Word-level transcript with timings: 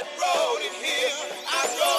Bonjour 0.00 0.60
et 0.62 1.97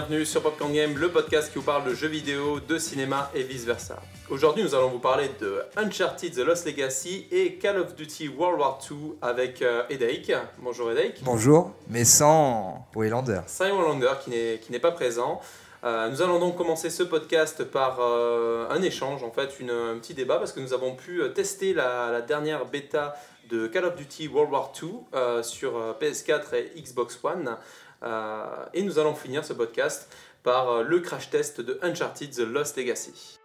bienvenue 0.00 0.24
sur 0.24 0.42
Popcorn 0.42 0.72
Game, 0.72 0.96
le 0.96 1.10
podcast 1.10 1.52
qui 1.52 1.58
vous 1.58 1.64
parle 1.64 1.84
de 1.84 1.92
jeux 1.92 2.08
vidéo, 2.08 2.58
de 2.58 2.78
cinéma 2.78 3.30
et 3.34 3.42
vice 3.42 3.66
versa. 3.66 4.00
Aujourd'hui, 4.30 4.62
nous 4.62 4.74
allons 4.74 4.88
vous 4.88 4.98
parler 4.98 5.30
de 5.40 5.62
Uncharted 5.76 6.32
The 6.32 6.38
Lost 6.38 6.64
Legacy 6.64 7.26
et 7.30 7.56
Call 7.56 7.78
of 7.78 7.94
Duty 7.94 8.28
World 8.28 8.58
War 8.60 8.78
II 8.90 9.12
avec 9.20 9.60
euh, 9.60 9.82
Edaik. 9.90 10.32
Bonjour 10.58 10.90
Edaik. 10.90 11.22
Bonjour, 11.22 11.72
mais 11.88 12.06
sans 12.06 12.86
Waylander. 12.94 13.42
Sans 13.46 13.66
Waylander 13.66 14.12
qui 14.24 14.30
n'est 14.30 14.58
qui 14.58 14.72
n'est 14.72 14.78
pas 14.78 14.92
présent. 14.92 15.42
Euh, 15.84 16.08
nous 16.08 16.22
allons 16.22 16.38
donc 16.38 16.56
commencer 16.56 16.88
ce 16.88 17.02
podcast 17.02 17.64
par 17.64 17.98
euh, 18.00 18.70
un 18.70 18.80
échange, 18.80 19.22
en 19.22 19.30
fait, 19.30 19.60
une, 19.60 19.70
un 19.70 19.98
petit 19.98 20.14
débat, 20.14 20.38
parce 20.38 20.52
que 20.52 20.60
nous 20.60 20.72
avons 20.72 20.94
pu 20.94 21.20
tester 21.34 21.74
la, 21.74 22.10
la 22.10 22.22
dernière 22.22 22.64
bêta 22.64 23.16
de 23.50 23.66
Call 23.66 23.84
of 23.84 23.96
Duty 23.96 24.28
World 24.28 24.50
War 24.50 24.72
II 24.80 25.42
sur 25.42 25.72
PS4 26.00 26.54
et 26.54 26.80
Xbox 26.80 27.18
One. 27.22 27.56
Euh, 28.02 28.64
et 28.72 28.82
nous 28.82 28.98
allons 28.98 29.14
finir 29.14 29.44
ce 29.44 29.52
podcast 29.52 30.14
par 30.42 30.70
euh, 30.70 30.82
le 30.82 31.00
crash 31.00 31.30
test 31.30 31.60
de 31.60 31.78
Uncharted 31.82 32.30
The 32.30 32.40
Lost 32.40 32.76
Legacy. 32.76 33.39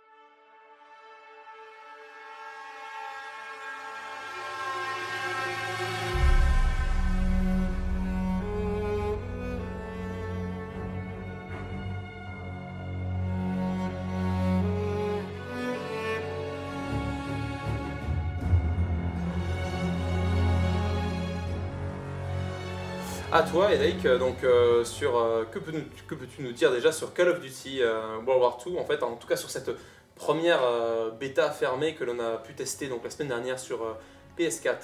À 23.36 23.44
toi, 23.44 23.70
Eric, 23.70 24.05
euh, 24.05 24.18
donc 24.18 24.46
euh, 24.46 24.86
sur 24.86 25.18
euh, 25.18 25.44
que, 25.52 25.60
peux 25.60 25.74
que 26.08 26.16
peux-tu 26.16 26.41
nous 26.41 26.54
dire 26.54 26.72
déjà 26.72 26.94
sur 26.94 27.14
Call 27.14 27.28
of 27.28 27.42
Duty 27.42 27.82
World 28.26 28.42
War 28.42 28.58
II, 28.66 28.80
en 28.80 28.86
fait, 28.86 29.04
en 29.04 29.18
tout 29.18 29.27
cas 29.27 29.36
sur 29.36 29.50
cette 29.50 29.72
première 30.16 30.62
bêta 31.20 31.52
fermée 31.52 31.96
que 31.96 32.05
l'on 32.05 32.18
a 32.22 32.38
pu 32.38 32.54
tester 32.54 32.88
donc 32.88 33.04
la 33.04 33.10
semaine 33.10 33.27
dernière 33.27 33.60
sur 33.60 33.98
PS4 34.40 34.76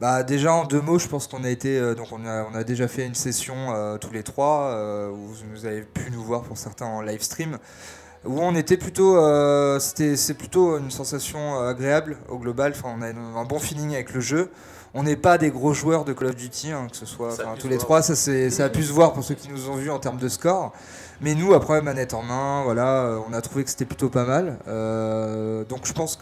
bah 0.00 0.24
déjà 0.24 0.52
en 0.52 0.64
deux 0.64 0.80
mots, 0.80 0.98
je 0.98 1.06
pense 1.06 1.28
qu'on 1.28 1.44
a 1.44 1.50
été 1.50 1.94
donc 1.94 2.08
on 2.10 2.26
a, 2.26 2.42
on 2.50 2.54
a 2.56 2.64
déjà 2.64 2.88
fait 2.88 3.06
une 3.06 3.14
session 3.14 3.96
tous 4.00 4.10
les 4.10 4.24
trois 4.24 5.10
où 5.12 5.28
vous 5.28 5.64
avez 5.64 5.82
pu 5.82 6.10
nous 6.10 6.24
voir 6.24 6.42
pour 6.42 6.56
certains 6.56 6.86
en 6.86 7.00
live 7.00 7.22
stream 7.22 7.58
où 8.24 8.40
on 8.40 8.56
était 8.56 8.76
plutôt 8.76 9.16
c'était 9.78 10.16
c'est 10.16 10.34
plutôt 10.34 10.78
une 10.78 10.90
sensation 10.90 11.60
agréable 11.60 12.16
au 12.28 12.38
global. 12.38 12.72
Enfin 12.74 12.96
on 12.98 13.02
a 13.02 13.10
un 13.10 13.44
bon 13.44 13.60
feeling 13.60 13.94
avec 13.94 14.12
le 14.12 14.20
jeu. 14.20 14.50
On 14.94 15.04
n'est 15.04 15.16
pas 15.16 15.38
des 15.38 15.50
gros 15.50 15.72
joueurs 15.72 16.04
de 16.04 16.12
Call 16.12 16.28
of 16.28 16.36
Duty, 16.36 16.70
hein, 16.70 16.86
que 16.90 16.96
ce 16.96 17.06
soit 17.06 17.34
tous 17.58 17.68
les 17.68 17.78
trois, 17.78 18.02
ça, 18.02 18.14
ça 18.14 18.64
a 18.64 18.68
pu 18.68 18.82
se 18.82 18.92
voir 18.92 19.14
pour 19.14 19.24
ceux 19.24 19.34
qui 19.34 19.48
nous 19.48 19.70
ont 19.70 19.76
vus 19.76 19.90
en 19.90 19.98
termes 19.98 20.18
de 20.18 20.28
score. 20.28 20.72
Mais 21.22 21.36
nous, 21.36 21.54
après, 21.54 21.80
manette 21.82 22.14
en 22.14 22.22
main, 22.22 22.62
voilà, 22.64 23.04
euh, 23.04 23.20
on 23.28 23.32
a 23.32 23.40
trouvé 23.40 23.62
que 23.62 23.70
c'était 23.70 23.84
plutôt 23.84 24.08
pas 24.10 24.24
mal. 24.24 24.58
Euh, 24.66 25.64
donc 25.64 25.86
je 25.86 25.92
pense 25.92 26.18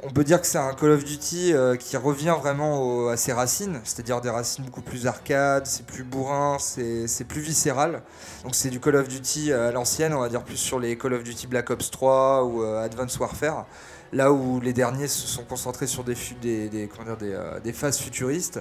qu'on 0.00 0.10
peut 0.10 0.24
dire 0.24 0.40
que 0.40 0.46
c'est 0.46 0.58
un 0.58 0.72
Call 0.72 0.90
of 0.92 1.04
Duty 1.04 1.52
euh, 1.52 1.76
qui 1.76 1.98
revient 1.98 2.34
vraiment 2.40 3.08
à 3.08 3.18
ses 3.18 3.34
racines, 3.34 3.78
c'est-à-dire 3.84 4.22
des 4.22 4.30
racines 4.30 4.64
beaucoup 4.64 4.80
plus 4.80 5.06
arcades, 5.06 5.66
c'est 5.66 5.84
plus 5.84 6.02
bourrin, 6.02 6.56
c'est 6.58 7.24
plus 7.24 7.42
viscéral. 7.42 8.00
Donc 8.42 8.54
c'est 8.54 8.70
du 8.70 8.80
Call 8.80 8.96
of 8.96 9.06
Duty 9.06 9.52
à 9.52 9.70
l'ancienne, 9.70 10.14
on 10.14 10.20
va 10.20 10.30
dire 10.30 10.42
plus 10.42 10.56
sur 10.56 10.80
les 10.80 10.96
Call 10.96 11.12
of 11.12 11.22
Duty 11.22 11.46
Black 11.46 11.68
Ops 11.68 11.90
3 11.90 12.44
ou 12.44 12.62
Advanced 12.62 13.20
Warfare 13.20 13.66
là 14.12 14.32
où 14.32 14.60
les 14.60 14.72
derniers 14.72 15.08
se 15.08 15.26
sont 15.26 15.44
concentrés 15.44 15.86
sur 15.86 16.04
des, 16.04 16.14
euh, 16.44 17.72
phases 17.72 17.98
futuristes. 17.98 18.60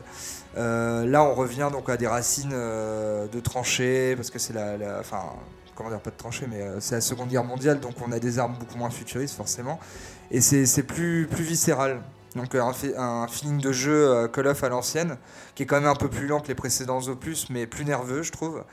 Euh, 0.58 1.06
là, 1.06 1.24
on 1.24 1.34
revient 1.34 1.70
donc 1.72 1.90
à 1.90 1.98
des 1.98 2.08
racines 2.08 2.52
euh, 2.54 3.28
de 3.28 3.40
tranchées, 3.40 4.16
parce 4.16 4.30
que 4.30 4.40
c'est 4.40 4.54
la, 4.54 5.00
Enfin, 5.00 5.24
comment 5.76 5.90
dire, 5.90 6.00
pas 6.00 6.12
de 6.12 6.18
tranchées, 6.18 6.48
mais 6.50 6.64
c'est 6.80 6.96
la 6.96 7.02
Seconde 7.02 7.30
Guerre 7.30 7.44
mondiale, 7.44 7.80
donc 7.80 7.94
on 8.06 8.12
a 8.12 8.20
des 8.20 8.40
armes 8.40 8.56
beaucoup 8.60 8.78
moins 8.78 8.90
futuristes, 8.90 9.36
forcément. 9.36 9.80
Et 10.32 10.42
c'est 10.42 10.84
plus, 10.84 11.28
plus 11.28 11.44
viscéral. 11.44 12.02
Donc 12.36 12.54
un, 12.54 12.72
un, 12.98 13.28
feeling 13.28 13.62
de 13.62 13.72
jeu 13.72 14.28
Call 14.28 14.48
of 14.48 14.64
à 14.64 14.70
l'ancienne, 14.70 15.18
qui 15.56 15.64
est 15.64 15.66
quand 15.66 15.80
même 15.80 15.90
un 15.90 15.96
peu 15.96 16.10
plus 16.10 16.28
lent 16.28 16.40
que 16.40 16.50
les 16.50 16.56
précédents 16.56 17.02
opus, 17.08 17.50
mais 17.50 17.66
plus 17.66 17.86
nerveux, 17.86 18.22
je 18.24 18.32
trouve. 18.32 18.64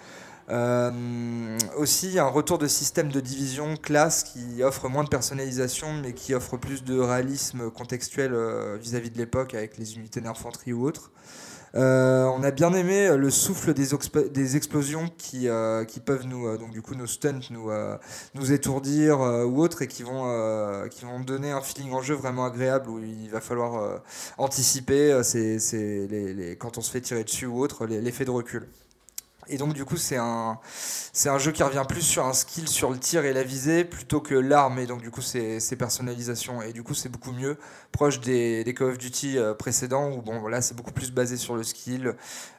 Euh, 0.50 1.58
aussi, 1.78 2.18
un 2.18 2.26
retour 2.26 2.58
de 2.58 2.66
système 2.66 3.10
de 3.10 3.20
division 3.20 3.76
classe 3.76 4.24
qui 4.24 4.62
offre 4.62 4.88
moins 4.88 5.04
de 5.04 5.08
personnalisation, 5.08 5.92
mais 6.02 6.12
qui 6.12 6.34
offre 6.34 6.56
plus 6.56 6.84
de 6.84 6.98
réalisme 6.98 7.70
contextuel 7.70 8.34
euh, 8.34 8.76
vis-à-vis 8.76 9.10
de 9.10 9.18
l'époque 9.18 9.54
avec 9.54 9.78
les 9.78 9.94
unités 9.96 10.20
d'infanterie 10.20 10.72
ou 10.72 10.84
autres. 10.86 11.10
Euh, 11.76 12.24
on 12.26 12.44
a 12.44 12.52
bien 12.52 12.72
aimé 12.72 13.16
le 13.16 13.30
souffle 13.30 13.74
des, 13.74 13.94
explosions 14.56 15.10
qui, 15.18 15.48
peuvent 16.04 16.24
nous, 16.24 16.56
donc 16.56 16.70
du 16.70 16.82
coup 16.82 16.94
nos 16.94 17.08
stunts 17.08 17.50
nous, 17.50 17.68
nous 18.34 18.52
étourdir 18.52 19.18
ou 19.18 19.60
autres 19.60 19.82
et 19.82 19.88
qui 19.88 20.04
vont, 20.04 20.88
qui 20.88 21.04
vont 21.04 21.18
donner 21.18 21.50
un 21.50 21.60
feeling 21.60 21.92
en 21.92 22.00
jeu 22.00 22.14
vraiment 22.14 22.44
agréable 22.44 22.88
où 22.88 23.00
il 23.00 23.28
va 23.28 23.40
falloir 23.40 24.02
anticiper 24.38 25.20
c'est, 25.24 25.58
les, 26.08 26.32
les, 26.32 26.56
quand 26.56 26.78
on 26.78 26.80
se 26.80 26.92
fait 26.92 27.00
tirer 27.00 27.24
dessus 27.24 27.46
ou 27.46 27.58
autre 27.58 27.86
l'effet 27.86 28.24
de 28.24 28.30
recul. 28.30 28.68
Et 29.48 29.58
donc 29.58 29.74
du 29.74 29.84
coup 29.84 29.96
c'est 29.96 30.16
un, 30.16 30.58
c'est 31.12 31.28
un 31.28 31.38
jeu 31.38 31.52
qui 31.52 31.62
revient 31.62 31.84
plus 31.88 32.02
sur 32.02 32.24
un 32.26 32.32
skill 32.32 32.68
sur 32.68 32.90
le 32.90 32.98
tir 32.98 33.24
et 33.24 33.32
la 33.32 33.42
visée 33.42 33.84
plutôt 33.84 34.20
que 34.20 34.34
l'arme 34.34 34.78
et 34.78 34.86
donc 34.86 35.02
du 35.02 35.10
coup 35.10 35.20
c'est, 35.20 35.60
personnalisation 35.76 36.62
et 36.62 36.72
du 36.72 36.82
coup 36.82 36.94
c'est 36.94 37.08
beaucoup 37.08 37.32
mieux 37.32 37.58
proche 37.92 38.20
des, 38.20 38.64
des 38.64 38.74
Call 38.74 38.88
of 38.88 38.98
Duty 38.98 39.38
euh, 39.38 39.54
précédents 39.54 40.10
où 40.10 40.22
bon 40.22 40.38
voilà 40.40 40.62
c'est 40.62 40.74
beaucoup 40.74 40.92
plus 40.92 41.12
basé 41.12 41.36
sur 41.36 41.56
le 41.56 41.62
skill, 41.62 42.14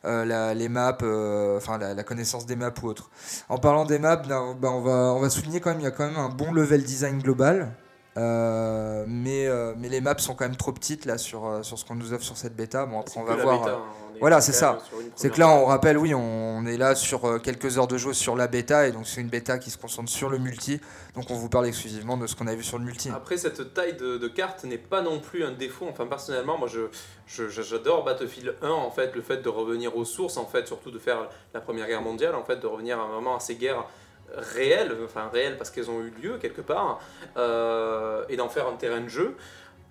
euh, 0.05 0.25
la, 0.25 0.53
les 0.53 0.69
maps, 0.69 0.97
euh, 1.01 1.57
enfin 1.57 1.77
la, 1.77 2.03
connaissance 2.03 2.45
des 2.45 2.55
maps 2.55 2.73
ou 2.83 2.87
autre. 2.87 3.09
En 3.49 3.57
parlant 3.57 3.85
des 3.85 3.99
maps, 3.99 4.17
ben, 4.17 4.55
ben, 4.59 4.69
on, 4.69 4.81
va, 4.81 5.13
on 5.15 5.19
va 5.19 5.29
souligner 5.29 5.59
quand 5.59 5.71
même 5.71 5.79
il 5.79 5.85
y 5.85 5.87
a 5.87 5.91
quand 5.91 6.05
même 6.05 6.17
un 6.17 6.29
bon 6.29 6.51
level 6.51 6.83
design 6.83 7.19
global. 7.19 7.71
mais, 8.15 9.49
mais 9.77 9.89
les 9.89 10.01
maps 10.01 10.17
sont 10.19 10.35
quand 10.35 10.45
même 10.45 10.57
trop 10.57 10.71
petites 10.71 11.05
là 11.05 11.17
sur, 11.17 11.59
sur 11.63 11.79
ce 11.79 11.85
qu'on 11.85 11.95
nous 11.95 12.13
offre 12.13 12.23
sur 12.23 12.37
cette 12.37 12.55
bêta. 12.55 12.85
Bon 12.85 12.99
après 12.99 13.19
on 13.19 13.23
va 13.23 13.35
voir. 13.35 13.67
Hein. 13.67 14.04
Voilà, 14.19 14.41
c'est 14.41 14.53
ça. 14.53 14.79
C'est 15.15 15.31
que 15.31 15.39
là, 15.39 15.49
on 15.49 15.65
rappelle, 15.65 15.97
oui, 15.97 16.13
on, 16.13 16.65
est 16.65 16.77
là 16.77 16.95
sur 16.95 17.25
euh, 17.25 17.39
quelques 17.39 17.77
heures 17.77 17.87
de 17.87 17.97
jeu 17.97 18.13
sur 18.13 18.35
la 18.35 18.47
bêta, 18.47 18.87
et 18.87 18.91
donc 18.91 19.07
c'est 19.07 19.21
une 19.21 19.29
bêta 19.29 19.59
qui 19.59 19.69
se 19.69 19.77
concentre 19.77 20.09
sur 20.09 20.29
le 20.29 20.37
multi. 20.37 20.79
Donc 21.15 21.29
on 21.29 21.35
vous 21.35 21.49
parle 21.49 21.67
exclusivement 21.67 22.17
de 22.17 22.27
ce 22.27 22.35
qu'on 22.35 22.47
a 22.47 22.55
vu 22.55 22.63
sur 22.63 22.77
le 22.77 22.85
multi. 22.85 23.09
Après, 23.09 23.37
cette 23.37 23.73
taille 23.73 23.95
de, 23.95 24.27
carte 24.27 24.63
n'est 24.63 24.77
pas 24.77 25.01
non 25.01 25.19
plus 25.19 25.43
un 25.43 25.51
défaut. 25.51 25.87
Enfin, 25.89 26.05
personnellement, 26.07 26.57
moi, 26.57 26.67
je, 26.67 27.49
j'adore 27.49 28.03
Battlefield 28.03 28.55
1, 28.61 28.69
en 28.69 28.91
fait, 28.91 29.15
le 29.15 29.21
fait 29.21 29.37
de 29.37 29.49
revenir 29.49 29.95
aux 29.95 30.05
sources, 30.05 30.37
en 30.37 30.45
fait, 30.45 30.67
surtout 30.67 30.91
de 30.91 30.99
faire 30.99 31.29
la 31.53 31.61
Première 31.61 31.87
Guerre 31.87 32.01
mondiale, 32.01 32.35
en 32.35 32.43
fait, 32.43 32.57
de 32.57 32.67
revenir 32.67 32.97
vraiment 32.97 33.35
à 33.35 33.39
ces 33.39 33.55
guerres 33.55 33.85
réelles, 34.33 34.95
enfin 35.03 35.29
réelles 35.31 35.57
parce 35.57 35.69
qu'elles 35.69 35.89
ont 35.89 36.01
eu 36.01 36.09
lieu 36.21 36.37
quelque 36.37 36.61
part, 36.61 36.99
euh, 37.37 38.23
et 38.29 38.37
d'en 38.37 38.49
faire 38.49 38.67
un 38.67 38.75
terrain 38.75 39.01
de 39.01 39.07
jeu. 39.07 39.35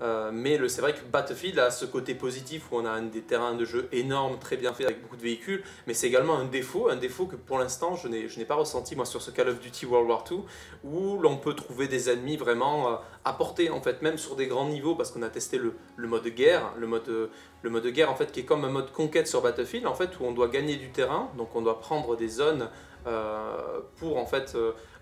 Euh, 0.02 0.30
mais 0.32 0.58
c'est 0.68 0.80
vrai 0.80 0.92
que 0.92 1.04
Battlefield 1.04 1.58
a 1.58 1.70
ce 1.70 1.84
côté 1.84 2.14
positif 2.14 2.70
où 2.70 2.76
on 2.76 2.84
a 2.84 3.00
des 3.00 3.22
terrains 3.22 3.54
de 3.54 3.64
jeu 3.64 3.88
énormes, 3.92 4.38
très 4.38 4.56
bien 4.56 4.72
faits 4.72 4.86
avec 4.86 5.02
beaucoup 5.02 5.16
de 5.16 5.22
véhicules, 5.22 5.62
mais 5.86 5.94
c'est 5.94 6.08
également 6.08 6.36
un 6.36 6.44
défaut, 6.44 6.88
un 6.88 6.96
défaut 6.96 7.26
que 7.26 7.36
pour 7.36 7.58
l'instant 7.58 7.94
je 7.94 8.08
n'ai 8.08 8.44
pas 8.44 8.56
ressenti 8.56 8.96
moi 8.96 9.06
sur 9.06 9.22
ce 9.22 9.30
Call 9.30 9.48
of 9.48 9.60
Duty 9.60 9.86
World 9.86 10.08
War 10.08 10.24
II, 10.30 10.40
où 10.82 11.18
l'on 11.18 11.36
peut 11.36 11.54
trouver 11.54 11.86
des 11.86 12.10
ennemis 12.10 12.36
vraiment 12.36 12.88
euh, 12.88 12.96
à 13.24 13.32
portée 13.34 13.70
en 13.70 13.80
fait, 13.80 14.02
même 14.02 14.18
sur 14.18 14.34
des 14.34 14.46
grands 14.46 14.68
niveaux, 14.68 14.96
parce 14.96 15.12
qu'on 15.12 15.22
a 15.22 15.28
testé 15.30 15.58
le, 15.58 15.74
mode 16.08 16.26
guerre, 16.26 16.72
le 16.76 16.86
mode, 16.86 17.30
le 17.62 17.70
mode 17.70 17.86
guerre 17.86 18.10
en 18.10 18.16
fait 18.16 18.32
qui 18.32 18.40
est 18.40 18.44
comme 18.44 18.64
un 18.64 18.70
mode 18.70 18.90
conquête 18.90 19.28
sur 19.28 19.42
Battlefield 19.42 19.86
en 19.86 19.94
fait, 19.94 20.18
où 20.18 20.24
on 20.24 20.32
doit 20.32 20.48
gagner 20.48 20.76
du 20.76 20.90
terrain, 20.90 21.30
donc 21.36 21.54
on 21.54 21.62
doit 21.62 21.78
prendre 21.78 22.16
des 22.16 22.28
zones 22.28 22.68
euh, 23.06 23.80
pour 23.96 24.16
en 24.16 24.26
fait 24.26 24.56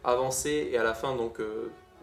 avancer 0.05 0.69
et 0.73 0.77
à 0.77 0.83
la 0.83 0.93
fin 0.93 1.15
donc 1.15 1.41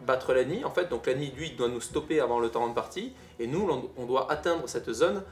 battre 0.06 0.34
l'ennemi, 0.34 0.64
en 0.64 0.72
fait. 0.72 0.90
Donc 0.90 1.06
l'ennemi, 1.06 1.32
lui, 1.36 1.52
doit 1.52 1.70
nous 1.70 1.82
stopper 1.82 2.20
avant 2.20 2.40
le 2.40 2.50
temps 2.50 2.68
de 2.68 2.74
partie, 2.74 3.14
et 3.40 3.48
nous, 3.48 3.68
on 3.98 4.06
doit 4.06 4.32
atteindre 4.32 4.68
cette 4.68 4.92
zone 4.92 5.24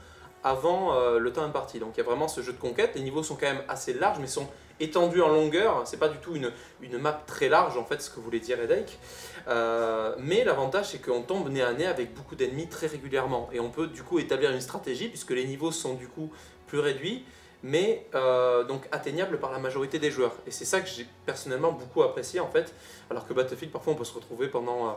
avant 0.44 0.94
euh, 0.94 1.18
le 1.18 1.32
temps 1.32 1.46
de 1.46 1.52
partie. 1.52 1.78
Donc 1.78 1.90
il 1.94 1.98
y 1.98 2.00
a 2.00 2.04
vraiment 2.04 2.28
ce 2.28 2.40
jeu 2.40 2.52
de 2.52 2.58
conquête. 2.58 2.92
Les 2.94 3.02
niveaux 3.02 3.22
sont 3.22 3.34
quand 3.34 3.46
même 3.46 3.62
assez 3.68 3.92
larges, 3.92 4.18
mais 4.20 4.26
sont 4.26 4.46
étendus 4.80 5.20
en 5.20 5.28
longueur. 5.28 5.82
C'est 5.84 5.98
pas 5.98 6.08
du 6.08 6.18
tout 6.18 6.36
une, 6.36 6.52
une, 6.80 6.98
map 6.98 7.12
très 7.26 7.48
large, 7.48 7.76
en 7.76 7.84
fait, 7.84 8.00
ce 8.00 8.10
que 8.10 8.20
voulait 8.20 8.40
dire 8.40 8.60
Edaik. 8.60 8.98
Euh, 9.48 10.14
mais 10.18 10.44
l'avantage, 10.44 10.90
c'est 10.90 11.04
qu'on 11.04 11.22
tombe 11.22 11.48
nez 11.50 11.62
à 11.62 11.72
nez 11.72 11.86
avec 11.86 12.14
beaucoup 12.14 12.36
d'ennemis 12.36 12.68
très 12.68 12.86
régulièrement. 12.86 13.48
Et 13.52 13.60
on 13.60 13.70
peut 13.70 13.88
du 13.88 14.02
coup 14.02 14.18
établir 14.18 14.50
une 14.52 14.60
stratégie, 14.60 15.08
puisque 15.08 15.30
les 15.30 15.44
niveaux 15.44 15.72
sont 15.72 15.94
du 15.94 16.08
coup 16.08 16.30
plus 16.66 16.78
réduits 16.78 17.24
mais 17.62 18.06
euh, 18.14 18.64
donc 18.64 18.88
atteignable 18.92 19.38
par 19.38 19.50
la 19.50 19.58
majorité 19.58 19.98
des 19.98 20.10
joueurs. 20.10 20.34
Et 20.46 20.50
c'est 20.50 20.64
ça 20.64 20.80
que 20.80 20.88
j'ai 20.88 21.06
personnellement 21.26 21.72
beaucoup 21.72 22.02
apprécié 22.02 22.40
en 22.40 22.48
fait, 22.48 22.74
alors 23.10 23.26
que 23.26 23.32
Battlefield 23.32 23.72
parfois 23.72 23.92
on 23.94 23.96
peut 23.96 24.04
se 24.04 24.14
retrouver 24.14 24.48
pendant, 24.48 24.88
euh, 24.88 24.92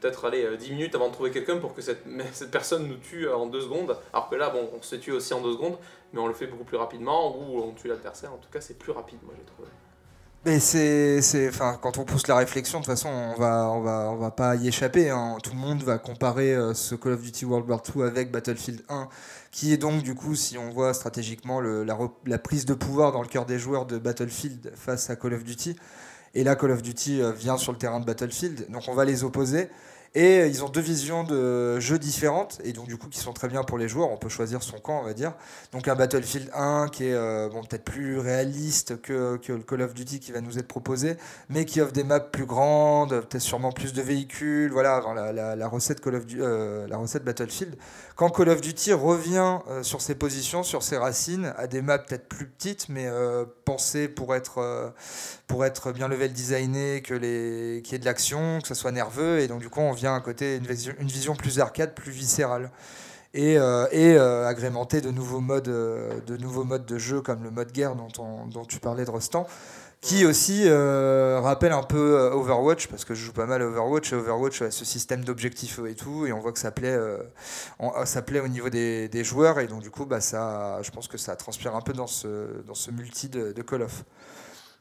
peut-être 0.00 0.24
aller 0.24 0.56
10 0.56 0.70
minutes 0.70 0.94
avant 0.94 1.08
de 1.08 1.12
trouver 1.12 1.30
quelqu'un 1.30 1.58
pour 1.58 1.74
que 1.74 1.82
cette, 1.82 2.04
cette 2.32 2.50
personne 2.50 2.86
nous 2.86 2.96
tue 2.96 3.28
en 3.28 3.46
2 3.46 3.60
secondes. 3.60 3.96
Alors 4.12 4.28
que 4.28 4.36
là, 4.36 4.50
bon, 4.50 4.70
on 4.76 4.82
se 4.82 4.96
tue 4.96 5.12
aussi 5.12 5.34
en 5.34 5.40
2 5.40 5.52
secondes, 5.52 5.78
mais 6.12 6.20
on 6.20 6.26
le 6.26 6.34
fait 6.34 6.46
beaucoup 6.46 6.64
plus 6.64 6.76
rapidement 6.76 7.36
ou 7.36 7.60
on 7.60 7.72
tue 7.72 7.88
l'adversaire. 7.88 8.32
En 8.32 8.38
tout 8.38 8.50
cas, 8.50 8.60
c'est 8.60 8.78
plus 8.78 8.92
rapide, 8.92 9.18
moi 9.22 9.34
j'ai 9.36 9.44
trouvé. 9.44 9.68
Mais 10.48 10.60
c'est, 10.60 11.46
enfin, 11.50 11.78
quand 11.78 11.98
on 11.98 12.04
pousse 12.04 12.26
la 12.26 12.36
réflexion, 12.36 12.80
de 12.80 12.84
toute 12.86 12.94
façon, 12.94 13.10
on 13.10 13.38
va, 13.38 13.70
on 13.70 13.82
va, 13.82 14.08
on 14.10 14.16
va 14.16 14.30
pas 14.30 14.56
y 14.56 14.66
échapper. 14.66 15.10
Hein. 15.10 15.36
Tout 15.42 15.50
le 15.50 15.58
monde 15.58 15.82
va 15.82 15.98
comparer 15.98 16.54
euh, 16.54 16.72
ce 16.72 16.94
Call 16.94 17.12
of 17.12 17.20
Duty 17.20 17.44
World 17.44 17.68
War 17.68 17.82
II 17.94 18.02
avec 18.02 18.32
Battlefield 18.32 18.82
1, 18.88 19.10
qui 19.50 19.74
est 19.74 19.76
donc, 19.76 20.02
du 20.02 20.14
coup, 20.14 20.34
si 20.34 20.56
on 20.56 20.70
voit 20.70 20.94
stratégiquement 20.94 21.60
la, 21.60 21.98
la, 22.24 22.38
prise 22.38 22.64
de 22.64 22.72
pouvoir 22.72 23.12
dans 23.12 23.20
le 23.20 23.28
cœur 23.28 23.44
des 23.44 23.58
joueurs 23.58 23.84
de 23.84 23.98
Battlefield 23.98 24.72
face 24.74 25.10
à 25.10 25.16
Call 25.16 25.34
of 25.34 25.44
Duty. 25.44 25.76
Et 26.32 26.44
là, 26.44 26.56
Call 26.56 26.70
of 26.70 26.80
Duty 26.80 27.20
euh, 27.20 27.30
vient 27.30 27.58
sur 27.58 27.72
le 27.72 27.78
terrain 27.78 28.00
de 28.00 28.06
Battlefield, 28.06 28.70
donc 28.70 28.84
on 28.88 28.94
va 28.94 29.04
les 29.04 29.24
opposer. 29.24 29.68
Et 30.14 30.46
ils 30.46 30.64
ont 30.64 30.68
deux 30.68 30.80
visions 30.80 31.22
de 31.22 31.78
jeux 31.80 31.98
différentes, 31.98 32.60
et 32.64 32.72
donc 32.72 32.88
du 32.88 32.96
coup 32.96 33.08
qui 33.08 33.18
sont 33.18 33.32
très 33.32 33.48
bien 33.48 33.62
pour 33.62 33.78
les 33.78 33.88
joueurs. 33.88 34.10
On 34.10 34.16
peut 34.16 34.28
choisir 34.28 34.62
son 34.62 34.78
camp, 34.78 35.00
on 35.00 35.04
va 35.04 35.12
dire. 35.12 35.34
Donc 35.72 35.86
un 35.86 35.94
Battlefield 35.94 36.50
1 36.54 36.88
qui 36.88 37.04
est 37.04 37.14
euh, 37.14 37.48
bon, 37.48 37.62
peut-être 37.62 37.84
plus 37.84 38.18
réaliste 38.18 39.00
que, 39.02 39.36
que, 39.36 39.52
le 39.52 39.62
Call 39.62 39.82
of 39.82 39.94
Duty 39.94 40.20
qui 40.20 40.32
va 40.32 40.40
nous 40.40 40.58
être 40.58 40.66
proposé, 40.66 41.16
mais 41.48 41.64
qui 41.64 41.80
offre 41.80 41.92
des 41.92 42.04
maps 42.04 42.20
plus 42.20 42.46
grandes, 42.46 43.10
peut-être 43.10 43.42
sûrement 43.42 43.70
plus 43.70 43.92
de 43.92 44.02
véhicules. 44.02 44.72
Voilà, 44.72 45.02
la, 45.32 45.56
la, 45.56 45.68
recette 45.68 46.00
Call 46.00 46.14
of 46.14 46.24
euh, 46.36 46.86
la 46.88 46.96
recette 46.96 47.24
Battlefield. 47.24 47.76
Quand 48.16 48.30
Call 48.30 48.48
of 48.48 48.60
Duty 48.60 48.94
revient 48.94 49.58
euh, 49.68 49.82
sur 49.82 50.00
ses 50.00 50.14
positions, 50.14 50.62
sur 50.62 50.82
ses 50.82 50.96
racines, 50.96 51.52
à 51.56 51.66
des 51.66 51.82
maps 51.82 51.98
peut-être 51.98 52.28
plus 52.28 52.46
petites, 52.46 52.88
mais 52.88 53.06
pensées 53.64 54.08
pour 54.08 54.34
être, 54.34 54.92
pour 55.48 55.64
être 55.64 55.92
bien 55.92 56.08
level 56.08 56.32
designé, 56.32 57.02
que 57.02 57.14
les, 57.14 57.80
qu'il 57.82 57.94
y 57.94 57.96
ait 57.96 57.98
de 57.98 58.04
l'action, 58.04 58.60
que 58.60 58.68
ça 58.68 58.74
soit 58.74 58.92
nerveux, 58.92 59.40
et 59.40 59.48
donc 59.48 59.60
du 59.60 59.70
coup 59.70 59.80
on 59.80 59.92
vient 59.92 60.14
à 60.14 60.20
côté 60.20 60.56
une 60.56 61.06
vision, 61.08 61.34
plus 61.34 61.58
arcade, 61.58 61.94
plus 61.94 62.12
viscérale. 62.12 62.70
Et, 63.34 63.58
euh, 63.58 63.86
et 63.90 64.16
euh, 64.16 64.46
agrémenté 64.46 65.00
de 65.00 65.10
nouveaux, 65.10 65.40
modes, 65.40 65.68
euh, 65.68 66.20
de 66.26 66.36
nouveaux 66.36 66.64
modes 66.64 66.86
de 66.86 66.98
jeu 66.98 67.20
comme 67.20 67.42
le 67.42 67.50
mode 67.50 67.72
guerre 67.72 67.94
dont, 67.94 68.08
on, 68.18 68.46
dont 68.46 68.64
tu 68.64 68.78
parlais 68.78 69.04
de 69.04 69.10
Rostan, 69.10 69.46
qui 70.00 70.24
aussi 70.24 70.68
rappelle 70.68 71.72
un 71.72 71.82
peu 71.82 72.30
Overwatch, 72.32 72.86
parce 72.88 73.06
que 73.06 73.14
je 73.14 73.24
joue 73.24 73.32
pas 73.32 73.46
mal 73.46 73.62
à 73.62 73.66
Overwatch, 73.66 74.12
et 74.12 74.16
Overwatch 74.16 74.62
a 74.62 74.70
ce 74.70 74.84
système 74.84 75.24
d'objectifs 75.24 75.80
et 75.88 75.94
tout, 75.94 76.26
et 76.26 76.32
on 76.32 76.40
voit 76.40 76.52
que 76.52 76.58
ça 76.58 76.70
plaît, 76.70 76.96
ça 78.04 78.22
plaît 78.22 78.40
au 78.40 78.48
niveau 78.48 78.68
des, 78.68 79.08
des, 79.08 79.24
joueurs, 79.24 79.58
et 79.58 79.66
donc 79.66 79.80
du 79.80 79.90
coup, 79.90 80.04
bah, 80.04 80.20
ça, 80.20 80.78
je 80.82 80.90
pense 80.90 81.08
que 81.08 81.18
ça 81.18 81.34
transpire 81.34 81.74
un 81.74 81.80
peu 81.80 81.94
dans 81.94 82.06
ce, 82.06 82.62
dans 82.66 82.74
ce 82.74 82.92
multi 82.92 83.28
de 83.28 83.62
Call 83.62 83.82
of. 83.82 84.04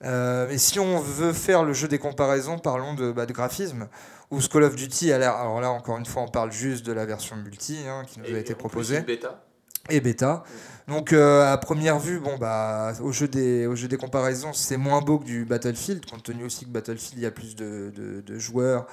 Euh, 0.03 0.45
mais 0.49 0.57
si 0.57 0.79
on 0.79 0.99
veut 0.99 1.33
faire 1.33 1.63
le 1.63 1.73
jeu 1.73 1.87
des 1.87 1.99
comparaisons, 1.99 2.59
parlons 2.59 2.93
de, 2.93 3.11
bah, 3.11 3.25
de 3.25 3.33
graphisme. 3.33 3.87
Où 4.29 4.39
Call 4.41 4.63
of 4.63 4.75
Duty 4.75 5.11
a 5.13 5.17
l'air. 5.17 5.35
Alors 5.35 5.61
là, 5.61 5.71
encore 5.71 5.97
une 5.97 6.05
fois, 6.05 6.21
on 6.21 6.27
parle 6.27 6.51
juste 6.51 6.85
de 6.85 6.91
la 6.91 7.05
version 7.05 7.35
multi 7.37 7.79
hein, 7.87 8.03
qui 8.05 8.19
nous 8.19 8.35
a 8.35 8.37
été 8.37 8.55
proposée. 8.55 8.99
Bêta. 9.01 9.41
Et 9.89 10.01
bêta. 10.01 10.43
Donc 10.89 11.13
euh, 11.13 11.51
à 11.51 11.57
première 11.57 11.97
vue, 11.97 12.19
bon 12.19 12.37
bah 12.37 12.93
au 13.01 13.11
jeu 13.11 13.27
des, 13.27 13.67
au 13.67 13.75
jeu 13.75 13.87
des 13.87 13.97
comparaisons, 13.97 14.51
c'est 14.53 14.77
moins 14.77 15.01
beau 15.01 15.19
que 15.19 15.25
du 15.25 15.45
Battlefield, 15.45 16.05
compte 16.05 16.23
tenu 16.23 16.43
aussi 16.45 16.65
que 16.65 16.69
Battlefield 16.69 17.17
il 17.17 17.23
y 17.23 17.25
a 17.25 17.31
plus 17.31 17.55
de, 17.55 17.91
de, 17.95 18.21
de 18.21 18.39
joueurs, 18.39 18.85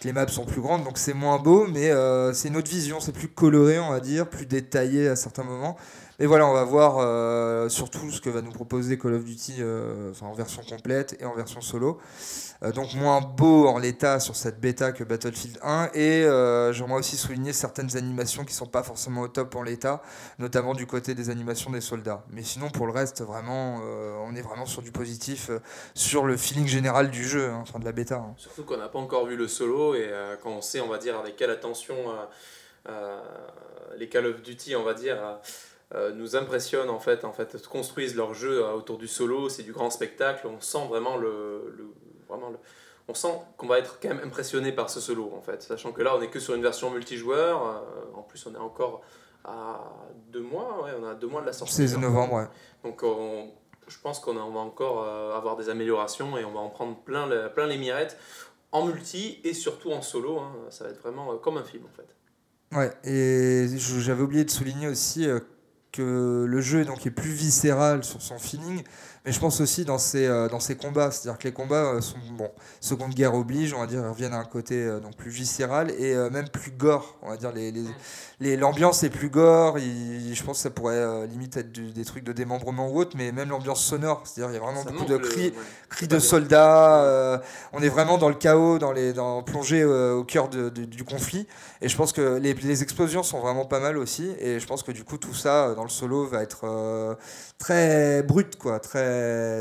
que 0.00 0.04
les 0.04 0.12
maps 0.12 0.28
sont 0.28 0.44
plus 0.44 0.60
grandes, 0.60 0.84
donc 0.84 0.98
c'est 0.98 1.14
moins 1.14 1.38
beau, 1.38 1.66
mais 1.68 1.90
euh, 1.90 2.32
c'est 2.32 2.48
une 2.48 2.56
autre 2.56 2.70
vision, 2.70 3.00
c'est 3.00 3.12
plus 3.12 3.28
coloré 3.28 3.78
on 3.78 3.90
va 3.90 4.00
dire, 4.00 4.28
plus 4.28 4.46
détaillé 4.46 5.08
à 5.08 5.16
certains 5.16 5.44
moments. 5.44 5.76
Et 6.22 6.26
voilà, 6.26 6.46
on 6.46 6.52
va 6.52 6.64
voir 6.64 6.98
euh, 6.98 7.70
surtout 7.70 8.10
ce 8.10 8.20
que 8.20 8.28
va 8.28 8.42
nous 8.42 8.50
proposer 8.52 8.98
Call 8.98 9.14
of 9.14 9.24
Duty 9.24 9.54
euh, 9.60 10.12
en 10.20 10.34
version 10.34 10.60
complète 10.68 11.16
et 11.18 11.24
en 11.24 11.34
version 11.34 11.62
solo. 11.62 11.98
Euh, 12.62 12.72
donc 12.72 12.92
moins 12.92 13.22
beau 13.22 13.66
en 13.66 13.78
l'état 13.78 14.20
sur 14.20 14.36
cette 14.36 14.60
bêta 14.60 14.92
que 14.92 15.02
Battlefield 15.02 15.58
1. 15.62 15.92
Et 15.94 16.24
j'aimerais 16.74 16.98
aussi 16.98 17.16
souligner 17.16 17.54
certaines 17.54 17.96
animations 17.96 18.44
qui 18.44 18.52
sont 18.52 18.66
pas 18.66 18.82
forcément 18.82 19.22
au 19.22 19.28
top 19.28 19.56
en 19.56 19.62
l'état, 19.62 20.02
notamment 20.38 20.74
du 20.74 20.86
côté 20.86 21.14
des 21.14 21.30
animations 21.30 21.70
des 21.70 21.80
soldats. 21.80 22.22
Mais 22.28 22.42
sinon, 22.42 22.68
pour 22.68 22.86
le 22.86 22.92
reste, 22.92 23.22
vraiment, 23.22 23.80
on 24.22 24.34
est 24.34 24.42
vraiment 24.42 24.66
sur 24.66 24.82
du 24.82 24.92
positif, 24.92 25.50
sur 25.94 26.26
le 26.26 26.36
feeling 26.36 26.66
général 26.66 27.10
du 27.10 27.24
jeu, 27.24 27.48
hein, 27.48 27.60
enfin 27.62 27.78
de 27.78 27.86
la 27.86 27.92
bêta. 27.92 28.16
Hein. 28.16 28.34
Surtout 28.36 28.64
qu'on 28.64 28.76
n'a 28.76 28.90
pas 28.90 28.98
encore 28.98 29.24
vu 29.24 29.36
le 29.36 29.48
solo 29.48 29.94
et 29.94 30.10
quand 30.42 30.50
on 30.50 30.60
sait, 30.60 30.82
on 30.82 30.88
va 30.88 30.98
dire, 30.98 31.18
avec 31.18 31.36
quelle 31.36 31.50
attention 31.50 31.96
les 33.96 34.08
Call 34.10 34.26
of 34.26 34.42
Duty, 34.42 34.76
on 34.76 34.84
va 34.84 34.92
dire 34.92 35.16
nous 36.14 36.36
impressionnent 36.36 36.90
en 36.90 37.00
fait, 37.00 37.24
en 37.24 37.32
fait, 37.32 37.66
construisent 37.66 38.14
leur 38.14 38.32
jeu 38.32 38.62
euh, 38.62 38.72
autour 38.72 38.96
du 38.96 39.08
solo, 39.08 39.48
c'est 39.48 39.64
du 39.64 39.72
grand 39.72 39.90
spectacle, 39.90 40.46
on 40.46 40.60
sent 40.60 40.86
vraiment 40.88 41.16
le, 41.16 41.74
vraiment 42.28 42.50
le, 42.50 42.58
on 43.08 43.14
sent 43.14 43.32
qu'on 43.56 43.66
va 43.66 43.78
être 43.78 43.98
quand 44.00 44.08
même 44.08 44.20
impressionné 44.24 44.70
par 44.70 44.88
ce 44.88 45.00
solo 45.00 45.32
en 45.36 45.40
fait, 45.40 45.62
sachant 45.62 45.90
que 45.90 46.02
là 46.02 46.14
on 46.16 46.22
est 46.22 46.28
que 46.28 46.38
sur 46.38 46.54
une 46.54 46.62
version 46.62 46.90
multijoueur, 46.90 47.66
euh, 47.66 48.18
en 48.18 48.22
plus 48.22 48.46
on 48.46 48.54
est 48.54 48.58
encore 48.58 49.02
à 49.44 49.80
deux 50.30 50.42
mois, 50.42 50.84
ouais, 50.84 50.90
on 51.00 51.04
a 51.08 51.14
deux 51.14 51.26
mois 51.26 51.40
de 51.40 51.46
la 51.46 51.52
sortie. 51.52 51.74
16 51.74 51.98
novembre, 51.98 52.34
ouais. 52.34 52.46
Donc 52.84 53.02
je 53.88 53.98
pense 54.00 54.20
qu'on 54.20 54.34
va 54.34 54.60
encore 54.60 55.04
avoir 55.34 55.56
des 55.56 55.70
améliorations 55.70 56.38
et 56.38 56.44
on 56.44 56.52
va 56.52 56.60
en 56.60 56.68
prendre 56.68 56.96
plein, 56.98 57.26
plein 57.48 57.66
les 57.66 57.78
mirettes 57.78 58.16
en 58.70 58.84
multi 58.86 59.40
et 59.42 59.54
surtout 59.54 59.90
en 59.90 60.02
solo, 60.02 60.38
hein. 60.38 60.52
ça 60.68 60.84
va 60.84 60.90
être 60.90 61.00
vraiment 61.00 61.36
comme 61.38 61.56
un 61.56 61.64
film 61.64 61.84
en 61.86 61.96
fait. 61.96 62.14
Ouais, 62.76 62.92
et 63.02 63.66
j'avais 63.76 64.22
oublié 64.22 64.44
de 64.44 64.50
souligner 64.50 64.86
aussi 64.86 65.26
que 65.92 66.44
le 66.48 66.60
jeu 66.60 66.84
donc, 66.84 67.06
est 67.06 67.10
plus 67.10 67.32
viscéral 67.32 68.04
sur 68.04 68.22
son 68.22 68.38
feeling, 68.38 68.82
mais 69.26 69.32
je 69.32 69.40
pense 69.40 69.60
aussi 69.60 69.84
dans 69.84 69.98
ses, 69.98 70.26
euh, 70.26 70.48
dans 70.48 70.60
ses 70.60 70.76
combats. 70.76 71.10
C'est-à-dire 71.10 71.38
que 71.38 71.46
les 71.46 71.52
combats 71.52 71.92
euh, 71.92 72.00
sont, 72.00 72.16
bon, 72.32 72.50
Seconde 72.80 73.12
Guerre 73.12 73.34
oblige, 73.34 73.74
on 73.74 73.80
va 73.80 73.86
dire, 73.86 74.00
ils 74.00 74.08
reviennent 74.08 74.32
à 74.32 74.38
un 74.38 74.44
côté 74.44 74.76
euh, 74.76 74.98
donc 74.98 75.14
plus 75.14 75.30
viscéral 75.30 75.90
et 75.90 76.14
même 76.30 76.48
plus 76.48 76.70
gore. 76.70 77.18
On 77.22 77.28
va 77.28 77.36
dire, 77.36 77.52
les, 77.52 77.72
les, 78.40 78.56
l'ambiance 78.56 79.02
est 79.02 79.10
plus 79.10 79.28
gore. 79.28 79.78
je 79.78 80.42
pense 80.42 80.56
que 80.56 80.62
ça 80.62 80.70
pourrait 80.70 81.26
limite 81.26 81.56
être 81.58 81.70
des 81.70 82.04
trucs 82.04 82.24
de 82.24 82.32
démembrement 82.32 82.88
ou 82.88 82.98
autre, 82.98 83.16
mais 83.16 83.30
même 83.32 83.50
l'ambiance 83.50 83.84
sonore. 83.84 84.22
C'est-à-dire, 84.24 84.52
il 84.52 84.54
y 84.54 84.62
a 84.62 84.64
vraiment 84.64 84.84
beaucoup 84.84 85.04
de 85.04 85.18
cris, 85.18 85.52
cris 85.90 86.08
de 86.08 86.18
soldats. 86.18 87.42
on 87.72 87.82
est 87.82 87.88
vraiment 87.88 88.16
dans 88.16 88.28
le 88.28 88.34
chaos, 88.34 88.78
dans 88.78 88.92
les, 88.92 89.12
dans, 89.12 89.42
plongé 89.42 89.84
au 89.84 90.24
cœur 90.24 90.48
de, 90.48 90.68
du 90.70 91.04
conflit. 91.04 91.46
Et 91.82 91.88
je 91.88 91.96
pense 91.96 92.12
que 92.12 92.38
les, 92.38 92.54
les, 92.54 92.82
explosions 92.82 93.22
sont 93.22 93.40
vraiment 93.40 93.66
pas 93.66 93.80
mal 93.80 93.98
aussi. 93.98 94.30
Et 94.38 94.60
je 94.60 94.66
pense 94.66 94.82
que 94.82 94.92
du 94.92 95.04
coup, 95.04 95.18
tout 95.18 95.34
ça 95.34 95.74
dans 95.74 95.84
le 95.84 95.90
solo 95.90 96.26
va 96.26 96.42
être 96.42 97.18
très 97.58 98.22
brut, 98.22 98.56
quoi. 98.56 98.80
Très 98.80 99.09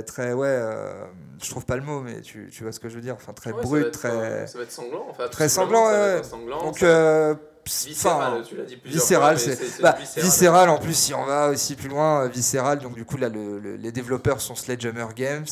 très, 0.04 0.34
ouais, 0.34 0.48
euh, 0.48 1.06
je 1.44 1.50
trouve 1.50 1.66
pas 1.66 1.75
le 1.75 1.84
mot, 1.84 2.01
mais 2.01 2.22
tu, 2.22 2.50
tu 2.51 2.63
vois 2.63 2.72
ce 2.72 2.80
que 2.80 2.90
je 2.90 2.96
veux 2.96 3.01
dire. 3.01 3.16
Enfin, 3.16 3.34
très 3.34 3.51
brut, 3.51 3.92
très. 3.92 4.48
Ça 4.48 4.57
va 4.57 4.63
être 4.63 4.72
sanglant. 4.72 5.07
Enfin, 5.10 5.28
très 5.28 5.50
sanglant, 5.50 5.86
ouais. 5.88 6.22
Donc, 6.63 6.84
euh, 6.84 7.36
viscéral, 7.65 8.44
tu 8.47 8.56
l'as 8.56 8.63
dit 8.63 8.78
viscéral, 8.83 9.39
c'est 9.39 9.81
bah, 9.81 9.95
viscéral, 10.18 10.69
en 10.69 10.78
plus 10.78 10.94
si 10.94 11.13
on 11.13 11.25
va 11.25 11.49
aussi 11.49 11.75
plus 11.75 11.89
loin, 11.89 12.28
viscéral. 12.28 12.80
Donc 12.80 12.95
du 12.95 13.06
coup 13.06 13.18
là, 13.18 13.30
le, 13.30 13.59
les 13.59 13.92
développeurs 13.92 14.42
sont 14.42 14.56
Sledgehammer 14.56 15.07
Games, 15.16 15.45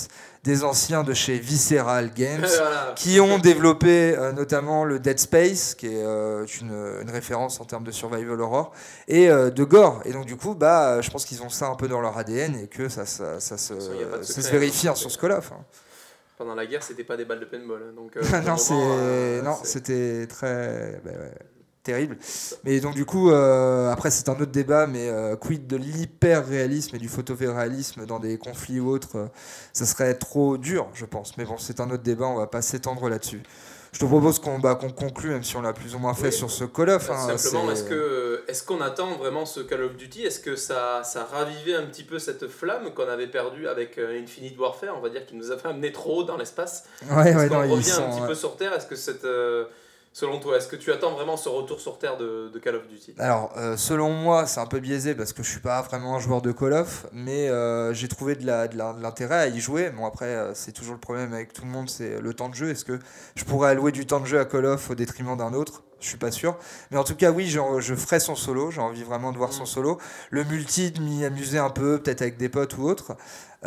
des 0.43 0.63
anciens 0.63 1.03
de 1.03 1.13
chez 1.13 1.37
Visceral 1.37 2.13
Games, 2.13 2.45
qui 2.95 3.19
ont 3.19 3.37
développé 3.37 4.15
euh, 4.17 4.31
notamment 4.31 4.83
le 4.83 4.99
Dead 4.99 5.19
Space, 5.19 5.75
qui 5.75 5.87
est 5.87 6.03
euh, 6.03 6.45
une, 6.61 6.71
une, 7.01 7.09
référence 7.09 7.59
en 7.59 7.65
termes 7.65 7.83
de 7.83 7.91
survival 7.91 8.39
horror, 8.41 8.71
et 9.07 9.29
euh, 9.29 9.49
de 9.49 9.63
gore. 9.63 10.01
Et 10.05 10.13
donc 10.13 10.25
du 10.25 10.35
coup, 10.35 10.55
bah, 10.55 11.01
je 11.01 11.09
pense 11.09 11.25
qu'ils 11.25 11.43
ont 11.43 11.49
ça 11.49 11.67
un 11.67 11.75
peu 11.75 11.87
dans 11.87 12.01
leur 12.01 12.17
ADN 12.17 12.55
et 12.55 12.67
que 12.67 12.89
ça, 12.89 13.05
ça, 13.05 13.39
ça 13.39 13.57
se, 13.57 13.73
ça 14.21 14.41
se 14.41 14.49
vérifie 14.49 14.87
hein, 14.87 14.95
sur 14.95 15.11
ce 15.11 15.17
Call 15.17 15.39
pendant 16.37 16.53
la 16.53 16.67
guerre, 16.67 16.83
c'était 16.83 17.03
pas 17.03 17.17
des 17.17 17.25
balles 17.25 17.39
de 17.39 17.45
paintball. 17.45 17.81
Hein, 17.81 17.93
donc, 17.95 18.15
non, 19.43 19.57
c'était 19.63 20.27
très. 20.27 21.01
Bah, 21.03 21.09
ouais 21.09 21.33
terrible. 21.87 22.17
Mais 22.65 22.79
donc 22.81 22.95
du 22.95 23.05
coup, 23.05 23.31
euh, 23.31 23.89
après 23.89 24.11
c'est 24.11 24.27
un 24.27 24.33
autre 24.33 24.51
débat, 24.51 24.87
mais 24.87 25.07
euh, 25.07 25.35
quid 25.37 25.67
de 25.67 25.77
l'hyper-réalisme 25.77 26.97
et 26.97 26.99
du 26.99 27.07
photoréalisme 27.07 28.05
dans 28.05 28.19
des 28.19 28.37
conflits 28.37 28.81
ou 28.81 28.89
autres, 28.89 29.17
euh, 29.17 29.27
ça 29.71 29.85
serait 29.85 30.13
trop 30.15 30.57
dur, 30.57 30.87
je 30.93 31.05
pense. 31.05 31.37
Mais 31.37 31.45
bon, 31.45 31.57
c'est 31.57 31.79
un 31.79 31.89
autre 31.89 32.03
débat, 32.03 32.25
on 32.25 32.35
va 32.35 32.47
pas 32.47 32.61
s'étendre 32.61 33.07
là-dessus. 33.07 33.41
Je 33.93 33.99
te 33.99 34.05
propose 34.05 34.37
qu'on 34.39 34.59
bah, 34.59 34.75
qu'on 34.75 34.89
conclue, 34.89 35.29
même 35.29 35.43
si 35.43 35.55
on 35.55 35.61
l'a 35.61 35.71
plus 35.71 35.95
ou 35.95 35.99
moins 35.99 36.13
fait 36.13 36.29
sur 36.29 36.51
ce 36.51 36.65
Call 36.65 36.89
of. 36.89 37.09
Hein, 37.09 37.37
simplement, 37.37 37.71
est-ce 37.71 37.83
qu'on 37.83 38.51
est 38.51 38.65
qu'on 38.65 38.81
attend 38.81 39.15
vraiment 39.15 39.45
ce 39.45 39.61
Call 39.61 39.83
of 39.83 39.95
Duty? 39.95 40.23
Est-ce 40.25 40.41
que 40.41 40.57
ça, 40.57 41.03
ça 41.05 41.23
ravivait 41.23 41.75
un 41.75 41.85
petit 41.85 42.03
peu 42.03 42.19
cette 42.19 42.49
flamme 42.49 42.93
qu'on 42.93 43.07
avait 43.07 43.27
perdue 43.27 43.65
avec 43.69 43.97
Infinite 43.97 44.59
Warfare 44.59 44.95
On 44.97 45.01
va 45.01 45.07
dire 45.07 45.25
qu'il 45.25 45.37
nous 45.37 45.53
a 45.53 45.57
fait 45.57 45.69
amener 45.69 45.93
trop 45.93 46.19
haut 46.19 46.23
dans 46.25 46.35
l'espace? 46.35 46.83
Ouais, 47.09 47.33
ouais, 47.33 47.49
on 47.49 47.71
revient 47.71 47.91
un 47.91 48.09
petit 48.11 48.27
peu 48.27 48.35
sur 48.35 48.57
Terre? 48.57 48.73
Est-ce 48.73 48.87
que 48.87 48.97
cette 48.97 49.25
Selon 50.19 50.39
toi, 50.39 50.57
est-ce 50.57 50.67
que 50.67 50.75
tu 50.75 50.91
attends 50.91 51.11
vraiment 51.11 51.37
ce 51.37 51.47
retour 51.47 51.79
sur 51.79 51.99
Terre 51.99 52.17
de, 52.17 52.51
Call 52.57 52.75
of 52.75 52.87
Duty? 52.87 53.13
Alors, 53.19 53.51
euh, 53.55 53.77
selon 53.77 54.09
moi, 54.09 54.47
c'est 54.47 54.59
un 54.59 54.65
peu 54.65 54.79
biaisé 54.79 55.13
parce 55.13 55.31
que 55.31 55.43
je 55.43 55.47
suis 55.51 55.59
pas 55.59 55.79
vraiment 55.83 56.15
un 56.15 56.19
joueur 56.19 56.41
de 56.41 56.51
Call 56.51 56.73
of, 56.73 57.05
mais 57.13 57.49
euh, 57.49 57.93
j'ai 57.93 58.07
trouvé 58.07 58.33
de 58.33 58.43
l'intérêt 58.43 59.35
à 59.35 59.47
y 59.47 59.59
jouer. 59.59 59.91
Bon, 59.91 60.07
après, 60.07 60.25
euh, 60.25 60.55
c'est 60.55 60.71
toujours 60.71 60.95
le 60.95 60.99
problème 60.99 61.33
avec 61.33 61.53
tout 61.53 61.61
le 61.61 61.69
monde, 61.69 61.87
c'est 61.87 62.19
le 62.19 62.33
temps 62.33 62.49
de 62.49 62.55
jeu. 62.55 62.71
Est-ce 62.71 62.83
que 62.83 62.97
je 63.35 63.43
pourrais 63.43 63.69
allouer 63.69 63.91
du 63.91 64.07
temps 64.07 64.19
de 64.19 64.25
jeu 64.25 64.39
à 64.39 64.45
Call 64.45 64.65
of 64.65 64.89
au 64.89 64.95
détriment 64.95 65.37
d'un 65.37 65.53
autre? 65.53 65.83
Je 65.99 66.07
suis 66.07 66.17
pas 66.17 66.31
sûr. 66.31 66.57
Mais 66.89 66.97
en 66.97 67.03
tout 67.03 67.15
cas, 67.15 67.29
oui, 67.29 67.47
je 67.47 67.95
ferai 67.95 68.19
son 68.19 68.35
solo. 68.35 68.71
J'ai 68.71 68.81
envie 68.81 69.03
vraiment 69.03 69.31
de 69.31 69.37
voir 69.37 69.53
son 69.53 69.63
mm. 69.63 69.67
solo. 69.67 69.97
Le 70.31 70.43
multi, 70.45 70.89
de 70.89 70.99
m'y 70.99 71.25
amuser 71.25 71.59
un 71.59 71.69
peu, 71.69 71.99
peut-être 71.99 72.23
avec 72.23 72.37
des 72.37 72.49
potes 72.49 72.75
ou 72.77 72.83
autre. 72.87 73.15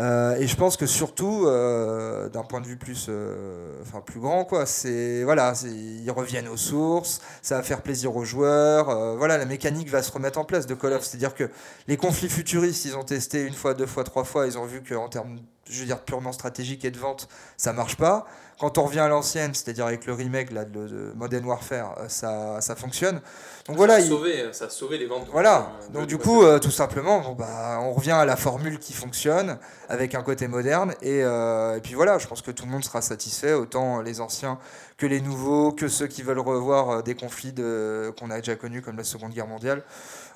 Euh, 0.00 0.36
et 0.36 0.46
je 0.46 0.56
pense 0.56 0.76
que 0.78 0.86
surtout, 0.86 1.44
euh, 1.46 2.28
d'un 2.30 2.42
point 2.42 2.60
de 2.60 2.66
vue 2.66 2.78
plus, 2.78 3.06
euh, 3.10 3.82
plus 4.06 4.20
grand, 4.20 4.44
quoi, 4.44 4.64
c'est 4.64 5.22
voilà, 5.24 5.52
ils 5.64 6.10
reviennent 6.10 6.48
aux 6.48 6.56
sources, 6.56 7.20
ça 7.42 7.56
va 7.56 7.62
faire 7.62 7.82
plaisir 7.82 8.16
aux 8.16 8.24
joueurs. 8.24 9.16
voilà, 9.16 9.36
la 9.36 9.44
mécanique 9.44 9.90
va 9.90 10.02
se 10.02 10.10
remettre 10.10 10.38
en 10.38 10.44
place 10.44 10.66
de 10.66 10.74
Call 10.74 10.94
of. 10.94 11.04
C'est-à-dire 11.04 11.34
que 11.34 11.50
les 11.86 11.96
conflits 11.98 12.30
futuristes, 12.30 12.84
ils 12.86 12.96
ont 12.96 13.04
testé 13.04 13.42
une 13.42 13.54
fois, 13.54 13.74
deux 13.74 13.86
fois, 13.86 14.04
trois 14.04 14.24
fois, 14.24 14.46
ils 14.46 14.58
ont 14.58 14.64
vu 14.64 14.82
qu'en 14.82 15.08
termes, 15.08 15.38
je 15.70 15.80
veux 15.80 15.86
dire, 15.86 16.00
purement 16.00 16.32
stratégique 16.32 16.84
et 16.84 16.90
de 16.90 16.98
vente, 16.98 17.28
ça 17.56 17.72
marche 17.72 17.96
pas. 17.96 18.26
Quand 18.58 18.76
on 18.76 18.84
revient 18.84 19.00
à 19.00 19.08
l'ancienne, 19.08 19.54
c'est-à-dire 19.54 19.86
avec 19.86 20.04
le 20.04 20.12
remake 20.12 20.50
là, 20.50 20.66
de, 20.66 21.12
Modern 21.16 21.46
Warfare, 21.46 21.94
euh, 21.98 22.08
ça, 22.08 22.60
ça 22.60 22.76
fonctionne. 22.76 23.22
Donc 23.66 23.76
voilà, 23.76 23.98
ça 23.98 24.04
a, 24.04 24.08
sauvé, 24.08 24.48
ça 24.52 24.64
a 24.66 24.68
sauvé 24.68 24.98
les 24.98 25.06
ventes. 25.06 25.28
Voilà, 25.32 25.72
euh, 25.82 25.92
donc 25.94 26.06
du 26.06 26.18
coup, 26.18 26.42
euh, 26.42 26.58
tout 26.58 26.70
simplement, 26.70 27.20
bon, 27.20 27.32
bah, 27.32 27.78
on 27.80 27.92
revient 27.92 28.10
à 28.10 28.26
la 28.26 28.36
formule 28.36 28.78
qui 28.78 28.92
fonctionne, 28.92 29.56
avec 29.88 30.14
un 30.14 30.22
côté 30.22 30.46
moderne, 30.46 30.94
et, 31.00 31.20
et, 31.20 31.80
puis 31.82 31.94
voilà, 31.94 32.18
je 32.18 32.26
pense 32.26 32.42
que 32.42 32.50
tout 32.50 32.66
le 32.66 32.70
monde 32.70 32.84
sera 32.84 33.00
satisfait, 33.00 33.54
autant 33.54 34.02
les 34.02 34.20
anciens 34.20 34.58
que 35.00 35.06
les 35.06 35.22
nouveaux, 35.22 35.72
que 35.72 35.88
ceux 35.88 36.06
qui 36.06 36.22
veulent 36.22 36.40
revoir 36.40 37.02
des 37.02 37.14
conflits 37.14 37.54
qu'on 37.54 38.30
a 38.30 38.36
déjà 38.36 38.54
connus, 38.54 38.82
comme 38.82 38.98
la 38.98 39.04
Seconde 39.04 39.32
Guerre 39.32 39.46
mondiale. 39.46 39.82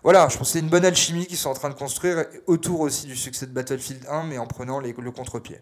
Voilà, 0.02 0.26
je 0.30 0.38
pense 0.38 0.48
que 0.48 0.52
c'est 0.54 0.60
une 0.60 0.70
bonne 0.70 0.86
alchimie 0.86 1.26
qu'ils 1.26 1.36
sont 1.36 1.50
en 1.50 1.54
train 1.54 1.68
de 1.68 1.74
construire, 1.74 2.24
autour 2.46 2.80
aussi 2.80 3.06
du 3.06 3.14
succès 3.14 3.44
de 3.44 3.52
Battlefield 3.52 4.06
1, 4.08 4.24
mais 4.24 4.38
en 4.38 4.46
prenant 4.46 4.80
le 4.80 5.10
contre-pied. 5.10 5.60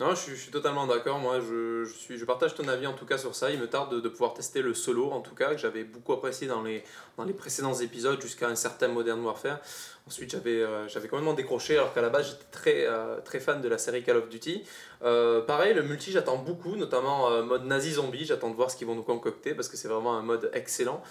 Non, 0.00 0.14
je 0.14 0.32
suis, 0.32 0.52
totalement 0.52 0.86
d'accord. 0.86 1.18
Moi, 1.18 1.40
je, 1.40 1.84
suis, 1.92 2.18
je 2.18 2.24
partage 2.24 2.54
ton 2.54 2.68
avis 2.68 2.86
en 2.86 2.92
tout 2.92 3.04
cas 3.04 3.18
sur 3.18 3.34
ça. 3.34 3.50
Il 3.50 3.58
me 3.58 3.66
tarde 3.66 4.00
de, 4.00 4.08
pouvoir 4.08 4.32
tester 4.32 4.62
le 4.62 4.72
solo, 4.72 5.10
en 5.10 5.20
tout 5.20 5.34
cas, 5.34 5.50
que 5.50 5.56
j'avais 5.56 5.82
beaucoup 5.82 6.12
apprécié 6.12 6.46
dans 6.46 6.62
les, 6.62 6.84
dans 7.16 7.24
les 7.24 7.32
précédents 7.32 7.74
épisodes 7.74 8.20
jusqu'à 8.22 8.46
un 8.46 8.54
certain 8.54 8.86
Modern 8.86 9.20
Warfare. 9.24 9.58
Ensuite, 10.06 10.30
j'avais 10.30 10.62
euh, 10.62 10.86
j'avais 10.86 11.08
complètement 11.08 11.34
décroché, 11.34 11.76
alors 11.76 11.92
qu'à 11.92 12.00
la 12.00 12.10
base, 12.10 12.28
j'étais 12.28 12.44
très, 12.52 12.86
euh, 12.86 13.20
très 13.22 13.40
fan 13.40 13.60
de 13.60 13.68
la 13.68 13.76
série 13.76 14.04
Call 14.04 14.18
of 14.18 14.28
Duty. 14.28 14.62
Euh, 15.02 15.40
pareil, 15.40 15.74
le 15.74 15.82
multi, 15.82 16.12
j'attends 16.12 16.38
beaucoup, 16.38 16.76
notamment 16.76 17.42
mode 17.42 17.64
nazi-zombie. 17.64 18.24
J'attends 18.24 18.50
de 18.50 18.54
voir 18.54 18.70
ce 18.70 18.76
qu'ils 18.76 18.86
vont 18.86 18.94
nous 18.94 19.02
concocter 19.02 19.52
parce 19.52 19.68
que 19.68 19.76
c'est 19.76 19.88
vraiment 19.88 20.16
un 20.16 20.22
mode 20.22 20.48
excellent. 20.52 21.02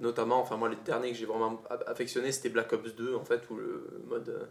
notamment, 0.00 0.40
enfin, 0.40 0.56
moi, 0.56 0.70
les 0.70 0.76
derniers 0.76 1.12
que 1.12 1.18
j'ai 1.18 1.26
vraiment 1.26 1.62
affectionné, 1.86 2.32
c'était 2.32 2.48
Black 2.48 2.72
Ops 2.72 2.94
2, 2.94 3.16
en 3.16 3.24
fait, 3.26 3.42
où 3.50 3.56
le 3.56 3.86
mode 4.08 4.48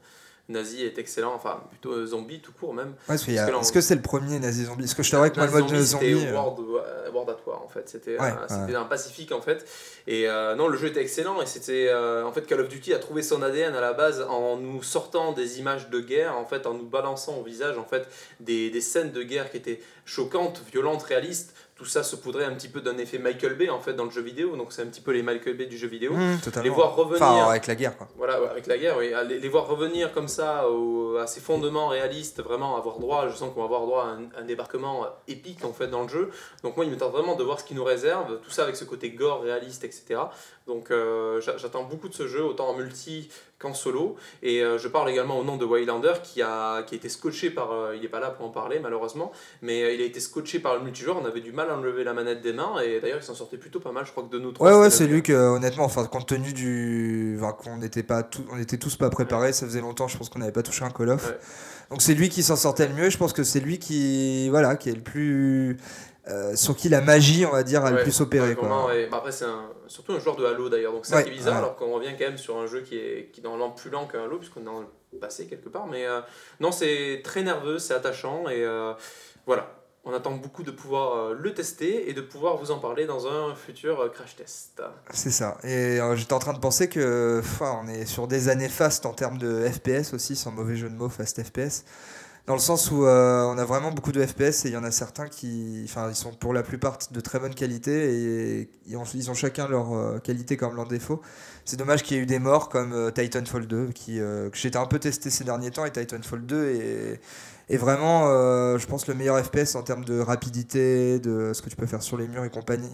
nazi 0.49 0.83
est 0.83 0.97
excellent, 0.97 1.33
enfin 1.33 1.63
plutôt 1.69 2.05
zombie 2.05 2.39
tout 2.39 2.51
court 2.51 2.73
même. 2.73 2.93
Est-ce 3.09 3.71
que 3.71 3.81
c'est 3.81 3.95
le 3.95 4.01
premier 4.01 4.39
nazi 4.39 4.65
zombie? 4.65 4.83
Est-ce 4.83 4.95
que 4.95 5.03
je 5.03 5.11
t'aurais 5.11 5.31
que 5.31 5.37
moi 5.37 5.45
le 5.45 5.51
mode 5.51 5.67
zombie. 5.67 5.85
C'était 5.85 6.31
World, 6.31 6.59
World, 7.13 7.29
at 7.29 7.37
War 7.45 7.63
en 7.63 7.67
fait, 7.67 7.87
c'était 7.87 8.19
ouais, 8.19 8.75
un 8.75 8.85
Pacifique 8.85 9.31
en 9.31 9.41
fait. 9.41 9.65
Et 10.07 10.27
euh, 10.27 10.55
non, 10.55 10.67
le 10.67 10.77
jeu 10.77 10.87
était 10.87 11.01
excellent 11.01 11.41
et 11.41 11.45
c'était 11.45 11.87
euh, 11.89 12.25
en 12.25 12.31
fait 12.31 12.45
Call 12.45 12.61
of 12.61 12.67
Duty 12.67 12.93
a 12.93 12.99
trouvé 12.99 13.21
son 13.21 13.41
ADN 13.41 13.75
à 13.75 13.81
la 13.81 13.93
base 13.93 14.25
en 14.27 14.57
nous 14.57 14.81
sortant 14.83 15.31
des 15.31 15.59
images 15.59 15.89
de 15.89 15.99
guerre, 15.99 16.37
en 16.37 16.45
fait 16.45 16.65
en 16.65 16.73
nous 16.73 16.87
balançant 16.87 17.37
au 17.37 17.43
visage 17.43 17.77
en 17.77 17.85
fait 17.85 18.07
des, 18.39 18.69
des 18.69 18.81
scènes 18.81 19.11
de 19.11 19.23
guerre 19.23 19.51
qui 19.51 19.57
étaient 19.57 19.79
choquantes, 20.05 20.61
violentes, 20.71 21.03
réalistes 21.03 21.53
tout 21.79 21.85
ça 21.85 22.03
se 22.03 22.17
poudrait 22.17 22.43
un 22.43 22.53
petit 22.55 22.67
peu 22.67 22.81
d'un 22.81 22.97
effet 22.97 23.19
Michael 23.19 23.53
Bay 23.53 23.69
en 23.69 23.79
fait 23.79 23.93
dans 23.93 24.03
le 24.03 24.09
jeu 24.09 24.21
vidéo. 24.21 24.57
Donc 24.57 24.73
c'est 24.73 24.81
un 24.81 24.87
petit 24.87 24.99
peu 24.99 25.11
les 25.11 25.23
Michael 25.23 25.55
Bay 25.55 25.65
du 25.65 25.77
jeu 25.77 25.87
vidéo. 25.87 26.11
Mmh, 26.11 26.39
les 26.61 26.69
voir 26.69 26.93
revenir. 26.93 27.25
Enfin, 27.25 27.49
avec 27.49 27.67
la 27.67 27.75
guerre 27.75 27.97
quoi. 27.97 28.09
Voilà 28.17 28.33
avec 28.51 28.67
la 28.67 28.77
guerre 28.77 28.97
oui. 28.97 29.13
Les, 29.29 29.47
voir 29.47 29.65
revenir 29.65 30.11
comme 30.11 30.27
ça 30.27 30.65
à 31.21 31.25
ces 31.25 31.39
fondements 31.39 31.87
réalistes 31.87 32.43
vraiment 32.43 32.75
avoir 32.75 32.99
droit 32.99 33.29
je 33.29 33.35
sens 33.35 33.53
qu'on 33.53 33.61
va 33.61 33.65
avoir 33.65 33.85
droit 33.85 34.03
à 34.03 34.39
un, 34.41 34.43
débarquement 34.43 35.07
épique 35.29 35.63
en 35.63 35.71
fait 35.71 35.87
dans 35.87 36.03
le 36.03 36.09
jeu. 36.09 36.31
Donc 36.63 36.75
moi 36.75 36.83
il 36.83 36.91
me 36.91 36.97
tente 36.97 37.13
vraiment 37.13 37.37
de 37.37 37.43
voir 37.45 37.61
ce 37.61 37.63
qu'il 37.63 37.77
nous 37.77 37.85
réserve. 37.85 38.41
Tout 38.41 38.51
ça 38.51 38.63
avec 38.63 38.75
ce 38.75 38.83
côté 38.83 39.11
gore 39.11 39.43
réaliste 39.43 39.85
etc 39.85 40.19
donc 40.69 40.91
euh, 40.91 41.41
j'attends 41.41 41.83
beaucoup 41.83 42.07
de 42.09 42.13
ce 42.13 42.27
jeu 42.27 42.43
autant 42.43 42.69
en 42.69 42.75
multi 42.75 43.29
qu'en 43.59 43.73
solo. 43.73 44.15
Et 44.41 44.63
euh, 44.63 44.77
je 44.77 44.87
parle 44.87 45.09
également 45.09 45.37
au 45.37 45.43
nom 45.43 45.57
de 45.57 45.65
Waylander 45.65 46.13
qui 46.23 46.41
a, 46.41 46.81
qui 46.83 46.95
a 46.95 46.97
été 46.97 47.09
scotché 47.09 47.49
par. 47.49 47.71
Euh, 47.71 47.95
il 47.95 48.01
n'est 48.01 48.07
pas 48.07 48.19
là 48.19 48.29
pour 48.29 48.45
en 48.45 48.49
parler 48.49 48.79
malheureusement, 48.79 49.31
mais 49.61 49.83
euh, 49.83 49.93
il 49.93 50.01
a 50.01 50.05
été 50.05 50.19
scotché 50.19 50.59
par 50.59 50.75
le 50.75 50.81
multijoueur. 50.81 51.17
On 51.21 51.25
avait 51.25 51.41
du 51.41 51.51
mal 51.51 51.69
à 51.69 51.77
enlever 51.77 52.03
la 52.03 52.13
manette 52.13 52.41
des 52.41 52.53
mains 52.53 52.79
et 52.79 52.99
d'ailleurs 52.99 53.19
il 53.21 53.25
s'en 53.25 53.35
sortait 53.35 53.57
plutôt 53.57 53.79
pas 53.79 53.91
mal. 53.91 54.05
Je 54.05 54.11
crois 54.11 54.23
que 54.23 54.29
de 54.29 54.39
nous 54.39 54.51
trois. 54.51 54.71
Ouais, 54.71 54.79
ouais, 54.79 54.89
c'est 54.89 55.07
lui 55.07 55.21
que 55.21 55.33
honnêtement, 55.33 55.83
enfin, 55.83 56.05
compte 56.05 56.27
tenu 56.27 56.53
du. 56.53 57.37
Enfin, 57.37 57.51
qu'on 57.51 57.77
n'était 57.77 58.03
pas 58.03 58.23
tout... 58.23 58.45
on 58.51 58.57
était 58.57 58.77
tous 58.77 58.95
pas 58.95 59.09
préparés, 59.09 59.53
ça 59.53 59.65
faisait 59.65 59.81
longtemps, 59.81 60.07
je 60.07 60.17
pense 60.17 60.29
qu'on 60.29 60.39
n'avait 60.39 60.51
pas 60.51 60.63
touché 60.63 60.85
un 60.85 60.89
Call 60.89 61.09
of. 61.09 61.33
Donc 61.89 62.01
c'est 62.01 62.13
lui 62.13 62.29
qui 62.29 62.43
s'en 62.43 62.55
sortait 62.55 62.87
le 62.87 62.93
mieux. 62.93 63.09
Je 63.09 63.17
pense 63.17 63.33
que 63.33 63.43
c'est 63.43 63.59
lui 63.59 63.79
qui, 63.79 64.47
voilà, 64.49 64.75
qui 64.75 64.89
est 64.89 64.95
le 64.95 65.01
plus 65.01 65.77
euh, 66.29 66.55
sur 66.55 66.75
qui 66.75 66.89
la 66.89 67.01
magie, 67.01 67.45
on 67.45 67.51
va 67.51 67.63
dire, 67.63 67.83
a 67.83 67.91
le 67.91 68.01
plus 68.01 68.21
opéré. 68.21 68.55
Bah, 68.55 69.17
après, 69.17 69.31
c'est 69.31 69.45
surtout 69.87 70.13
un 70.13 70.19
joueur 70.19 70.35
de 70.35 70.45
Halo 70.45 70.69
d'ailleurs, 70.69 70.93
donc 70.93 71.05
c'est 71.05 71.13
ça 71.13 71.23
qui 71.23 71.29
est 71.29 71.33
bizarre, 71.33 71.57
alors 71.57 71.75
qu'on 71.75 71.91
revient 71.91 72.11
quand 72.17 72.25
même 72.25 72.37
sur 72.37 72.57
un 72.57 72.67
jeu 72.67 72.81
qui 72.81 72.97
est, 72.97 73.31
qui 73.31 73.41
est 73.41 73.43
dans 73.43 73.69
plus 73.71 73.89
lent 73.89 74.07
qu'un 74.07 74.23
Halo, 74.23 74.37
puisqu'on 74.37 74.61
est 74.61 74.65
dans 74.65 74.81
le 74.81 75.19
passé 75.19 75.47
quelque 75.47 75.69
part. 75.69 75.87
Mais 75.87 76.05
euh, 76.05 76.21
non, 76.59 76.71
c'est 76.71 77.21
très 77.23 77.43
nerveux, 77.43 77.79
c'est 77.79 77.93
attachant, 77.93 78.47
et 78.49 78.63
euh, 78.63 78.93
voilà. 79.45 79.75
On 80.05 80.13
attend 80.13 80.31
beaucoup 80.31 80.63
de 80.63 80.71
pouvoir 80.71 81.33
le 81.33 81.53
tester 81.53 82.09
et 82.09 82.13
de 82.13 82.21
pouvoir 82.21 82.55
vous 82.55 82.71
en 82.71 82.79
parler 82.79 83.05
dans 83.05 83.27
un 83.27 83.53
futur 83.53 84.09
crash 84.13 84.37
test. 84.37 84.81
C'est 85.11 85.29
ça. 85.29 85.57
Et 85.65 85.99
j'étais 86.15 86.33
en 86.33 86.39
train 86.39 86.53
de 86.53 86.59
penser 86.59 86.87
que 86.87 87.41
on 87.61 87.87
est 87.87 88.05
sur 88.05 88.25
des 88.25 88.47
années 88.47 88.69
fastes 88.69 89.05
en 89.05 89.13
termes 89.13 89.37
de 89.37 89.67
FPS 89.67 90.13
aussi, 90.13 90.37
sans 90.37 90.51
mauvais 90.51 90.77
jeu 90.77 90.89
de 90.89 90.95
mots, 90.95 91.09
fast 91.09 91.43
FPS 91.43 91.83
dans 92.47 92.55
le 92.55 92.59
sens 92.59 92.89
où 92.89 93.05
euh, 93.05 93.43
on 93.43 93.57
a 93.57 93.65
vraiment 93.65 93.91
beaucoup 93.91 94.11
de 94.11 94.25
FPS 94.25 94.65
et 94.65 94.69
il 94.69 94.71
y 94.71 94.77
en 94.77 94.83
a 94.83 94.91
certains 94.91 95.27
qui, 95.27 95.83
ils 95.83 96.15
sont 96.15 96.31
pour 96.31 96.53
la 96.53 96.63
plupart 96.63 96.97
de 97.11 97.19
très 97.19 97.39
bonne 97.39 97.53
qualité 97.53 98.61
et 98.61 98.69
ils 98.87 98.97
ont, 98.97 99.33
chacun 99.35 99.67
leur 99.67 99.93
euh, 99.93 100.17
qualité 100.19 100.57
comme 100.57 100.75
leur 100.75 100.87
défaut. 100.87 101.21
C'est 101.65 101.77
dommage 101.77 102.01
qu'il 102.01 102.17
y 102.17 102.19
ait 102.19 102.23
eu 102.23 102.25
des 102.25 102.39
morts 102.39 102.69
comme 102.69 102.93
euh, 102.93 103.11
Titanfall 103.11 103.67
2, 103.67 103.89
qui, 103.89 104.17
que 104.17 104.49
j'étais 104.53 104.77
un 104.77 104.87
peu 104.87 104.97
testé 104.97 105.29
ces 105.29 105.43
derniers 105.43 105.71
temps 105.71 105.85
et 105.85 105.91
Titanfall 105.91 106.45
2 106.45 107.19
est, 107.69 107.77
vraiment, 107.77 108.25
je 108.77 108.85
pense, 108.87 109.05
le 109.07 109.13
meilleur 109.13 109.37
FPS 109.45 109.75
en 109.75 109.83
termes 109.83 110.03
de 110.03 110.19
rapidité, 110.19 111.19
de 111.19 111.51
ce 111.53 111.61
que 111.61 111.69
tu 111.69 111.75
peux 111.75 111.85
faire 111.85 112.01
sur 112.01 112.17
les 112.17 112.27
murs 112.27 112.43
et 112.43 112.49
compagnie 112.49 112.89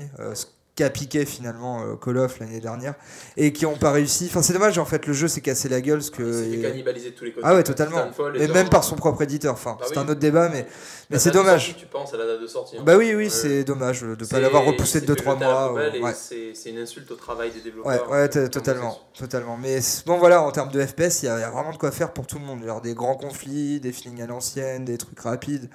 a 0.84 0.90
piqué 0.90 1.26
finalement 1.26 1.82
euh, 1.84 1.96
Call 1.96 2.18
of 2.18 2.40
l'année 2.40 2.60
dernière 2.60 2.96
et 3.38 3.54
qui 3.54 3.66
n'ont 3.66 3.78
pas 3.78 3.92
réussi. 3.92 4.26
Enfin, 4.30 4.42
c'est 4.42 4.54
dommage 4.54 4.78
en 4.78 4.86
fait, 4.86 5.06
le 5.06 5.14
jeu 5.14 5.28
s'est 5.28 5.42
cassé 5.42 5.70
la 5.70 5.82
gueule. 5.82 6.00
Parce 6.00 6.10
que 6.10 6.24
il 6.24 6.56
s'est 6.56 6.62
cannibalisé 6.62 7.12
de 7.12 7.16
tous 7.16 7.26
les 7.26 7.32
côtés. 7.32 7.46
Ah 7.48 7.56
ouais, 7.56 7.64
totalement. 7.64 8.10
Et, 8.36 8.48
même 8.48 8.70
par 8.70 8.84
son 8.84 8.96
propre 8.96 9.22
éditeur. 9.22 9.54
Enfin, 9.54 9.78
bah 9.80 9.86
c'est 9.88 9.98
un 9.98 10.04
autre 10.04 10.20
débat, 10.20 10.50
mais, 10.50 10.66
mais 11.10 11.20
c'est 11.20 11.32
dommage. 11.32 11.76
tu 11.78 11.86
penses 11.86 12.14
à 12.14 12.18
la 12.18 12.26
date 12.26 12.42
de 12.42 12.48
sortie. 12.48 12.78
Hein. 12.78 12.84
Bah 12.86 12.98
oui, 12.98 13.14
oui, 13.16 13.30
c'est 13.30 13.64
dommage 13.64 14.02
de 14.02 14.08
ne 14.08 14.26
pas 14.26 14.40
l'avoir 14.40 14.66
repoussé 14.66 15.02
de 15.02 15.14
2-3 15.14 15.40
mois. 15.40 15.74
Ouais. 15.74 15.92
C'est 16.14 16.70
une 16.70 16.80
insulte 16.80 17.10
au 17.12 17.16
travail 17.16 17.52
des 17.52 17.62
développeurs. 17.62 18.10
Ouais, 18.10 18.18
ouais 18.18 18.30
totalement, 18.30 19.00
totalement. 19.18 19.58
Mais 19.58 19.80
bon, 20.06 20.18
voilà, 20.18 20.42
en 20.42 20.52
termes 20.52 20.72
de 20.72 20.86
FPS, 20.86 21.24
il 21.24 21.26
y, 21.26 21.28
y, 21.28 21.30
a 21.30 21.50
vraiment 21.50 21.72
de 21.72 21.78
quoi 21.78 21.92
faire 21.92 22.12
pour 22.12 22.28
tout 22.28 22.40
le 22.40 22.46
monde. 22.46 22.60
Il 22.62 22.68
y 22.68 22.70
a 22.70 22.80
des 22.80 22.94
grands 22.94 23.16
conflits, 23.16 23.80
des 23.80 23.92
feelings 23.92 24.22
à 24.22 24.28
l'ancienne, 24.28 24.86
des 24.86 24.98
trucs 24.98 25.20
rapides. 25.20 25.70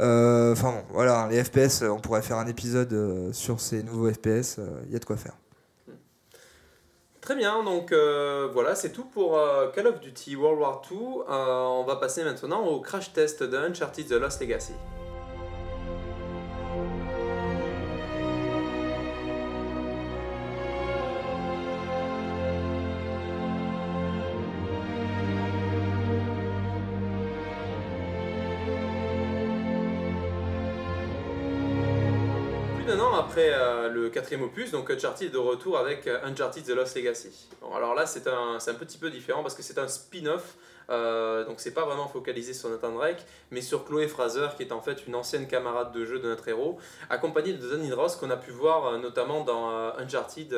Euh, 0.00 0.52
enfin 0.52 0.72
bon, 0.72 0.82
voilà, 0.90 1.28
les 1.30 1.42
FPS, 1.42 1.82
on 1.82 1.98
pourrait 1.98 2.22
faire 2.22 2.36
un 2.36 2.46
épisode 2.46 2.92
euh, 2.92 3.32
sur 3.32 3.60
ces 3.60 3.82
nouveaux 3.82 4.12
FPS, 4.12 4.58
euh, 4.58 4.80
il 4.86 4.92
y 4.92 4.96
a 4.96 4.98
de 4.98 5.04
quoi 5.04 5.16
faire. 5.16 5.34
Très 7.20 7.34
bien, 7.34 7.62
donc 7.62 7.92
voilà, 7.92 8.74
c'est 8.74 8.90
tout 8.90 9.04
pour 9.04 9.38
Call 9.74 9.86
of 9.86 10.00
Duty 10.00 10.34
World 10.34 10.60
War 10.60 10.82
II. 10.90 10.98
on 11.28 11.84
va 11.86 11.96
passer 11.96 12.24
maintenant 12.24 12.64
au 12.64 12.80
crash 12.80 13.12
test 13.12 13.42
de 13.42 13.54
Uncharted 13.54 14.06
The 14.06 14.12
Lost 14.12 14.40
Legacy. 14.40 14.72
Euh, 33.52 33.88
le 33.88 34.10
quatrième 34.10 34.42
opus, 34.42 34.70
donc 34.70 34.90
Uncharted 34.90 35.28
est 35.28 35.32
de 35.32 35.38
retour 35.38 35.78
avec 35.78 36.06
euh, 36.06 36.18
Uncharted 36.24 36.64
The 36.64 36.70
Lost 36.70 36.96
Legacy. 36.96 37.48
Alors 37.74 37.94
là, 37.94 38.06
c'est 38.06 38.26
un, 38.26 38.58
un 38.64 38.74
petit 38.74 38.98
peu 38.98 39.10
différent 39.10 39.42
parce 39.42 39.54
que 39.54 39.62
c'est 39.62 39.78
un 39.78 39.88
spin-off, 39.88 40.56
euh, 40.90 41.44
donc 41.44 41.60
c'est 41.60 41.74
pas 41.74 41.84
vraiment 41.84 42.08
focalisé 42.08 42.54
sur 42.54 42.68
Nathan 42.68 42.92
Drake, 42.92 43.24
mais 43.50 43.60
sur 43.60 43.84
Chloé 43.84 44.08
Fraser, 44.08 44.48
qui 44.56 44.62
est 44.62 44.72
en 44.72 44.80
fait 44.80 45.06
une 45.06 45.14
ancienne 45.14 45.46
camarade 45.46 45.92
de 45.92 46.04
jeu 46.04 46.18
de 46.18 46.28
notre 46.28 46.48
héros, 46.48 46.78
accompagnée 47.10 47.52
de 47.52 47.68
Danny 47.68 47.92
Ross, 47.92 48.16
qu'on 48.16 48.30
a 48.30 48.36
pu 48.36 48.50
voir 48.50 48.98
notamment 48.98 49.44
dans 49.44 49.68
Uncharted. 49.98 50.54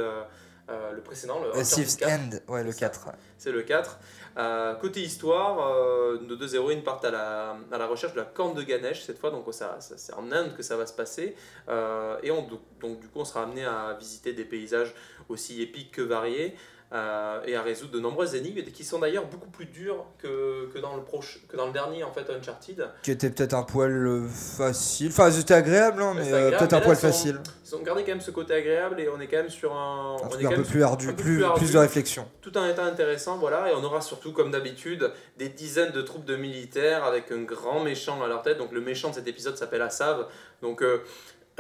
Le 0.94 1.00
précédent, 1.00 1.40
le 1.40 1.62
Thief's 1.62 1.98
End, 2.02 2.52
ouais, 2.52 2.62
le 2.62 2.72
4. 2.72 3.08
C'est 3.38 3.52
le 3.52 3.62
4. 3.62 3.98
Euh, 4.36 4.74
côté 4.74 5.00
histoire, 5.00 5.74
euh, 5.74 6.18
nos 6.20 6.36
deux 6.36 6.54
héroïnes 6.54 6.82
partent 6.82 7.04
à 7.04 7.10
la, 7.10 7.56
à 7.72 7.78
la, 7.78 7.86
recherche 7.86 8.12
de 8.12 8.18
la 8.18 8.24
corne 8.24 8.54
de 8.54 8.62
Ganesh 8.62 9.02
cette 9.02 9.18
fois, 9.18 9.30
donc 9.30 9.44
ça, 9.52 9.78
c'est 9.80 10.14
en 10.14 10.30
Inde 10.30 10.54
que 10.56 10.62
ça 10.62 10.76
va 10.76 10.86
se 10.86 10.92
passer. 10.92 11.34
Euh, 11.68 12.16
et 12.22 12.30
on, 12.30 12.46
donc 12.80 13.00
du 13.00 13.08
coup, 13.08 13.20
on 13.20 13.24
sera 13.24 13.42
amené 13.42 13.64
à 13.64 13.96
visiter 13.98 14.32
des 14.32 14.44
paysages 14.44 14.94
aussi 15.28 15.62
épiques 15.62 15.90
que 15.90 16.02
variés. 16.02 16.54
Euh, 16.92 17.40
et 17.46 17.54
à 17.56 17.62
résoudre 17.62 17.92
de 17.92 18.00
nombreuses 18.00 18.34
énigmes 18.34 18.62
qui 18.64 18.84
sont 18.84 18.98
d'ailleurs 18.98 19.26
beaucoup 19.26 19.50
plus 19.50 19.66
dures 19.66 20.06
que, 20.18 20.68
que, 20.72 20.78
dans 20.78 20.96
le 20.96 21.02
proche, 21.02 21.40
que 21.48 21.56
dans 21.56 21.66
le 21.66 21.72
dernier 21.72 22.02
en 22.02 22.12
fait 22.12 22.28
Uncharted. 22.30 22.88
Qui 23.02 23.12
était 23.12 23.30
peut-être 23.30 23.54
un 23.54 23.62
poil 23.62 23.92
euh, 23.92 24.26
facile, 24.28 25.08
enfin 25.08 25.30
c'était 25.30 25.54
agréable, 25.54 26.02
hein, 26.02 26.14
mais 26.16 26.32
euh, 26.32 26.50
peut-être 26.58 26.72
un 26.74 26.80
poil 26.80 26.96
sont- 26.96 27.02
facile. 27.06 27.40
Ils 27.64 27.76
ont 27.76 27.82
gardé 27.82 28.02
quand 28.02 28.10
même 28.10 28.20
ce 28.20 28.32
côté 28.32 28.54
agréable 28.54 29.00
et 29.00 29.08
on 29.08 29.20
est 29.20 29.28
quand 29.28 29.36
même 29.36 29.48
sur 29.50 29.72
un, 29.72 30.16
Un 30.20 30.28
on 30.28 30.38
est 30.38 30.46
un 30.46 30.50
peu 30.50 30.64
plus 30.64 30.82
ardu, 30.82 31.06
un 31.08 31.10
peu 31.12 31.16
plus, 31.22 31.34
plus 31.36 31.44
ardu. 31.44 31.60
plus 31.64 31.72
de 31.72 31.78
réflexion. 31.78 32.26
tout 32.40 32.56
en 32.58 32.66
étant 32.66 32.82
intéressant, 32.84 33.38
voilà, 33.38 33.70
et 33.70 33.74
on 33.74 33.84
aura 33.84 34.00
surtout, 34.00 34.32
comme 34.32 34.50
d'habitude, 34.50 35.12
des 35.38 35.48
dizaines 35.48 35.92
de 35.92 36.02
troupes 36.02 36.24
de 36.24 36.34
militaires 36.34 37.04
avec 37.04 37.30
un 37.30 37.42
grand 37.42 37.84
méchant 37.84 38.20
à 38.22 38.26
leur 38.26 38.42
tête. 38.42 38.58
Donc 38.58 38.72
le 38.72 38.80
méchant 38.80 39.10
de 39.10 39.14
cet 39.14 39.28
épisode 39.28 39.56
s'appelle 39.56 39.82
Assav. 39.82 40.26
Donc 40.62 40.82
euh, 40.82 40.98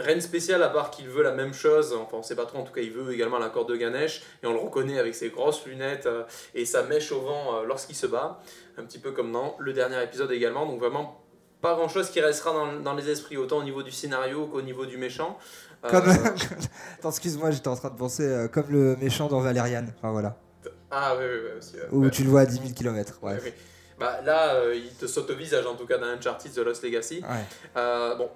rien 0.00 0.16
de 0.16 0.20
spécial 0.20 0.62
à 0.62 0.68
part 0.68 0.90
qu'il 0.90 1.08
veut 1.08 1.22
la 1.22 1.32
même 1.32 1.54
chose. 1.54 1.94
Enfin, 2.00 2.18
on 2.18 2.22
sait 2.22 2.36
pas 2.36 2.46
trop. 2.46 2.58
En 2.58 2.64
tout 2.64 2.72
cas, 2.72 2.80
il 2.80 2.90
veut 2.92 3.12
également 3.12 3.38
la 3.38 3.48
corde 3.48 3.68
de 3.70 3.76
Ganesh 3.76 4.22
et 4.42 4.46
on 4.46 4.52
le 4.52 4.58
reconnaît 4.58 4.98
avec 4.98 5.14
ses 5.14 5.28
grosses 5.30 5.64
lunettes 5.66 6.06
euh, 6.06 6.24
et 6.54 6.64
sa 6.64 6.82
mèche 6.82 7.12
au 7.12 7.20
vent 7.20 7.56
euh, 7.58 7.64
lorsqu'il 7.66 7.96
se 7.96 8.06
bat, 8.06 8.40
un 8.78 8.84
petit 8.84 8.98
peu 8.98 9.12
comme 9.12 9.32
dans 9.32 9.56
le 9.58 9.72
dernier 9.72 10.02
épisode 10.02 10.30
également. 10.32 10.66
Donc 10.66 10.80
vraiment. 10.80 11.16
Pas 11.60 11.74
grand 11.74 11.88
chose 11.88 12.08
qui 12.08 12.22
restera 12.22 12.54
dans, 12.54 12.72
dans 12.80 12.94
les 12.94 13.10
esprits, 13.10 13.36
autant 13.36 13.58
au 13.58 13.62
niveau 13.62 13.82
du 13.82 13.90
scénario 13.90 14.46
qu'au 14.46 14.62
niveau 14.62 14.86
du 14.86 14.96
méchant. 14.96 15.36
Euh, 15.84 15.90
Comme... 15.90 16.08
Attends, 16.98 17.10
excuse-moi, 17.10 17.50
j'étais 17.50 17.68
en 17.68 17.76
train 17.76 17.90
de 17.90 17.98
penser 17.98 18.22
euh, 18.26 18.48
comme 18.48 18.70
le 18.70 18.96
méchant 18.96 19.28
dans 19.28 19.40
Valerian. 19.40 19.84
Enfin 19.98 20.10
voilà. 20.10 20.38
Ah, 20.90 21.14
oui, 21.18 21.24
oui, 21.26 21.38
oui, 21.44 21.58
aussi. 21.58 21.74
Où 21.92 22.04
Ouais. 22.04 22.10
tu 22.10 22.22
le 22.24 22.30
vois 22.30 22.40
à 22.40 22.46
10 22.46 22.54
000 22.62 22.68
km. 22.74 23.18
Ouais, 23.22 23.38
oui. 23.44 23.52
Bah, 23.98 24.22
là, 24.24 24.54
euh, 24.54 24.74
il 24.74 24.94
te 24.94 25.06
saute 25.06 25.28
au 25.28 25.34
visage, 25.34 25.66
en 25.66 25.74
tout 25.74 25.84
cas, 25.84 25.98
dans 25.98 26.06
Uncharted 26.06 26.50
The 26.50 26.58
Lost 26.60 26.82
Legacy. 26.82 27.20
Ouais. 27.22 27.44
Euh, 27.76 28.14
bon, 28.14 28.30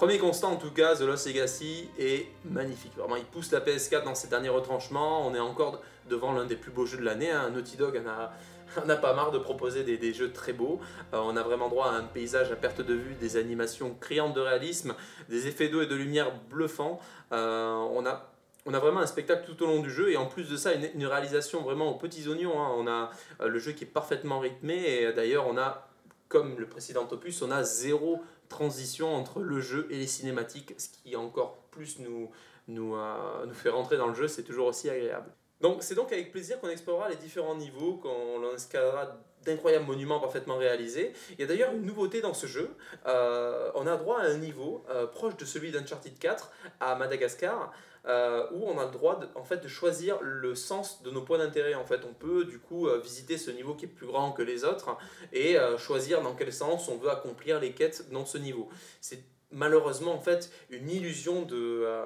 premier 0.00 0.16
constat, 0.16 0.46
en 0.46 0.56
tout 0.56 0.70
cas, 0.70 0.96
The 0.96 1.02
Lost 1.02 1.26
Legacy 1.26 1.90
est 1.98 2.28
magnifique. 2.46 2.96
Vraiment, 2.96 3.16
il 3.16 3.24
pousse 3.24 3.52
la 3.52 3.60
PS4 3.60 4.04
dans 4.04 4.14
ses 4.14 4.28
derniers 4.28 4.48
retranchements. 4.48 5.26
On 5.26 5.34
est 5.34 5.40
encore 5.40 5.82
devant 6.08 6.32
l'un 6.32 6.46
des 6.46 6.56
plus 6.56 6.70
beaux 6.70 6.86
jeux 6.86 6.96
de 6.96 7.04
l'année. 7.04 7.30
hein. 7.30 7.50
Naughty 7.50 7.76
Dog 7.76 8.00
en 8.02 8.08
a, 8.08 8.32
en 8.82 8.88
a 8.88 8.96
pas 8.96 9.12
marre 9.12 9.30
de 9.30 9.38
proposer 9.38 9.84
des, 9.84 10.14
jeux 10.14 10.32
très 10.32 10.54
beaux. 10.54 10.80
Euh, 11.12 11.20
on 11.22 11.36
a 11.36 11.42
vraiment 11.42 11.68
droit 11.68 11.88
à 11.88 11.96
un 11.96 12.04
paysage 12.04 12.50
à 12.50 12.56
perte 12.56 12.80
de 12.80 12.94
vue, 12.94 13.14
des 13.16 13.36
animations 13.36 13.94
criantes 14.00 14.32
de 14.32 14.40
réalisme, 14.40 14.94
des 15.28 15.48
effets 15.48 15.68
d'eau 15.68 15.82
et 15.82 15.86
de 15.86 15.96
lumière 15.96 16.32
bluffants. 16.48 16.98
Euh, 17.32 17.74
on 17.74 18.06
a 18.06 18.78
vraiment 18.78 19.00
un 19.00 19.06
spectacle 19.06 19.44
tout 19.44 19.62
au 19.62 19.66
long 19.66 19.80
du 19.80 19.90
jeu 19.90 20.10
et 20.10 20.16
en 20.16 20.24
plus 20.24 20.48
de 20.48 20.56
ça 20.56 20.72
une, 20.72 21.06
réalisation 21.06 21.60
vraiment 21.60 21.90
aux 21.90 21.98
petits 21.98 22.26
oignons. 22.26 22.58
hein. 22.58 22.72
On 22.78 22.86
a 22.86 23.10
euh, 23.42 23.48
le 23.48 23.58
jeu 23.58 23.72
qui 23.72 23.84
est 23.84 23.86
parfaitement 23.86 24.38
rythmé 24.38 24.82
et 24.82 25.12
d'ailleurs 25.12 25.46
on 25.46 25.58
a, 25.58 25.90
comme 26.30 26.58
le 26.58 26.64
précédent 26.64 27.06
opus, 27.10 27.42
on 27.42 27.50
a 27.50 27.64
zéro 27.64 28.22
transition 28.50 29.14
entre 29.14 29.40
le 29.40 29.60
jeu 29.60 29.86
et 29.90 29.96
les 29.96 30.06
cinématiques, 30.06 30.74
ce 30.76 30.88
qui 30.90 31.16
encore 31.16 31.56
plus 31.70 31.98
nous, 32.00 32.28
euh, 32.68 33.46
nous 33.46 33.54
fait 33.54 33.70
rentrer 33.70 33.96
dans 33.96 34.08
le 34.08 34.14
jeu, 34.14 34.28
c'est 34.28 34.42
toujours 34.42 34.66
aussi 34.66 34.90
agréable. 34.90 35.32
Donc 35.62 35.82
c'est 35.82 35.94
donc 35.94 36.12
avec 36.12 36.32
plaisir 36.32 36.60
qu'on 36.60 36.68
explorera 36.68 37.08
les 37.08 37.16
différents 37.16 37.54
niveaux, 37.54 37.94
qu'on 37.94 38.54
escaladera 38.54 39.18
d'incroyables 39.44 39.86
monuments 39.86 40.20
parfaitement 40.20 40.56
réalisés. 40.56 41.12
Il 41.32 41.40
y 41.40 41.44
a 41.44 41.46
d'ailleurs 41.46 41.72
une 41.72 41.84
nouveauté 41.84 42.20
dans 42.20 42.34
ce 42.34 42.46
jeu. 42.46 42.70
Euh, 43.06 43.70
on 43.74 43.86
a 43.86 43.96
droit 43.96 44.20
à 44.20 44.24
un 44.24 44.36
niveau 44.36 44.84
euh, 44.90 45.06
proche 45.06 45.36
de 45.36 45.44
celui 45.44 45.70
d'Uncharted 45.70 46.18
4 46.18 46.50
à 46.80 46.94
Madagascar, 46.96 47.72
euh, 48.06 48.46
où 48.52 48.64
on 48.66 48.78
a 48.78 48.86
le 48.86 48.90
droit 48.90 49.18
de, 49.18 49.28
en 49.34 49.44
fait, 49.44 49.58
de 49.58 49.68
choisir 49.68 50.18
le 50.22 50.54
sens 50.54 51.02
de 51.02 51.10
nos 51.10 51.22
points 51.22 51.38
d'intérêt. 51.38 51.74
En 51.74 51.84
fait, 51.84 52.00
on 52.08 52.14
peut 52.14 52.44
du 52.44 52.58
coup 52.58 52.88
euh, 52.88 52.98
visiter 53.00 53.36
ce 53.38 53.50
niveau 53.50 53.74
qui 53.74 53.84
est 53.84 53.88
plus 53.88 54.06
grand 54.06 54.32
que 54.32 54.42
les 54.42 54.64
autres 54.64 54.96
et 55.32 55.58
euh, 55.58 55.76
choisir 55.78 56.22
dans 56.22 56.34
quel 56.34 56.52
sens 56.52 56.88
on 56.88 56.96
veut 56.96 57.10
accomplir 57.10 57.60
les 57.60 57.72
quêtes 57.72 58.10
dans 58.10 58.24
ce 58.24 58.38
niveau. 58.38 58.68
C'est 59.00 59.22
malheureusement 59.52 60.12
en 60.14 60.20
fait 60.20 60.48
une 60.70 60.88
illusion 60.88 61.42
de, 61.42 61.56
euh, 61.84 62.04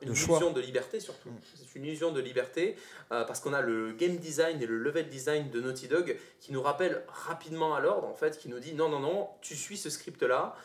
une 0.00 0.08
De 0.08 0.14
choix. 0.14 0.38
illusion 0.38 0.52
de 0.54 0.60
liberté 0.62 1.00
surtout. 1.00 1.28
C'est 1.54 1.78
une 1.78 1.84
illusion 1.84 2.12
de 2.12 2.20
liberté 2.20 2.76
euh, 3.12 3.24
parce 3.24 3.40
qu'on 3.40 3.52
a 3.52 3.60
le 3.60 3.92
game 3.92 4.16
design 4.16 4.62
et 4.62 4.66
le 4.66 4.78
level 4.78 5.08
design 5.10 5.50
de 5.50 5.60
Naughty 5.60 5.86
Dog 5.86 6.16
qui 6.40 6.50
nous 6.50 6.62
rappelle 6.62 7.04
rapidement 7.08 7.74
à 7.74 7.80
l'ordre 7.80 8.08
en 8.08 8.14
fait, 8.14 8.38
qui 8.38 8.48
nous 8.48 8.58
dit 8.58 8.72
non 8.72 8.88
non 8.88 9.00
non, 9.00 9.28
tu 9.42 9.54
suis 9.54 9.76
ce 9.76 9.90
script 9.90 10.22
là, 10.22 10.56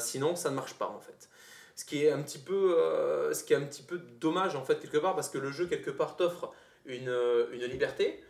sinon 0.00 0.34
ça 0.34 0.50
ne 0.50 0.56
marche 0.56 0.74
pas 0.74 0.88
en 0.88 0.98
fait. 0.98 1.28
Ce 1.80 1.86
qui 1.86 2.04
est 2.04 2.12
un 2.12 2.20
petit 2.20 2.38
peu, 2.38 2.76
euh, 2.78 3.32
ce 3.32 3.42
qui 3.42 3.54
est 3.54 3.56
un 3.56 3.62
petit 3.62 3.82
peu 3.82 4.02
dommage 4.20 4.54
en 4.54 4.62
fait 4.62 4.80
quelque 4.80 4.98
part 4.98 5.14
parce 5.14 5.30
que 5.30 5.38
le 5.38 5.50
jeu 5.50 5.64
quelque 5.64 5.90
part 5.90 6.14
t'offre 6.14 6.52
une, 6.84 7.08
euh, 7.08 7.46
une 7.54 7.64
liberté, 7.64 8.22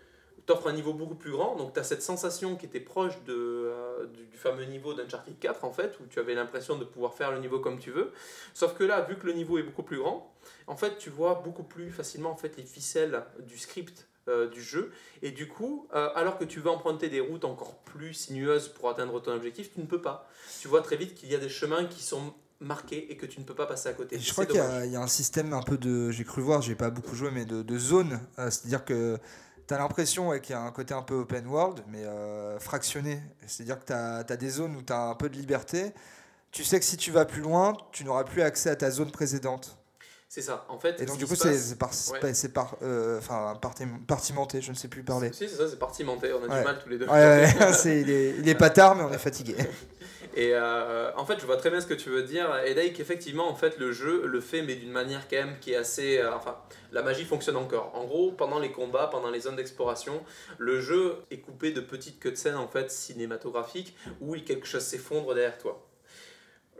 t'offre 0.46 0.68
un 0.68 0.72
niveau 0.72 0.92
beaucoup 0.94 1.16
plus 1.16 1.32
grand, 1.32 1.56
donc 1.56 1.72
tu 1.72 1.80
as 1.80 1.82
cette 1.82 2.02
sensation 2.02 2.54
qui 2.54 2.66
était 2.66 2.78
proche 2.78 3.20
de, 3.24 3.34
euh, 3.34 4.06
du, 4.06 4.36
fameux 4.36 4.66
niveau 4.66 4.94
d'Uncharted 4.94 5.36
4 5.40 5.64
en 5.64 5.72
fait, 5.72 5.98
où 5.98 6.06
tu 6.06 6.20
avais 6.20 6.36
l'impression 6.36 6.78
de 6.78 6.84
pouvoir 6.84 7.14
faire 7.14 7.32
le 7.32 7.40
niveau 7.40 7.58
comme 7.58 7.80
tu 7.80 7.90
veux. 7.90 8.12
Sauf 8.54 8.74
que 8.74 8.84
là, 8.84 9.00
vu 9.00 9.16
que 9.16 9.26
le 9.26 9.32
niveau 9.32 9.58
est 9.58 9.64
beaucoup 9.64 9.82
plus 9.82 9.98
grand, 9.98 10.32
en 10.68 10.76
fait 10.76 10.98
tu 10.98 11.10
vois 11.10 11.42
beaucoup 11.42 11.64
plus 11.64 11.90
facilement 11.90 12.30
en 12.30 12.36
fait 12.36 12.56
les 12.56 12.62
ficelles 12.62 13.24
du 13.40 13.58
script 13.58 14.06
du 14.52 14.62
jeu. 14.62 14.92
Et 15.22 15.32
du 15.32 15.48
coup 15.48 15.88
alors 15.90 16.38
que 16.38 16.44
tu 16.44 16.60
veux 16.60 16.70
emprunter 16.70 17.08
des 17.08 17.18
routes 17.18 17.44
encore 17.44 17.78
plus 17.78 18.14
sinueuses 18.14 18.68
pour 18.68 18.88
atteindre 18.88 19.20
ton 19.20 19.32
objectif 19.32 19.74
tu 19.74 19.80
ne 19.80 19.86
peux 19.86 20.00
pas. 20.00 20.30
Tu 20.60 20.68
vois 20.68 20.82
très 20.82 20.94
vite 20.94 21.16
qu'il 21.16 21.32
y 21.32 21.34
a 21.34 21.38
des 21.38 21.48
chemins 21.48 21.84
qui 21.86 22.00
sont 22.00 22.32
marqués 22.60 23.10
et 23.10 23.16
que 23.16 23.26
tu 23.26 23.40
ne 23.40 23.44
peux 23.44 23.54
pas 23.54 23.66
passer 23.66 23.88
à 23.88 23.92
côté 23.92 24.16
Et 24.16 24.18
je 24.18 24.32
crois 24.32 24.46
qu'il 24.46 24.56
y, 24.56 24.60
a- 24.60 24.84
il 24.84 24.92
y 24.92 24.96
a 24.96 25.00
un 25.00 25.06
système 25.06 25.52
un 25.52 25.62
peu 25.62 25.78
de. 25.78 26.10
J'ai 26.10 26.24
cru 26.24 26.42
voir, 26.42 26.60
j'ai 26.62 26.74
pas 26.74 26.90
beaucoup 26.90 27.14
joué, 27.16 27.30
mais 27.32 27.44
de, 27.44 27.62
de 27.62 27.78
zone. 27.78 28.20
Euh, 28.38 28.50
C'est-à-dire 28.50 28.84
que 28.84 29.18
tu 29.66 29.74
as 29.74 29.78
l'impression 29.78 30.28
ouais, 30.28 30.40
qu'il 30.40 30.54
y 30.54 30.58
a 30.58 30.60
un 30.62 30.70
côté 30.72 30.92
un 30.94 31.02
peu 31.02 31.14
open 31.14 31.46
world, 31.46 31.80
mais 31.88 32.04
euh, 32.04 32.58
fractionné. 32.58 33.22
C'est-à-dire 33.46 33.78
que 33.80 33.86
tu 33.86 33.92
as, 33.92 34.36
des 34.36 34.50
zones 34.50 34.76
où 34.76 34.82
tu 34.82 34.92
as 34.92 35.00
un 35.00 35.14
peu 35.14 35.28
de 35.28 35.36
liberté. 35.36 35.92
Tu 36.50 36.64
sais 36.64 36.78
que 36.80 36.84
si 36.84 36.96
tu 36.96 37.10
vas 37.12 37.24
plus 37.24 37.42
loin, 37.42 37.76
tu 37.92 38.04
n'auras 38.04 38.24
plus 38.24 38.42
accès 38.42 38.70
à 38.70 38.76
ta 38.76 38.90
zone 38.90 39.10
précédente. 39.12 39.78
c'est 40.28 40.42
ça 40.42 40.64
en 40.68 40.78
fait 40.80 41.00
Et 41.00 41.06
donc, 41.06 41.16
du 41.16 41.26
coup, 41.26 41.36
c'est 41.36 41.78
par, 41.78 41.90
Ouais. 42.22 42.34
c'est 42.34 42.48
par, 42.52 42.76
euh, 42.82 43.20
partimenté, 44.06 44.60
je 44.60 44.70
ne 44.72 44.76
sais 44.76 44.88
plus 44.88 45.04
parler. 45.04 45.30
Si, 45.32 45.48
c'est 45.48 45.56
ça, 45.56 45.68
c'est 45.68 45.78
partimenté, 45.78 46.32
on 46.32 46.42
a 46.44 46.48
Ouais. 46.48 46.58
du 46.58 46.64
mal 46.64 46.78
tous 46.82 46.88
les 46.88 46.98
deux. 46.98 47.06
Il, 47.84 48.10
est, 48.10 48.34
il 48.38 48.48
est 48.48 48.54
pas 48.56 48.70
tard, 48.70 48.96
mais 48.96 49.04
on 49.04 49.12
est 49.12 49.18
fatigué. 49.18 49.54
Et 50.34 50.50
euh, 50.54 51.10
en 51.16 51.24
fait, 51.26 51.38
je 51.40 51.46
vois 51.46 51.56
très 51.56 51.70
bien 51.70 51.80
ce 51.80 51.86
que 51.86 51.94
tu 51.94 52.08
veux 52.10 52.22
dire. 52.22 52.48
Et 52.64 52.74
d'ailleurs, 52.74 52.92
qu'effectivement, 52.94 53.48
en 53.50 53.54
fait, 53.54 53.78
le 53.78 53.92
jeu 53.92 54.26
le 54.26 54.40
fait, 54.40 54.62
mais 54.62 54.74
d'une 54.76 54.92
manière 54.92 55.28
quand 55.28 55.36
même 55.36 55.58
qui 55.60 55.72
est 55.72 55.76
assez. 55.76 56.18
euh, 56.18 56.32
enfin, 56.34 56.56
la 56.92 57.02
magie 57.02 57.24
fonctionne 57.24 57.56
encore. 57.56 57.90
En 57.94 58.04
gros, 58.04 58.30
pendant 58.32 58.58
les 58.58 58.70
combats, 58.72 59.08
pendant 59.08 59.30
les 59.30 59.40
zones 59.40 59.56
d'exploration, 59.56 60.22
le 60.58 60.80
jeu 60.80 61.16
est 61.30 61.38
coupé 61.38 61.72
de 61.72 61.80
petites 61.80 62.20
cutscenes 62.20 62.56
en 62.56 62.68
fait 62.68 62.90
cinématographiques 62.90 63.96
où 64.20 64.34
quelque 64.36 64.66
chose 64.66 64.82
s'effondre 64.82 65.34
derrière 65.34 65.58
toi. 65.58 65.86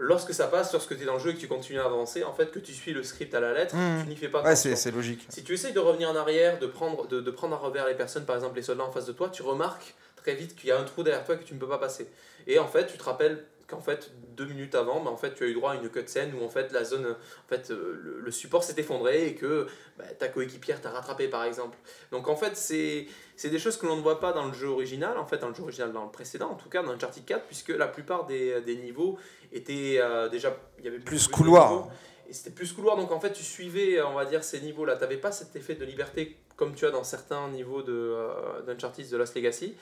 Lorsque 0.03 0.33
ça 0.33 0.47
passe, 0.47 0.73
lorsque 0.73 0.97
tu 0.97 1.03
es 1.03 1.05
dans 1.07 1.13
le 1.15 1.19
jeu 1.19 1.31
et 1.31 1.35
que 1.35 1.41
tu 1.41 1.47
continues 1.49 1.79
à 1.79 1.85
avancer, 1.85 2.25
en 2.25 2.33
fait, 2.33 2.51
que 2.51 2.59
tu 2.59 2.73
suis 2.73 2.95
le 2.95 3.03
script 3.03 3.35
à 3.35 3.41
la 3.41 3.53
lettre, 3.53 3.75
Mhm. 3.77 4.05
tu 4.05 4.09
n'y 4.09 4.17
fais 4.17 4.29
pas 4.29 4.43
Ouais, 4.43 4.57
c'est 4.57 4.91
logique. 4.91 5.27
Si 5.29 5.45
tu 5.45 5.53
essayes 5.53 5.75
de 5.75 5.79
revenir 5.79 6.09
en 6.09 6.17
arrière, 6.17 6.59
de 6.59 6.67
prendre, 6.67 7.07
de, 7.07 7.21
de 7.21 7.31
prendre 7.31 7.55
à 7.55 7.59
revers 7.59 7.87
les 7.87 7.95
personnes, 7.95 8.25
par 8.25 8.37
exemple 8.37 8.57
les 8.57 8.63
soldats 8.63 8.85
en 8.85 8.93
face 8.93 9.05
de 9.05 9.13
toi, 9.13 9.29
tu 9.29 9.43
remarques 9.43 9.95
très 10.23 10.35
vite 10.35 10.57
qu'il 10.57 10.69
y 10.69 10.73
a 10.73 10.79
un 10.79 10.85
trou 10.85 11.03
derrière 11.03 11.25
toi 11.25 11.37
que 11.37 11.45
tu 11.45 11.55
ne 11.55 11.59
peux 11.59 11.69
pas 11.69 11.79
passer. 11.79 12.09
Et 12.47 12.59
en 12.59 12.67
fait, 12.67 12.87
tu 12.87 12.99
te 12.99 13.05
rappelles 13.05 13.45
qu'en 13.71 13.81
fait, 13.81 14.11
deux 14.37 14.47
minutes 14.47 14.75
avant, 14.75 15.01
bah, 15.01 15.11
en 15.11 15.17
fait, 15.17 15.35
tu 15.35 15.45
as 15.45 15.47
eu 15.47 15.55
droit 15.55 15.73
à 15.73 15.75
une 15.77 15.89
cutscene 15.89 16.35
où 16.35 16.45
en 16.45 16.49
fait, 16.49 16.73
la 16.73 16.85
zone, 16.85 17.07
en 17.07 17.49
fait, 17.49 17.71
euh, 17.71 17.99
le, 18.03 18.21
le 18.21 18.31
support 18.31 18.65
s'est 18.65 18.75
effondré 18.79 19.29
et 19.29 19.35
que 19.35 19.69
bah, 19.97 20.05
ta 20.19 20.29
coéquipière 20.29 20.81
t'a 20.81 20.91
rattrapé, 20.91 21.29
par 21.29 21.45
exemple. 21.45 21.79
Donc 22.11 22.29
en 22.29 22.37
fait, 22.37 22.57
c'est 22.57 23.07
c'est 23.37 23.49
des 23.49 23.59
choses 23.59 23.77
que 23.77 23.87
l'on 23.87 23.97
ne 23.97 24.03
voit 24.03 24.21
pas 24.21 24.33
dans 24.33 24.47
le 24.47 24.53
jeu 24.53 24.69
original, 24.69 25.17
en 25.17 25.25
fait, 25.25 25.39
dans 25.39 25.49
le 25.49 25.55
jeu 25.55 25.63
original, 25.63 25.93
dans 25.93 26.05
le 26.05 26.11
précédent, 26.11 26.51
en 26.51 26.57
tout 26.57 26.69
cas 26.69 26.83
dans 26.83 26.91
Uncharted 26.91 27.25
4, 27.25 27.47
puisque 27.47 27.71
la 27.71 27.87
plupart 27.87 28.27
des, 28.27 28.61
des 28.61 28.77
niveaux 28.77 29.19
étaient 29.53 29.97
euh, 29.99 30.29
déjà... 30.29 30.55
Il 30.79 30.85
y 30.85 30.89
avait 30.89 30.99
Plus 30.99 31.29
de 31.29 31.33
couloir. 31.33 31.89
Et 32.29 32.33
c'était 32.33 32.51
plus 32.51 32.73
couloir, 32.73 32.97
donc 32.97 33.11
en 33.11 33.19
fait 33.19 33.33
tu 33.33 33.43
suivais, 33.43 34.01
on 34.03 34.15
va 34.15 34.25
dire, 34.25 34.45
ces 34.45 34.61
niveaux-là. 34.61 34.95
Tu 34.97 35.01
n'avais 35.01 35.17
pas 35.17 35.33
cet 35.33 35.57
effet 35.57 35.75
de 35.75 35.85
liberté 35.85 36.37
comme 36.55 36.75
tu 36.75 36.85
as 36.85 36.91
dans 36.91 37.03
certains 37.03 37.49
niveaux 37.49 37.83
de, 37.83 37.93
euh, 37.93 38.61
d'Uncharted 38.67 39.09
The 39.09 39.15
Lost 39.15 39.35
Legacy. 39.35 39.75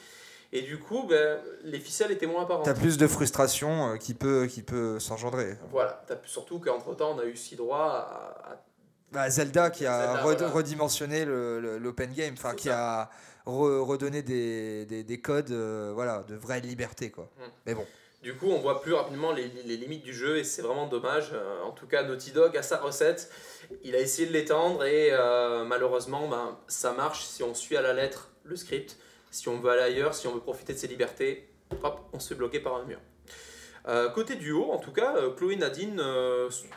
Et 0.53 0.63
du 0.63 0.79
coup, 0.79 1.05
ben, 1.07 1.39
les 1.65 1.79
ficelles 1.79 2.11
étaient 2.11 2.27
moins 2.27 2.45
apparentes. 2.45 2.65
T'as 2.65 2.73
plus 2.75 2.97
de 2.97 3.07
frustration 3.07 3.93
euh, 3.93 3.97
qui 3.97 4.15
peut, 4.15 4.47
qui 4.47 4.63
peut 4.63 4.99
s'engendrer. 4.99 5.57
Voilà, 5.71 6.03
T'as- 6.07 6.17
surtout 6.25 6.59
qu'entre 6.59 6.95
temps, 6.95 7.15
on 7.15 7.19
a 7.19 7.25
eu 7.25 7.33
aussi 7.35 7.55
droit 7.57 7.79
à. 8.47 8.53
à- 8.53 8.63
Bah, 9.13 9.29
Zelda 9.29 9.71
qui 9.71 9.85
a 9.87 10.07
Zelda, 10.15 10.23
voilà. 10.23 10.49
redimensionné 10.49 11.25
l'open 11.27 12.13
game, 12.15 12.33
enfin 12.35 12.55
qui 12.55 12.71
a 12.71 13.11
re- 13.47 13.81
redonné 13.81 14.23
des, 14.23 14.87
des, 14.87 15.03
des 15.05 15.21
codes 15.21 15.51
euh, 15.51 15.93
voilà, 15.95 16.25
de 16.29 16.35
vraie 16.35 16.61
liberté. 16.61 17.11
Quoi. 17.11 17.25
Mm. 17.39 17.43
Mais 17.67 17.75
bon, 17.75 17.87
Du 18.23 18.35
coup, 18.35 18.47
on 18.51 18.59
voit 18.61 18.81
plus 18.81 18.95
rapidement 18.95 19.33
les, 19.33 19.49
les 19.67 19.77
limites 19.77 20.03
du 20.03 20.15
jeu 20.15 20.39
et 20.39 20.45
c'est 20.45 20.63
vraiment 20.63 20.87
dommage. 20.87 21.31
Euh, 21.35 21.63
en 21.63 21.73
tout 21.73 21.87
cas, 21.87 22.03
Naughty 22.05 22.33
Dog 22.33 22.57
a 22.57 22.63
sa 22.63 22.79
recette. 22.79 23.31
Il 23.85 23.95
a 23.95 23.99
essayé 24.01 24.27
de 24.27 24.33
l'étendre 24.33 24.83
et 24.85 25.11
malheureusement, 25.67 26.27
ben, 26.27 26.57
ça 26.69 26.93
marche 26.93 27.25
si 27.27 27.43
on 27.43 27.53
suit 27.55 27.77
à 27.77 27.83
la 27.83 27.93
lettre 27.93 28.31
le 28.45 28.57
script. 28.57 28.97
Si 29.31 29.49
on 29.49 29.59
veut 29.59 29.71
aller 29.71 29.83
ailleurs, 29.83 30.15
si 30.15 30.27
on 30.27 30.35
veut 30.35 30.41
profiter 30.41 30.73
de 30.73 30.79
ses 30.79 30.89
libertés, 30.89 31.49
hop, 31.83 32.01
on 32.13 32.21
se 32.21 32.29
fait 32.29 32.35
bloquer 32.35 32.61
par 32.61 32.77
un 32.77 32.85
mur. 32.85 32.99
côté 34.15 34.37
duo, 34.37 34.71
en 34.71 34.79
tout 34.79 34.93
cas, 34.93 35.15
Chloé 35.37 35.55
et 35.55 35.57
Nadine 35.57 36.03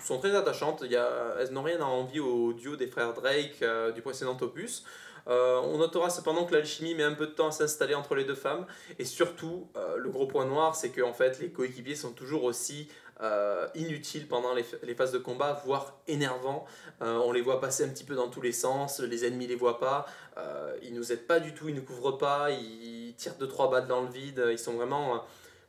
sont 0.01 0.19
très 0.19 0.35
attachantes. 0.35 0.83
Y 0.89 0.95
a, 0.95 1.35
elles 1.39 1.51
n'ont 1.51 1.63
rien 1.63 1.81
à 1.81 1.85
envier 1.85 2.19
au 2.19 2.53
duo 2.53 2.75
des 2.75 2.87
frères 2.87 3.13
Drake 3.13 3.63
du 3.95 4.01
précédent 4.01 4.37
opus. 4.41 4.85
On 5.27 5.77
notera 5.77 6.09
cependant 6.09 6.45
que 6.45 6.53
l'alchimie 6.53 6.95
met 6.95 7.03
un 7.03 7.13
peu 7.13 7.27
de 7.27 7.31
temps 7.31 7.47
à 7.47 7.51
s'installer 7.51 7.95
entre 7.95 8.15
les 8.15 8.25
deux 8.25 8.35
femmes. 8.35 8.65
Et 8.99 9.05
surtout, 9.05 9.67
le 9.97 10.09
gros 10.09 10.27
point 10.27 10.45
noir, 10.45 10.75
c'est 10.75 10.89
que 10.89 11.01
en 11.01 11.13
fait, 11.13 11.39
les 11.39 11.49
coéquipiers 11.49 11.95
sont 11.95 12.11
toujours 12.11 12.43
aussi 12.43 12.89
euh, 13.21 13.67
inutiles 13.75 14.27
pendant 14.27 14.53
les, 14.53 14.65
les, 14.83 14.95
phases 14.95 15.11
de 15.11 15.19
combat, 15.19 15.61
voire 15.65 15.99
énervants. 16.07 16.65
Euh, 17.01 17.17
on 17.17 17.31
les 17.31 17.41
voit 17.41 17.61
passer 17.61 17.83
un 17.83 17.89
petit 17.89 18.03
peu 18.03 18.15
dans 18.15 18.29
tous 18.29 18.41
les 18.41 18.51
sens, 18.51 18.99
les 18.99 19.25
ennemis 19.25 19.47
les 19.47 19.55
voient 19.55 19.79
pas, 19.79 20.07
euh, 20.37 20.75
ils 20.81 20.93
nous 20.93 21.11
aident 21.11 21.27
pas 21.27 21.39
du 21.39 21.53
tout, 21.53 21.69
ils 21.69 21.75
ne 21.75 21.81
couvrent 21.81 22.17
pas, 22.17 22.49
ils 22.49 23.13
tirent 23.17 23.35
2-3 23.39 23.69
balles 23.69 23.87
dans 23.87 24.01
le 24.01 24.09
vide, 24.09 24.43
ils 24.49 24.57
sont 24.57 24.73
vraiment 24.73 25.15
euh, 25.15 25.19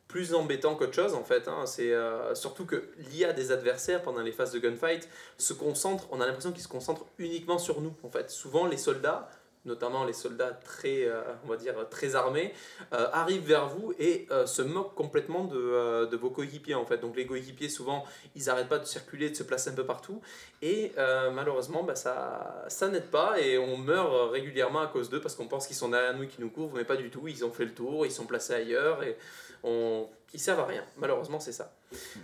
plus 0.08 0.34
embêtants 0.34 0.76
qu'autre 0.76 0.94
chose 0.94 1.14
en 1.14 1.24
fait. 1.24 1.46
Hein. 1.46 1.66
C'est 1.66 1.94
surtout 2.34 2.64
que 2.64 2.90
l'IA 3.10 3.32
des 3.32 3.52
adversaires 3.52 4.02
pendant 4.02 4.22
les 4.22 4.32
phases 4.32 4.52
de 4.52 4.58
gunfight 4.58 5.08
se 5.36 5.52
concentre, 5.52 6.06
on 6.10 6.20
a 6.20 6.26
l'impression 6.26 6.52
qu'ils 6.52 6.62
se 6.62 6.68
concentrent 6.68 7.06
uniquement 7.18 7.58
sur 7.58 7.80
nous 7.82 7.94
en 8.02 8.10
fait. 8.10 8.30
Souvent 8.30 8.66
les 8.66 8.78
soldats 8.78 9.28
notamment 9.64 10.04
les 10.04 10.12
soldats 10.12 10.50
très, 10.52 11.04
euh, 11.04 11.22
on 11.44 11.48
va 11.48 11.56
dire, 11.56 11.74
très 11.88 12.14
armés, 12.16 12.52
euh, 12.92 13.08
arrivent 13.12 13.46
vers 13.46 13.68
vous 13.68 13.94
et 13.98 14.26
euh, 14.30 14.46
se 14.46 14.62
moquent 14.62 14.94
complètement 14.94 15.44
de, 15.44 16.06
de 16.06 16.16
vos 16.16 16.30
coéquipiers 16.30 16.74
en 16.74 16.84
fait. 16.84 16.98
Donc 16.98 17.16
les 17.16 17.26
coéquipiers 17.26 17.68
souvent 17.68 18.04
ils 18.34 18.46
n'arrêtent 18.46 18.68
pas 18.68 18.78
de 18.78 18.84
circuler, 18.84 19.30
de 19.30 19.36
se 19.36 19.42
placer 19.42 19.70
un 19.70 19.74
peu 19.74 19.86
partout 19.86 20.20
et 20.62 20.92
malheureusement 21.32 21.82
bah, 21.82 21.94
ça, 21.94 22.64
ça 22.68 22.88
n'aide 22.88 23.10
pas 23.10 23.38
et 23.40 23.58
on 23.58 23.76
meurt 23.76 24.30
régulièrement 24.32 24.80
à 24.80 24.86
cause 24.86 25.10
d'eux 25.10 25.20
parce 25.20 25.34
qu'on 25.34 25.46
pense 25.46 25.66
qu'ils 25.66 25.76
sont 25.76 25.88
derrière 25.88 26.14
nous 26.16 26.24
et 26.24 26.28
qu'ils 26.28 26.44
nous 26.44 26.50
couvrent 26.50 26.76
mais 26.76 26.84
pas 26.84 26.96
du 26.96 27.10
tout, 27.10 27.28
ils 27.28 27.44
ont 27.44 27.50
fait 27.50 27.64
le 27.64 27.72
tour, 27.72 28.06
ils 28.06 28.12
sont 28.12 28.26
placés 28.26 28.54
ailleurs 28.54 29.02
et 29.02 29.16
on... 29.62 30.06
ils 30.32 30.40
servent 30.40 30.60
à 30.60 30.66
rien. 30.66 30.84
Malheureusement 30.96 31.40
c'est 31.40 31.52
ça. 31.52 31.72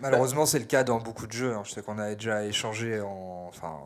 Malheureusement 0.01 0.47
c'est 0.47 0.59
le 0.59 0.65
cas 0.65 0.85
dans 0.85 0.99
beaucoup 0.99 1.27
de 1.27 1.33
jeux, 1.33 1.53
hein. 1.53 1.63
je 1.65 1.73
sais 1.73 1.83
qu'on 1.83 1.99
a 1.99 2.15
déjà 2.15 2.45
échangé 2.45 3.01
en... 3.01 3.47
Enfin, 3.49 3.79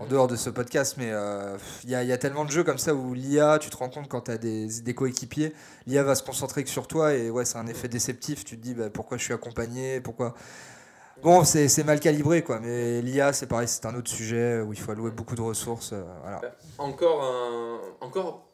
en 0.00 0.06
dehors 0.06 0.28
de 0.28 0.36
ce 0.36 0.48
podcast, 0.48 0.94
mais 0.96 1.08
il 1.08 1.12
euh, 1.12 1.58
y, 1.84 1.94
a, 1.94 2.02
y, 2.02 2.12
a, 2.12 2.16
tellement 2.16 2.46
de 2.46 2.50
jeux 2.50 2.64
comme 2.64 2.78
ça 2.78 2.94
où 2.94 3.12
l'IA, 3.12 3.58
tu 3.58 3.68
te 3.68 3.76
rends 3.76 3.90
compte 3.90 4.08
quand 4.08 4.22
tu 4.22 4.30
as 4.30 4.38
des, 4.38 4.94
coéquipiers, 4.94 5.52
l'IA 5.86 6.02
va 6.02 6.14
se 6.14 6.22
concentrer 6.22 6.64
que 6.64 6.70
sur 6.70 6.86
toi 6.86 7.12
et 7.12 7.28
ouais, 7.28 7.44
c'est 7.44 7.58
un 7.58 7.66
effet 7.66 7.86
déceptif. 7.86 8.46
Tu 8.46 8.56
te 8.56 8.62
dis 8.62 8.72
bah, 8.72 8.88
pourquoi 8.88 9.18
je 9.18 9.24
suis 9.24 9.34
accompagné, 9.34 10.00
pourquoi? 10.00 10.34
Bon, 11.22 11.44
c'est 11.44 11.84
mal 11.84 12.00
calibré, 12.00 12.42
quoi, 12.42 12.60
mais 12.60 13.02
l'IA, 13.02 13.34
c'est 13.34 13.46
pareil, 13.46 13.68
c'est 13.68 13.84
un 13.84 13.94
autre 13.94 14.10
sujet 14.10 14.62
où 14.62 14.72
il 14.72 14.78
faut 14.78 14.90
allouer 14.90 15.10
beaucoup 15.10 15.34
de 15.34 15.42
ressources. 15.42 15.92
Euh. 15.92 16.02
Bah, 16.40 16.56
encore, 16.78 17.22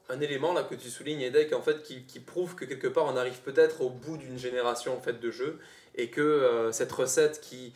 un, 0.08 0.20
élément 0.20 0.52
là 0.52 0.64
que 0.64 0.74
tu 0.74 0.90
soulignes, 0.90 1.20
Edek, 1.20 1.52
en 1.52 1.62
fait, 1.62 1.84
qui, 1.84 2.18
prouve 2.18 2.56
que 2.56 2.64
quelque 2.64 2.88
part 2.88 3.04
on 3.04 3.16
arrive 3.16 3.40
peut-être 3.42 3.82
au 3.82 3.90
bout 3.90 4.16
d'une 4.16 4.36
génération 4.36 4.96
en 4.96 5.00
fait, 5.00 5.20
de 5.20 5.30
jeux 5.30 5.60
et 5.94 6.10
que 6.10 6.20
euh, 6.20 6.72
cette 6.72 6.90
recette 6.90 7.40
qui 7.40 7.72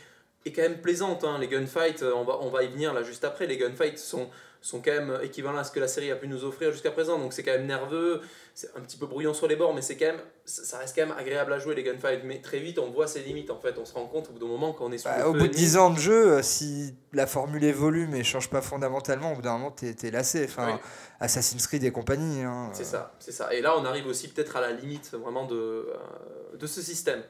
est 0.47 0.53
quand 0.53 0.63
même 0.63 0.81
plaisante. 0.81 1.25
Hein. 1.25 1.39
Les 1.39 1.49
gunfights, 1.49 2.03
euh, 2.03 2.15
on 2.15 2.25
va, 2.25 2.39
on 2.41 2.49
va 2.49 2.63
y 2.63 2.69
venir 2.69 2.93
là 2.95 3.03
juste 3.03 3.25
après, 3.25 3.47
les 3.47 3.57
gunfights 3.57 3.99
sont, 3.99 4.29
sont 4.61 4.81
quand 4.83 4.93
même 4.93 5.19
équivalents 5.23 5.59
à 5.59 5.65
ce 5.65 5.73
que 5.73 5.81
la 5.81 5.89
série 5.89 6.11
a 6.11 6.17
pu 6.17 6.29
nous 6.29 6.45
offrir 6.45 6.71
jusqu'à 6.71 6.91
présent. 6.91 7.19
Donc 7.19 7.33
c'est 7.33 7.43
quand 7.43 7.53
même 7.53 7.67
nerveux, 7.67 8.21
c'est 8.55 8.69
un 8.77 8.81
petit 8.81 8.99
peu 8.99 9.07
brouillon 9.07 9.33
sur 9.33 9.49
les 9.49 9.57
bords, 9.57 9.75
mais 9.75 9.81
c'est 9.81 9.97
quand 9.97 10.07
même, 10.07 10.21
ça 10.45 10.79
reste 10.79 10.95
quand 10.95 11.07
même 11.07 11.17
agréable 11.17 11.53
à 11.53 11.59
jouer 11.59 11.75
les 11.75 11.83
gunfights. 11.83 12.25
Mais 12.25 12.43
très 12.43 12.59
vite, 12.59 12.79
on 12.79 12.91
voit 12.91 13.07
ses 13.07 13.21
limites 13.21 13.51
en 13.51 13.59
fait. 13.59 13.79
On 13.79 13.87
se 13.87 13.95
rend 13.95 14.07
compte 14.07 14.29
au 14.29 14.33
bout 14.33 14.39
d'un 14.39 14.47
moment 14.47 14.73
qu'on 14.73 14.93
est 14.93 14.99
sous 14.99 15.09
bah, 15.09 15.27
Au 15.27 15.33
bout 15.33 15.47
de 15.47 15.53
10 15.53 15.79
ans 15.79 15.91
de 15.91 15.99
jeu, 15.99 16.33
euh, 16.33 16.43
si 16.43 16.95
la 17.13 17.27
formule 17.27 17.65
évolue 17.65 18.07
mais 18.07 18.23
change 18.23 18.51
pas 18.51 18.61
fondamentalement, 18.61 19.33
au 19.33 19.37
bout 19.37 19.43
d'un 19.43 19.55
moment, 19.55 19.71
t'es 19.71 19.97
es 20.03 20.11
lassé. 20.11 20.45
Enfin, 20.45 20.79
Assassin's 21.21 21.67
Creed 21.67 21.85
et 21.85 21.91
compagnie. 21.91 22.43
Hein. 22.43 22.71
C'est 22.75 22.85
ça, 22.85 23.15
c'est 23.19 23.33
ça. 23.33 23.53
Et 23.55 23.63
là, 23.63 23.79
on 23.79 23.85
arrive 23.87 24.07
aussi 24.07 24.29
peut-être 24.29 24.57
à 24.57 24.61
la 24.61 24.73
limite 24.73 25.13
vraiment 25.13 25.47
de, 25.47 25.55
euh, 25.55 26.57
de 26.59 26.67
ce 26.67 26.83
système. 26.83 27.23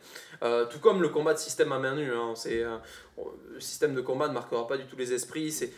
Euh, 0.42 0.66
tout 0.66 0.80
comme 0.80 1.00
le 1.00 1.10
combat 1.10 1.34
de 1.34 1.38
système 1.38 1.70
à 1.70 1.78
main 1.78 1.94
nue. 1.94 2.12
Hein. 2.12 2.32
C'est, 2.34 2.64
le 3.52 3.60
système 3.60 3.94
de 3.94 4.00
combat 4.00 4.26
ne 4.26 4.32
marquera 4.32 4.66
pas 4.66 4.76
du 4.76 4.86
tout 4.86 4.96
les 4.96 5.12
esprits. 5.12 5.52
C'est 5.52 5.70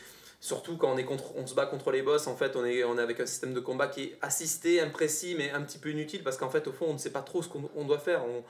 Surtout 0.42 0.76
quand 0.76 0.92
on, 0.92 0.96
est 0.96 1.04
contre, 1.04 1.36
on 1.36 1.46
se 1.46 1.54
bat 1.54 1.66
contre 1.66 1.92
les 1.92 2.02
boss, 2.02 2.26
en 2.26 2.34
fait, 2.34 2.56
on 2.56 2.64
est, 2.64 2.82
on 2.82 2.98
est 2.98 3.00
avec 3.00 3.20
un 3.20 3.26
système 3.26 3.54
de 3.54 3.60
combat 3.60 3.86
qui 3.86 4.02
est 4.02 4.18
assisté, 4.22 4.80
imprécis, 4.80 5.36
mais 5.38 5.52
un 5.52 5.62
petit 5.62 5.78
peu 5.78 5.90
inutile 5.90 6.24
parce 6.24 6.36
qu'en 6.36 6.50
fait, 6.50 6.66
au 6.66 6.72
fond, 6.72 6.86
on 6.88 6.94
ne 6.94 6.98
sait 6.98 7.12
pas 7.12 7.22
trop 7.22 7.42
ce 7.42 7.48
qu'on 7.48 7.84
doit 7.84 8.00
faire. 8.00 8.24
On, 8.24 8.42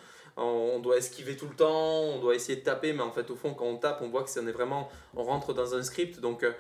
on, 0.43 0.79
doit 0.79 0.97
esquiver 0.97 1.37
tout 1.37 1.47
le 1.47 1.55
temps, 1.55 2.01
on 2.01 2.19
doit 2.19 2.35
essayer 2.35 2.57
de 2.57 2.65
taper, 2.65 2.95
mais 2.95 3.03
en 3.03 3.13
fait, 3.13 3.31
au 3.31 3.37
fond, 3.37 3.53
quand 3.53 3.67
on 3.67 3.77
tape, 3.77 4.01
on 4.01 4.09
voit 4.09 4.25
que 4.25 4.41
on 4.41 4.47
est 4.47 4.53
vraiment, 4.53 4.89
on 5.15 5.23
rentre 5.23 5.53
dans 5.53 5.75
un 5.75 5.83
script. 5.83 6.19
Donc, 6.19 6.45
euh, 6.45 6.53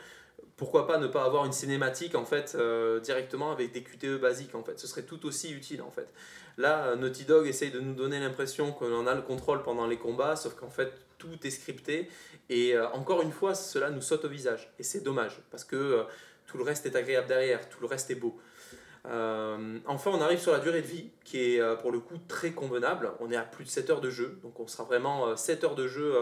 pourquoi 0.62 0.86
pas 0.86 0.98
ne 0.98 1.08
pas 1.08 1.24
avoir 1.24 1.44
une 1.44 1.52
cinématique 1.52 2.14
en 2.14 2.24
fait 2.24 2.54
euh, 2.54 3.00
directement 3.00 3.50
avec 3.50 3.72
des 3.72 3.82
QTE 3.82 4.20
basiques 4.20 4.54
en 4.54 4.62
fait 4.62 4.78
ce 4.78 4.86
serait 4.86 5.02
tout 5.02 5.26
aussi 5.26 5.52
utile 5.52 5.82
en 5.82 5.90
fait 5.90 6.08
là 6.56 6.94
Naughty 6.96 7.24
Dog 7.24 7.46
essaye 7.46 7.70
de 7.70 7.80
nous 7.80 7.94
donner 7.94 8.20
l'impression 8.20 8.72
qu'on 8.72 9.06
a 9.06 9.14
le 9.14 9.22
contrôle 9.22 9.62
pendant 9.62 9.86
les 9.86 9.96
combats 9.96 10.36
sauf 10.36 10.54
qu'en 10.54 10.70
fait 10.70 10.92
tout 11.18 11.46
est 11.46 11.50
scripté 11.50 12.08
et 12.48 12.74
euh, 12.74 12.88
encore 12.90 13.22
une 13.22 13.32
fois, 13.32 13.54
cela 13.54 13.90
nous 13.90 14.00
saute 14.00 14.24
au 14.24 14.28
visage. 14.28 14.72
Et 14.78 14.82
c'est 14.82 15.00
dommage, 15.00 15.40
parce 15.50 15.64
que 15.64 15.76
euh, 15.76 16.02
tout 16.46 16.58
le 16.58 16.64
reste 16.64 16.84
est 16.86 16.96
agréable 16.96 17.28
derrière, 17.28 17.68
tout 17.68 17.78
le 17.80 17.86
reste 17.86 18.10
est 18.10 18.16
beau. 18.16 18.38
Euh, 19.06 19.78
enfin, 19.86 20.10
on 20.12 20.20
arrive 20.20 20.38
sur 20.38 20.52
la 20.52 20.58
durée 20.58 20.82
de 20.82 20.86
vie, 20.86 21.10
qui 21.24 21.38
est 21.38 21.76
pour 21.80 21.90
le 21.90 21.98
coup 21.98 22.18
très 22.28 22.50
convenable. 22.50 23.12
On 23.20 23.30
est 23.30 23.36
à 23.36 23.42
plus 23.42 23.64
de 23.64 23.70
7 23.70 23.90
heures 23.90 24.00
de 24.00 24.10
jeu, 24.10 24.38
donc 24.42 24.60
on 24.60 24.66
sera 24.66 24.84
vraiment 24.84 25.34
7 25.34 25.64
heures 25.64 25.74
de 25.74 25.88
jeu 25.88 26.14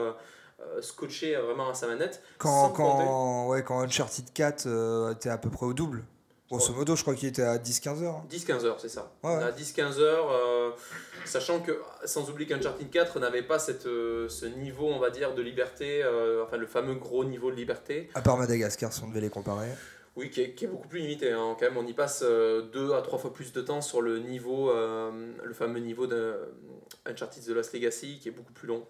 scotché 0.81 1.37
vraiment 1.37 1.71
à 1.71 1.75
sa 1.75 1.87
manette. 1.87 2.23
Quand, 2.39 2.71
quand, 2.71 3.49
ouais, 3.49 3.63
quand 3.63 3.81
Uncharted 3.81 4.33
4 4.33 5.13
était 5.13 5.31
à 5.31 5.39
peu 5.39 5.51
près 5.51 5.67
au 5.67 5.73
double 5.73 6.05
Grosso 6.51 6.73
modo, 6.73 6.97
je 6.97 7.03
crois 7.03 7.15
qu'il 7.15 7.29
était 7.29 7.43
à 7.43 7.59
10-15 7.59 8.03
heures. 8.03 8.25
10-15 8.29 8.53
hein. 8.53 8.65
heures, 8.65 8.81
c'est 8.81 8.89
ça. 8.89 9.13
À 9.23 9.53
10-15 9.53 10.01
heures, 10.01 10.33
euh, 10.33 10.71
sachant 11.25 11.61
que, 11.61 11.81
sans 12.05 12.29
oublier 12.29 12.49
qu'Uncharted 12.49 12.91
4 12.91 13.21
n'avait 13.21 13.45
pas 13.45 13.61
cette, 13.61 13.87
euh, 13.87 14.29
ce 14.29 14.47
niveau, 14.47 14.89
on 14.89 14.99
va 14.99 15.11
dire, 15.11 15.33
de 15.33 15.43
liberté, 15.43 16.03
euh, 16.03 16.43
enfin 16.45 16.57
le 16.57 16.67
fameux 16.67 16.97
gros 16.97 17.25
niveau 17.25 17.53
de 17.53 17.57
liberté. 17.57 18.11
À 18.15 18.21
part 18.21 18.37
Madagascar, 18.37 18.93
si 18.93 19.05
on 19.05 19.09
devait 19.09 19.21
les 19.21 19.31
comparer. 19.31 19.69
Oui, 20.17 20.29
qui 20.29 20.41
est, 20.41 20.55
qui 20.55 20.65
est 20.65 20.69
beaucoup 20.69 20.89
plus 20.89 20.99
limité. 20.99 21.31
Hein. 21.31 21.57
Quand 21.57 21.67
même, 21.67 21.77
on 21.77 21.87
y 21.87 21.93
passe 21.95 22.25
2 22.25 22.95
à 22.95 23.03
3 23.03 23.21
fois 23.21 23.33
plus 23.33 23.53
de 23.53 23.61
temps 23.61 23.81
sur 23.81 24.03
le 24.03 24.19
niveau, 24.19 24.73
le 24.73 25.55
fameux 25.55 25.79
niveau 25.79 26.09
de 26.09 26.35
Uncharted 27.07 27.45
The 27.45 27.51
Lost 27.51 27.73
Legacy, 27.73 28.19
qui 28.21 28.27
est 28.29 28.33
beaucoup 28.33 28.53
plus 28.53 28.67
long. 28.67 28.85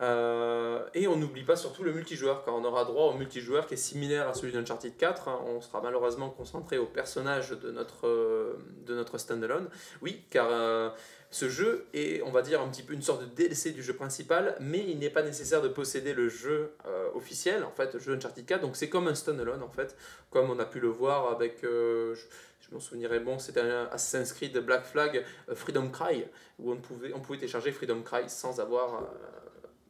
Euh, 0.00 0.84
et 0.94 1.06
on 1.06 1.16
n'oublie 1.16 1.44
pas 1.44 1.56
surtout 1.56 1.84
le 1.84 1.92
multijoueur, 1.92 2.44
car 2.44 2.54
on 2.54 2.64
aura 2.64 2.84
droit 2.84 3.12
au 3.12 3.14
multijoueur 3.14 3.66
qui 3.66 3.74
est 3.74 3.78
similaire 3.78 4.28
à 4.28 4.34
celui 4.34 4.52
d'Uncharted 4.52 4.96
4. 4.96 5.28
Hein. 5.28 5.40
On 5.46 5.60
sera 5.60 5.80
malheureusement 5.82 6.30
concentré 6.30 6.78
au 6.78 6.86
personnage 6.86 7.50
de 7.50 7.70
notre, 7.70 8.06
euh, 8.06 8.58
de 8.86 8.94
notre 8.94 9.18
standalone. 9.18 9.68
Oui, 10.00 10.24
car 10.30 10.48
euh, 10.50 10.90
ce 11.30 11.48
jeu 11.48 11.86
est, 11.94 12.22
on 12.22 12.30
va 12.30 12.42
dire, 12.42 12.60
un 12.60 12.68
petit 12.68 12.82
peu 12.82 12.94
une 12.94 13.02
sorte 13.02 13.22
de 13.22 13.26
DLC 13.26 13.72
du 13.72 13.82
jeu 13.82 13.94
principal, 13.94 14.56
mais 14.60 14.84
il 14.88 14.98
n'est 14.98 15.10
pas 15.10 15.22
nécessaire 15.22 15.62
de 15.62 15.68
posséder 15.68 16.14
le 16.14 16.28
jeu 16.28 16.72
officiel, 17.14 17.64
en 17.64 17.70
fait, 17.70 17.94
le 17.94 18.00
jeu 18.00 18.14
Uncharted 18.14 18.44
4. 18.44 18.60
Donc 18.60 18.76
c'est 18.76 18.88
comme 18.88 19.08
un 19.08 19.14
standalone, 19.14 19.62
en 19.62 19.70
fait, 19.70 19.96
comme 20.30 20.50
on 20.50 20.58
a 20.58 20.66
pu 20.66 20.80
le 20.80 20.88
voir 20.88 21.30
avec. 21.30 21.60
je, 21.62 22.14
je 22.60 22.74
m'en 22.74 22.80
souviendrai 22.80 23.20
bon, 23.20 23.38
c'était 23.38 23.60
Assassin's 23.60 24.32
Creed 24.34 24.56
Black 24.58 24.84
Flag 24.84 25.24
Freedom 25.54 25.88
Cry, 25.88 26.24
où 26.58 26.70
on 26.70 26.76
pouvait, 26.76 27.12
on 27.14 27.20
pouvait 27.20 27.38
télécharger 27.38 27.72
Freedom 27.72 28.02
Cry 28.02 28.28
sans 28.28 28.60
avoir 28.60 29.02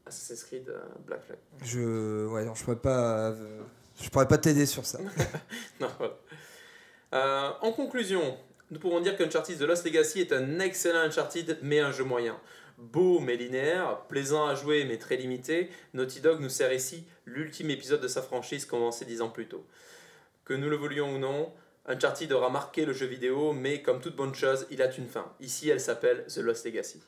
Assassin's 0.06 0.44
Creed 0.44 0.68
euh, 0.68 0.80
Black 1.06 1.22
Flag. 1.24 1.38
Je, 1.62 2.26
ouais, 2.26 2.44
non, 2.44 2.54
je 2.54 2.64
pourrais 2.64 2.76
pas, 2.76 3.34
je 4.00 4.08
pourrais 4.10 4.28
pas 4.28 4.38
t'aider 4.38 4.66
sur 4.66 4.84
ça. 4.84 4.98
non, 5.80 5.90
euh, 7.14 7.50
en 7.60 7.72
conclusion, 7.72 8.38
nous 8.70 8.78
pouvons 8.78 9.00
dire 9.00 9.16
qu'Uncharted 9.16 9.58
The 9.58 9.62
Lost 9.62 9.84
Legacy 9.84 10.20
est 10.20 10.32
un 10.32 10.58
excellent 10.60 11.00
Uncharted, 11.00 11.58
mais 11.62 11.80
un 11.80 11.92
jeu 11.92 12.04
moyen. 12.04 12.38
Beau 12.78 13.20
mais 13.20 13.36
linéaire, 13.36 14.00
plaisant 14.08 14.46
à 14.46 14.54
jouer 14.54 14.84
mais 14.84 14.96
très 14.96 15.16
limité, 15.16 15.70
Naughty 15.92 16.20
Dog 16.20 16.40
nous 16.40 16.48
sert 16.48 16.72
ici 16.72 17.04
l'ultime 17.26 17.70
épisode 17.70 18.00
de 18.00 18.08
sa 18.08 18.22
franchise 18.22 18.64
commencé 18.64 19.04
dix 19.04 19.20
ans 19.20 19.28
plus 19.28 19.46
tôt. 19.46 19.64
Que 20.44 20.54
nous 20.54 20.70
le 20.70 20.76
voulions 20.76 21.14
ou 21.14 21.18
non, 21.18 21.52
Uncharted 21.86 22.32
aura 22.32 22.48
marqué 22.48 22.86
le 22.86 22.92
jeu 22.92 23.06
vidéo, 23.06 23.52
mais 23.52 23.82
comme 23.82 24.00
toute 24.00 24.16
bonne 24.16 24.34
chose, 24.34 24.66
il 24.70 24.80
a 24.80 24.92
une 24.96 25.08
fin. 25.08 25.30
Ici, 25.40 25.68
elle 25.68 25.80
s'appelle 25.80 26.24
The 26.26 26.38
Lost 26.38 26.64
Legacy. 26.64 27.02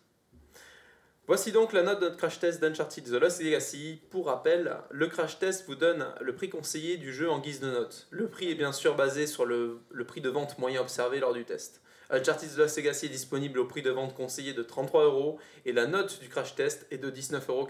Voici 1.27 1.53
donc 1.53 1.73
la 1.73 1.83
note 1.83 2.01
de 2.01 2.05
notre 2.05 2.19
crash 2.19 2.39
test 2.39 2.61
d'Uncharted 2.61 3.03
The 3.03 3.13
Lost 3.13 3.43
Legacy. 3.43 3.99
Pour 4.11 4.27
rappel, 4.27 4.77
le 4.91 5.07
crash 5.07 5.39
test 5.39 5.65
vous 5.67 5.75
donne 5.75 6.05
le 6.21 6.35
prix 6.35 6.51
conseillé 6.51 6.99
du 6.99 7.15
jeu 7.15 7.31
en 7.31 7.39
guise 7.39 7.61
de 7.61 7.71
note. 7.71 8.09
Le 8.11 8.29
prix 8.29 8.51
est 8.51 8.55
bien 8.55 8.73
sûr 8.73 8.95
basé 8.95 9.27
sur 9.27 9.47
le, 9.47 9.81
prix 10.07 10.21
de 10.21 10.29
vente 10.29 10.59
moyen 10.59 10.83
observé 10.83 11.21
lors 11.21 11.33
du 11.33 11.47
test. 11.47 11.81
Uncharted 12.11 12.51
The 12.51 12.59
Lost 12.59 12.77
Legacy 12.77 13.07
est 13.07 13.09
disponible 13.09 13.59
au 13.59 13.65
prix 13.65 13.81
de 13.81 13.91
vente 13.91 14.15
conseillé 14.15 14.53
de 14.53 14.63
33 14.63 15.05
euros 15.05 15.39
et 15.65 15.73
la 15.73 15.87
note 15.87 16.21
du 16.21 16.29
crash 16.29 16.57
test 16.57 16.87
est 16.91 16.99
de 16.99 17.11
19,90 17.11 17.51
euros 17.51 17.67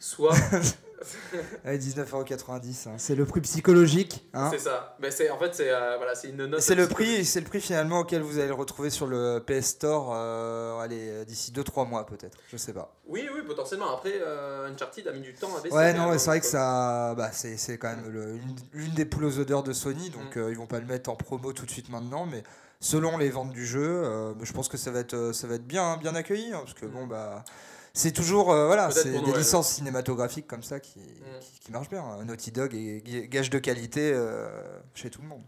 soit 0.00 0.34
19,90€, 1.64 2.88
hein. 2.88 2.92
c'est 2.98 3.14
le 3.14 3.24
prix 3.24 3.40
psychologique. 3.40 4.28
Hein. 4.34 4.48
C'est 4.52 4.58
ça. 4.58 4.96
Mais 5.00 5.10
c'est 5.10 5.30
en 5.30 5.38
fait 5.38 5.54
c'est 5.54 5.70
euh, 5.70 5.96
voilà, 5.96 6.14
c'est 6.14 6.28
une 6.28 6.46
note. 6.46 6.60
C'est 6.60 6.74
le 6.74 6.88
prix, 6.88 7.24
c'est 7.24 7.40
le 7.40 7.46
prix 7.46 7.60
finalement 7.60 8.00
auquel 8.00 8.22
vous 8.22 8.38
allez 8.38 8.48
le 8.48 8.54
retrouver 8.54 8.90
sur 8.90 9.06
le 9.06 9.42
PS 9.46 9.66
Store. 9.66 10.12
Euh, 10.14 10.78
allez, 10.78 11.24
d'ici 11.24 11.52
2-3 11.52 11.88
mois 11.88 12.04
peut-être, 12.04 12.38
je 12.50 12.56
sais 12.56 12.72
pas. 12.72 12.94
Oui, 13.06 13.28
oui, 13.32 13.40
potentiellement. 13.46 13.94
Après, 13.94 14.12
euh, 14.20 14.70
Uncharted 14.70 15.08
a 15.08 15.12
mis 15.12 15.20
du 15.20 15.34
temps 15.34 15.56
à 15.56 15.60
baisser. 15.60 15.74
Ouais, 15.74 15.92
non, 15.94 16.16
c'est 16.18 16.26
vrai 16.26 16.40
que 16.40 16.46
ça, 16.46 17.14
bah, 17.14 17.30
c'est, 17.32 17.56
c'est 17.56 17.78
quand 17.78 17.88
même 17.88 18.38
l'une 18.72 18.94
des 18.94 19.04
poules 19.04 19.24
aux 19.24 19.38
odeurs 19.38 19.62
de 19.62 19.72
Sony, 19.72 20.10
donc 20.10 20.36
mm. 20.36 20.50
ils 20.50 20.56
vont 20.56 20.66
pas 20.66 20.80
le 20.80 20.86
mettre 20.86 21.10
en 21.10 21.16
promo 21.16 21.52
tout 21.52 21.64
de 21.64 21.70
suite 21.70 21.88
maintenant, 21.88 22.26
mais 22.26 22.42
selon 22.78 23.16
les 23.16 23.30
ventes 23.30 23.50
du 23.50 23.66
jeu, 23.66 24.34
je 24.42 24.52
pense 24.52 24.68
que 24.68 24.76
ça 24.76 24.90
va 24.90 25.00
être, 25.00 25.32
ça 25.32 25.46
va 25.46 25.54
être 25.54 25.66
bien, 25.66 25.96
bien 25.96 26.14
accueilli, 26.14 26.52
hein, 26.52 26.60
parce 26.64 26.74
que 26.74 26.86
mm. 26.86 26.90
bon 26.90 27.06
bah 27.06 27.44
c'est 27.92 28.12
toujours 28.12 28.52
euh, 28.52 28.66
voilà, 28.66 28.90
c'est 28.90 29.10
des 29.10 29.20
Noël. 29.20 29.38
licences 29.38 29.70
cinématographiques 29.72 30.46
comme 30.46 30.62
ça 30.62 30.80
qui, 30.80 30.98
Mm. 31.00 31.40
qui, 31.40 31.60
qui 31.60 31.72
marchent 31.72 31.90
bien. 31.90 32.02
Naughty 32.24 32.50
Dog 32.52 32.74
est 32.74 33.00
ga- 33.04 33.26
gage 33.26 33.50
de 33.50 33.58
qualité 33.58 34.12
euh, 34.14 34.48
chez 34.94 35.10
tout 35.10 35.22
le 35.22 35.28
monde. 35.28 35.42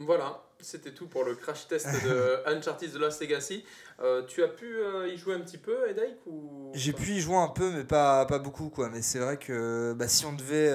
Voilà, 0.00 0.44
c'était 0.60 0.92
tout 0.92 1.08
pour 1.08 1.24
le 1.24 1.34
crash 1.34 1.66
test 1.66 1.86
de 2.04 2.36
Uncharted 2.46 2.92
The 2.92 2.96
Lost 2.96 3.20
Legacy. 3.20 3.64
Euh, 4.00 4.22
tu 4.26 4.44
as 4.44 4.48
pu 4.48 4.76
y 5.12 5.16
jouer 5.16 5.34
un 5.34 5.40
petit 5.40 5.58
peu, 5.58 5.88
Edaik 5.90 6.18
ou... 6.26 6.70
J'ai 6.72 6.92
pu 6.92 7.10
y 7.14 7.20
jouer 7.20 7.34
un 7.36 7.48
peu, 7.48 7.68
mais 7.72 7.82
pas, 7.82 8.24
pas 8.26 8.38
beaucoup, 8.38 8.68
quoi. 8.68 8.90
Mais 8.90 9.02
c'est 9.02 9.18
vrai 9.18 9.38
que 9.38 9.94
bah, 9.96 10.06
si 10.06 10.24
on 10.24 10.32
devait, 10.34 10.72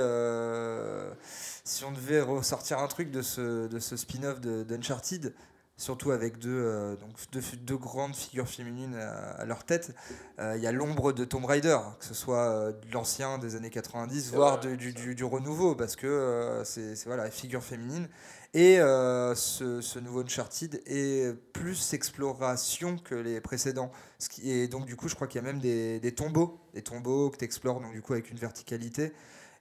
si 1.64 1.86
on 1.86 1.92
devait 1.94 2.20
ressortir 2.20 2.80
un 2.80 2.88
truc 2.88 3.12
de 3.12 3.22
ce, 3.22 3.68
de 3.68 3.80
ce 3.80 3.96
spin-off 3.96 4.42
de- 4.42 4.64
d'Uncharted, 4.64 5.34
surtout 5.78 6.12
avec 6.12 6.38
deux, 6.38 6.50
euh, 6.52 6.96
donc 6.96 7.12
deux, 7.32 7.42
deux 7.62 7.78
grandes 7.78 8.16
figures 8.16 8.48
féminines 8.48 8.96
à, 8.96 9.32
à 9.32 9.46
leur 9.46 9.64
tête, 9.66 9.94
euh, 10.40 10.54
il 10.56 10.64
y 10.64 10.68
a 10.68 10.72
l'ombre 10.72 11.12
de 11.14 11.26
Tomb 11.26 11.46
Raider, 11.46 11.78
que 12.00 12.06
ce 12.06 12.14
soit 12.14 12.50
euh, 12.50 12.72
de 12.72 12.92
l'ancien 12.94 13.38
des 13.40 13.56
années 13.56 13.70
90, 13.72 14.30
C'est 14.30 14.36
voire 14.36 14.60
de- 14.60 14.76
du, 14.76 14.94
du, 14.94 15.16
du 15.16 15.24
renouveau, 15.24 15.76
parce 15.76 15.96
que 15.96 16.08
euh, 16.08 16.64
c'est 16.64 16.96
voilà, 17.06 17.30
figure 17.32 17.64
féminine. 17.64 18.08
Et 18.56 18.80
euh, 18.80 19.34
ce, 19.34 19.82
ce 19.82 19.98
nouveau 19.98 20.22
Uncharted 20.22 20.80
est 20.86 21.34
plus 21.54 21.94
exploration 21.96 22.98
que 23.00 23.16
les 23.16 23.42
précédents. 23.42 23.92
Ce 24.20 24.30
qui 24.30 24.52
est, 24.52 24.68
donc 24.68 24.86
du 24.86 24.96
coup, 24.96 25.10
je 25.10 25.16
crois 25.16 25.26
qu'il 25.26 25.42
y 25.42 25.44
a 25.44 25.48
même 25.48 25.60
des, 25.60 26.00
des 26.00 26.14
tombeaux, 26.14 26.60
des 26.76 26.84
tombeaux 26.84 27.32
que 27.32 27.38
tu 27.38 27.46
explores 27.46 27.82
donc 27.82 27.94
du 27.94 28.04
coup 28.04 28.14
avec 28.14 28.30
une 28.30 28.38
verticalité 28.38 29.12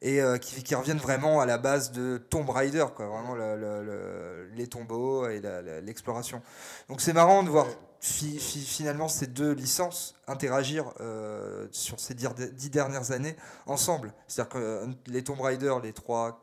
et 0.03 0.21
euh, 0.21 0.37
qui, 0.37 0.75
reviennent 0.75 0.99
vraiment 0.99 1.41
à 1.41 1.47
la 1.47 1.59
base 1.59 1.93
de 1.93 2.19
Tomb 2.19 2.51
Raider, 2.51 2.85
quoi, 2.95 3.07
vraiment 3.07 3.35
le- 3.35 3.57
le- 3.57 3.83
le- 3.85 4.51
les 4.55 4.67
tombeaux 4.67 5.29
et 5.29 5.41
l'exploration. 5.83 6.43
Donc 6.89 7.01
c'est 7.01 7.13
marrant 7.13 7.43
de 7.45 7.49
voir 7.49 7.67
fi- 8.01 8.39
fi- 8.39 8.65
finalement 8.65 9.09
ces 9.09 9.29
deux 9.29 9.53
licences 9.53 10.17
interagir 10.27 10.93
euh, 11.01 11.69
sur 11.71 12.01
ces 12.01 12.15
dix, 12.15 12.71
dernières 12.71 13.13
années 13.13 13.37
ensemble. 13.67 14.13
C'est-à-dire 14.27 14.53
que 14.53 14.59
euh, 14.59 14.87
les 15.07 15.23
Tomb 15.23 15.41
Raider, 15.41 15.75
les 15.83 15.93
trois, 15.93 16.43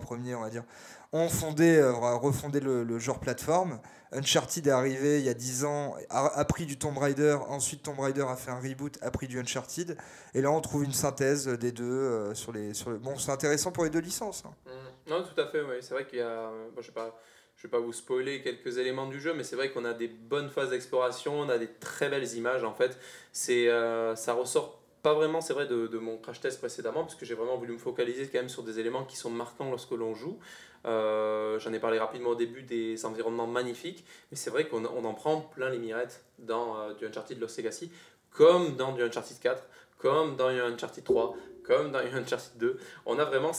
premiers, 0.00 0.34
on 0.34 0.42
va 0.42 0.50
dire, 0.50 0.64
ont 1.12 1.30
fondé, 1.30 1.82
refondé 1.82 2.60
le 2.60 2.98
genre 2.98 3.18
plateforme. 3.18 3.80
Uncharted 4.12 4.66
est 4.66 4.70
arrivé 4.70 5.18
il 5.20 5.24
y 5.26 5.28
a 5.28 5.34
10 5.34 5.64
ans, 5.64 5.94
a, 6.10 6.44
pris 6.44 6.66
du 6.66 6.78
Tomb 6.78 6.96
Raider, 6.98 7.36
ensuite 7.48 7.82
Tomb 7.82 7.98
Raider 8.00 8.24
a 8.28 8.36
fait 8.36 8.50
un 8.50 8.60
reboot, 8.60 8.98
a 9.02 9.10
pris 9.10 9.28
du 9.28 9.38
Uncharted, 9.38 9.96
et 10.34 10.40
là 10.40 10.50
on 10.50 10.60
trouve 10.60 10.84
une 10.84 10.92
synthèse 10.92 11.46
des 11.48 11.72
deux 11.72 11.84
euh, 11.84 12.34
sur 12.34 12.52
les, 12.52 12.72
sur 12.74 12.90
le... 12.90 12.98
Bon, 12.98 13.16
c'est 13.18 13.30
intéressant 13.32 13.70
pour 13.72 13.84
les 13.84 13.90
deux 13.90 14.00
licences. 14.00 14.44
hein. 14.46 14.54
Mm. 14.66 15.10
Non, 15.10 15.22
tout 15.22 15.40
à 15.40 15.46
fait, 15.46 15.62
oui. 15.62 15.76
C'est 15.80 15.94
vrai 15.94 16.06
qu'il 16.06 16.18
y 16.18 16.22
a. 16.22 16.50
Bon, 16.74 16.82
je 16.82 16.82
ne 16.82 16.86
vais, 16.88 16.92
pas- 16.92 17.18
vais 17.62 17.68
pas 17.70 17.78
vous 17.80 17.94
spoiler 17.94 18.42
quelques 18.42 18.76
éléments 18.76 19.06
du 19.06 19.18
jeu, 19.20 19.32
mais 19.34 19.42
c'est 19.42 19.56
vrai 19.56 19.70
qu'on 19.70 19.86
a 19.86 19.94
des 19.94 20.08
bonnes 20.08 20.50
phases 20.50 20.68
d'exploration, 20.70 21.40
on 21.40 21.48
a 21.48 21.56
des 21.56 21.68
très 21.80 22.08
belles 22.10 22.30
images 22.34 22.62
en 22.62 22.74
fait. 22.74 22.98
C'est, 23.32 23.68
euh, 23.68 24.14
ça 24.16 24.34
ressort 24.34 24.82
pas 25.02 25.14
vraiment, 25.14 25.40
c'est 25.40 25.54
vrai, 25.54 25.66
de, 25.66 25.86
de 25.86 25.98
mon 25.98 26.18
crash 26.18 26.40
test 26.40 26.58
précédemment, 26.58 27.02
parce 27.04 27.14
que 27.14 27.24
j'ai 27.24 27.34
vraiment 27.34 27.56
voulu 27.56 27.72
me 27.72 27.78
focaliser 27.78 28.26
quand 28.28 28.38
même 28.38 28.48
sur 28.48 28.62
des 28.64 28.80
éléments 28.80 29.04
qui 29.04 29.16
sont 29.16 29.30
marquants 29.30 29.70
lorsque 29.70 29.92
l'on 29.92 30.14
joue. 30.14 30.38
Euh, 30.86 31.58
J'en 31.58 31.72
ai 31.72 31.78
parlé 31.78 31.98
rapidement 31.98 32.30
au 32.30 32.34
début 32.34 32.62
des 32.62 33.04
environnements 33.04 33.46
magnifiques, 33.46 34.04
mais 34.30 34.36
c'est 34.36 34.50
vrai 34.50 34.66
qu'on 34.68 34.84
on 34.84 35.04
en 35.04 35.14
prend 35.14 35.40
plein 35.40 35.70
les 35.70 35.78
mirettes 35.78 36.22
dans 36.38 36.78
euh, 36.78 36.94
du 36.94 37.06
Uncharted 37.06 37.40
Lost 37.40 37.58
Legacy, 37.58 37.90
comme 38.30 38.76
dans 38.76 38.92
du 38.92 39.02
Uncharted 39.02 39.38
4, 39.40 39.62
comme 39.98 40.36
dans 40.36 40.48
un 40.48 40.72
Uncharted 40.72 41.04
3, 41.04 41.36
comme 41.64 41.90
dans 41.90 41.98
un 41.98 42.14
Uncharted 42.14 42.56
2 42.58 42.78
on 43.04 43.18
a 43.18 43.24
vraiment 43.24 43.52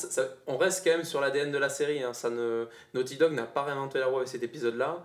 on 0.47 0.57
reste 0.57 0.83
quand 0.83 0.91
même 0.91 1.03
sur 1.03 1.21
l'ADN 1.21 1.51
de 1.51 1.57
la 1.59 1.69
série 1.69 2.01
hein. 2.01 2.13
ça 2.13 2.31
ne 2.31 2.65
Naughty 2.95 3.17
Dog 3.17 3.33
n'a 3.33 3.43
pas 3.43 3.61
réinventé 3.61 3.99
la 3.99 4.07
roue 4.07 4.17
avec 4.17 4.29
cet 4.29 4.41
épisode 4.41 4.75
là 4.77 5.03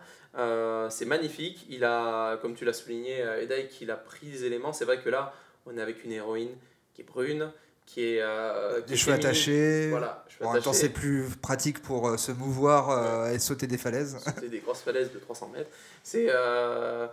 c'est 0.91 1.05
magnifique. 1.05 1.67
Il 1.69 1.85
a 1.85 2.37
comme 2.39 2.55
tu 2.55 2.65
l'as 2.65 2.73
souligné 2.73 3.23
euh, 3.23 3.43
Edaik 3.43 3.81
il 3.81 3.91
a 3.91 3.97
pris 3.97 4.27
des 4.27 4.45
éléments. 4.45 4.73
C'est 4.73 4.85
vrai 4.85 5.01
que 5.01 5.09
là 5.09 5.33
on 5.67 5.77
est 5.77 5.83
avec 5.83 6.05
une 6.05 6.13
héroïne 6.13 6.57
qui 6.95 7.03
est 7.03 7.05
brune 7.05 7.51
qui 7.87 8.15
est 8.17 8.21
euh, 8.23 8.81
qui 8.83 8.89
Des 8.89 8.95
est 8.95 8.97
cheveux 8.97 9.13
féminine. 9.13 9.27
attachés. 9.27 9.89
voilà 9.91 10.25
cheveux 10.29 10.47
en 10.47 10.53
même 10.53 10.63
temps, 10.63 10.73
c'est 10.73 10.89
plus 10.89 11.25
pratique 11.43 11.81
pour 11.83 12.09
euh, 12.09 12.17
se 12.17 12.33
mouvoir 12.33 12.91
euh, 12.91 13.33
et 13.33 13.39
sauter 13.39 13.67
des 13.67 13.79
falaises. 13.79 14.19
C'était 14.25 14.49
des 14.49 14.59
grosses 14.61 14.81
falaises 14.83 15.13
de 15.13 15.19
300 15.19 15.51
mètres. 15.55 15.71
C'est 16.03 16.27
euh, 16.31 17.07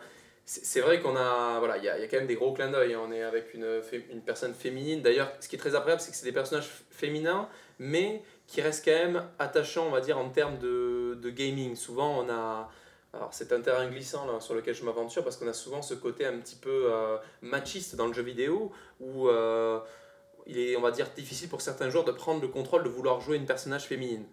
c'est 0.45 0.65
c'est 0.65 0.81
vrai 0.81 0.99
qu'on 0.99 1.15
a. 1.15 1.59
Voilà, 1.59 1.77
il 1.77 1.83
y 1.83 1.89
a, 1.89 1.99
y 1.99 2.03
a 2.03 2.07
quand 2.07 2.17
même 2.17 2.27
des 2.27 2.35
gros 2.35 2.53
clins 2.53 2.71
d'œil. 2.71 2.93
hein. 2.93 3.01
On 3.07 3.11
est 3.11 3.21
avec 3.21 3.53
une, 3.53 3.81
une 4.11 4.21
personne 4.21 4.53
féminine. 4.53 5.01
D'ailleurs, 5.01 5.31
ce 5.39 5.47
qui 5.47 5.55
est 5.55 5.59
très 5.59 5.75
agréable, 5.75 6.01
c'est 6.01 6.11
que 6.11 6.17
c'est 6.17 6.25
des 6.25 6.31
personnages 6.31 6.69
féminins, 6.89 7.47
mais 7.77 8.23
qui 8.47 8.61
restent 8.61 8.83
quand 8.83 8.91
même 8.91 9.23
attachants, 9.39 9.85
on 9.87 9.91
va 9.91 10.01
dire, 10.01 10.17
en 10.17 10.29
termes 10.29 10.57
de, 10.57 11.15
de 11.21 11.29
gaming. 11.29 11.75
Souvent, 11.75 12.25
on 12.25 12.29
a. 12.29 12.69
Alors, 13.13 13.29
c'est 13.33 13.51
un 13.51 13.59
terrain 13.61 13.87
glissant 13.87 14.25
là, 14.25 14.39
sur 14.39 14.55
lequel 14.55 14.73
je 14.73 14.83
m'aventure 14.85 15.23
parce 15.23 15.35
qu'on 15.37 15.47
a 15.47 15.53
souvent 15.53 15.81
ce 15.81 15.93
côté 15.93 16.25
un 16.25 16.37
petit 16.39 16.55
peu 16.55 16.89
machiste 17.41 17.95
dans 17.95 18.07
le 18.07 18.13
jeu 18.13 18.21
vidéo 18.23 18.71
où 19.01 19.27
il 20.47 20.57
est, 20.59 20.75
on 20.75 20.81
va 20.81 20.91
dire, 20.91 21.09
difficile 21.15 21.49
pour 21.49 21.61
certains 21.61 21.89
joueurs 21.89 22.05
de 22.05 22.11
prendre 22.11 22.41
le 22.41 22.47
contrôle 22.47 22.83
de 22.83 22.89
vouloir 22.89 23.21
jouer 23.21 23.37
une 23.37 23.45
personnage 23.45 23.83
féminine. 23.83 24.25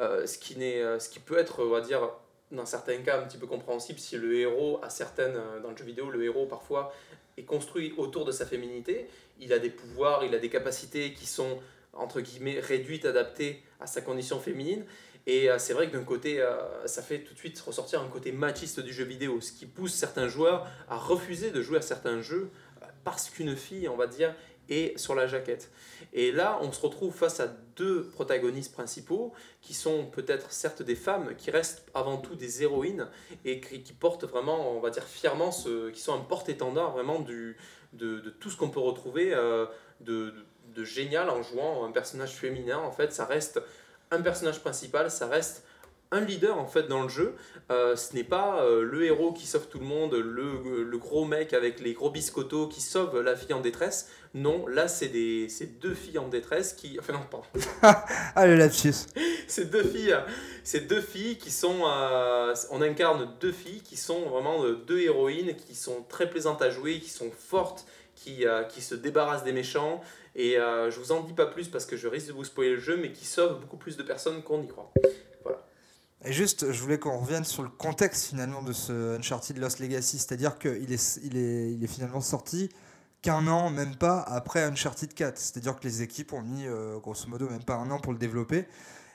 Euh, 0.00 0.26
ce, 0.26 0.38
qui 0.38 0.56
n'est, 0.56 0.80
euh, 0.80 1.00
ce 1.00 1.08
qui 1.08 1.18
peut 1.18 1.38
être, 1.38 1.64
on 1.64 1.70
va 1.70 1.80
dire, 1.80 2.08
dans 2.52 2.66
certains 2.66 2.98
cas 2.98 3.20
un 3.20 3.24
petit 3.24 3.36
peu 3.36 3.46
compréhensible 3.46 3.98
si 3.98 4.16
le 4.16 4.38
héros 4.38 4.78
a 4.82 4.90
certaines 4.90 5.36
euh, 5.36 5.60
dans 5.60 5.70
le 5.70 5.76
jeu 5.76 5.84
vidéo 5.84 6.08
le 6.08 6.24
héros 6.24 6.46
parfois 6.46 6.94
est 7.36 7.42
construit 7.42 7.92
autour 7.98 8.24
de 8.24 8.32
sa 8.32 8.46
féminité 8.46 9.06
il 9.38 9.52
a 9.52 9.58
des 9.58 9.68
pouvoirs 9.68 10.24
il 10.24 10.34
a 10.34 10.38
des 10.38 10.48
capacités 10.48 11.12
qui 11.12 11.26
sont 11.26 11.58
entre 11.92 12.22
guillemets 12.22 12.58
réduites 12.58 13.04
adaptées 13.04 13.62
à 13.80 13.86
sa 13.86 14.00
condition 14.00 14.40
féminine 14.40 14.86
et 15.26 15.50
c'est 15.58 15.74
vrai 15.74 15.88
que 15.88 15.92
d'un 15.92 16.04
côté 16.04 16.42
ça 16.86 17.02
fait 17.02 17.18
tout 17.18 17.34
de 17.34 17.38
suite 17.38 17.60
ressortir 17.60 18.00
un 18.00 18.08
côté 18.08 18.32
machiste 18.32 18.80
du 18.80 18.94
jeu 18.94 19.04
vidéo 19.04 19.42
ce 19.42 19.52
qui 19.52 19.66
pousse 19.66 19.92
certains 19.92 20.28
joueurs 20.28 20.66
à 20.88 20.96
refuser 20.96 21.50
de 21.50 21.60
jouer 21.60 21.78
à 21.78 21.82
certains 21.82 22.22
jeux 22.22 22.50
parce 23.04 23.28
qu'une 23.28 23.56
fille 23.56 23.90
on 23.90 23.96
va 23.96 24.06
dire 24.06 24.34
est 24.68 24.96
sur 24.98 25.14
la 25.14 25.26
jaquette 25.26 25.70
et 26.12 26.32
là 26.32 26.58
on 26.62 26.72
se 26.72 26.80
retrouve 26.80 27.14
face 27.14 27.40
à 27.40 27.48
deux 27.76 28.08
protagonistes 28.08 28.72
principaux 28.72 29.32
qui 29.62 29.72
sont 29.72 30.06
peut-être 30.06 30.50
certes 30.52 30.82
des 30.82 30.96
femmes, 30.96 31.34
qui 31.36 31.50
restent 31.50 31.86
avant 31.94 32.18
tout 32.18 32.34
des 32.34 32.62
héroïnes 32.62 33.08
et 33.44 33.60
qui, 33.60 33.92
portent 33.92 34.24
vraiment, 34.24 34.76
on 34.76 34.80
va 34.80 34.90
dire 34.90 35.04
fièrement, 35.04 35.52
ce, 35.52 35.90
qui 35.90 36.00
sont 36.00 36.14
un 36.14 36.24
porte-étendard 36.24 36.92
vraiment 36.92 37.20
de, 37.20 37.54
tout 38.40 38.50
ce 38.50 38.56
qu'on 38.56 38.70
peut 38.70 38.80
retrouver 38.80 39.32
euh, 39.32 39.66
de 40.00 40.34
génial 40.84 41.30
en 41.30 41.42
jouant 41.42 41.84
un 41.84 41.92
personnage 41.92 42.34
féminin. 42.34 42.78
En 42.78 42.92
fait, 42.92 43.12
ça 43.12 43.24
reste 43.24 43.60
un 44.10 44.20
personnage 44.20 44.60
principal, 44.60 45.10
ça 45.10 45.26
reste 45.26 45.64
un 46.10 46.20
leader 46.20 46.58
en 46.58 46.66
fait 46.66 46.84
dans 46.84 47.02
le 47.02 47.08
jeu. 47.08 47.34
Euh, 47.70 47.96
ce 47.96 48.14
n'est 48.14 48.24
pas 48.24 48.62
euh, 48.62 48.82
le 48.82 49.04
héros 49.04 49.32
qui 49.32 49.46
sauve 49.46 49.66
tout 49.68 49.78
le 49.78 49.84
monde, 49.84 50.14
le, 50.14 50.82
le 50.84 50.98
gros 50.98 51.26
mec 51.26 51.52
avec 51.52 51.80
les 51.80 51.92
gros 51.92 52.10
biscottos 52.10 52.68
qui 52.68 52.80
sauve 52.80 53.20
la 53.20 53.36
fille 53.36 53.52
en 53.52 53.60
détresse. 53.60 54.08
Non, 54.34 54.66
là 54.66 54.88
c'est 54.88 55.08
des 55.08 55.48
c'est 55.48 55.78
deux 55.78 55.94
filles 55.94 56.18
en 56.18 56.28
détresse 56.28 56.72
qui 56.72 56.98
enfin 56.98 57.12
non 57.12 57.20
pardon 57.30 57.46
Ah, 58.34 58.46
le 58.46 58.56
lapsus. 58.56 58.94
ces 59.46 59.66
deux 59.66 59.82
filles, 59.82 60.16
ces 60.64 60.80
deux 60.80 61.00
filles 61.00 61.36
qui 61.36 61.50
sont, 61.50 61.80
euh, 61.86 62.54
on 62.70 62.80
incarne 62.82 63.30
deux 63.40 63.52
filles 63.52 63.82
qui 63.82 63.96
sont 63.96 64.20
vraiment 64.28 64.64
deux 64.86 65.00
héroïnes 65.00 65.56
qui 65.56 65.74
sont 65.74 66.04
très 66.08 66.28
plaisantes 66.28 66.62
à 66.62 66.70
jouer, 66.70 67.00
qui 67.00 67.10
sont 67.10 67.30
fortes, 67.30 67.84
qui, 68.14 68.44
qui 68.70 68.82
se 68.82 68.94
débarrassent 68.94 69.44
des 69.44 69.52
méchants. 69.52 70.02
Et 70.36 70.54
je 70.56 70.98
vous 70.98 71.12
en 71.12 71.22
dis 71.22 71.32
pas 71.32 71.46
plus 71.46 71.68
parce 71.68 71.86
que 71.86 71.96
je 71.96 72.06
risque 72.06 72.28
de 72.28 72.32
vous 72.32 72.44
spoiler 72.44 72.72
le 72.74 72.80
jeu, 72.80 72.96
mais 72.96 73.12
qui 73.12 73.24
sauvent 73.24 73.60
beaucoup 73.60 73.76
plus 73.78 73.96
de 73.96 74.02
personnes 74.02 74.42
qu'on 74.42 74.62
y 74.62 74.68
croit. 74.68 74.92
Et 76.24 76.32
juste, 76.32 76.72
je 76.72 76.82
voulais 76.82 76.98
qu'on 76.98 77.18
revienne 77.18 77.44
sur 77.44 77.62
le 77.62 77.68
contexte 77.68 78.26
finalement 78.26 78.62
de 78.62 78.72
ce 78.72 79.16
Uncharted 79.16 79.56
Lost 79.58 79.78
Legacy, 79.78 80.18
c'est-à-dire 80.18 80.58
qu'il 80.58 80.92
est, 80.92 81.20
il 81.22 81.36
est, 81.36 81.72
il 81.72 81.84
est 81.84 81.86
finalement 81.86 82.20
sorti 82.20 82.70
qu'un 83.22 83.46
an, 83.46 83.70
même 83.70 83.94
pas, 83.96 84.20
après 84.20 84.64
Uncharted 84.64 85.14
4. 85.14 85.38
C'est-à-dire 85.38 85.76
que 85.76 85.84
les 85.84 86.02
équipes 86.02 86.32
ont 86.32 86.42
mis, 86.42 86.66
euh, 86.66 86.98
grosso 86.98 87.28
modo, 87.28 87.48
même 87.48 87.62
pas 87.62 87.76
un 87.76 87.90
an 87.90 88.00
pour 88.00 88.12
le 88.12 88.18
développer. 88.18 88.66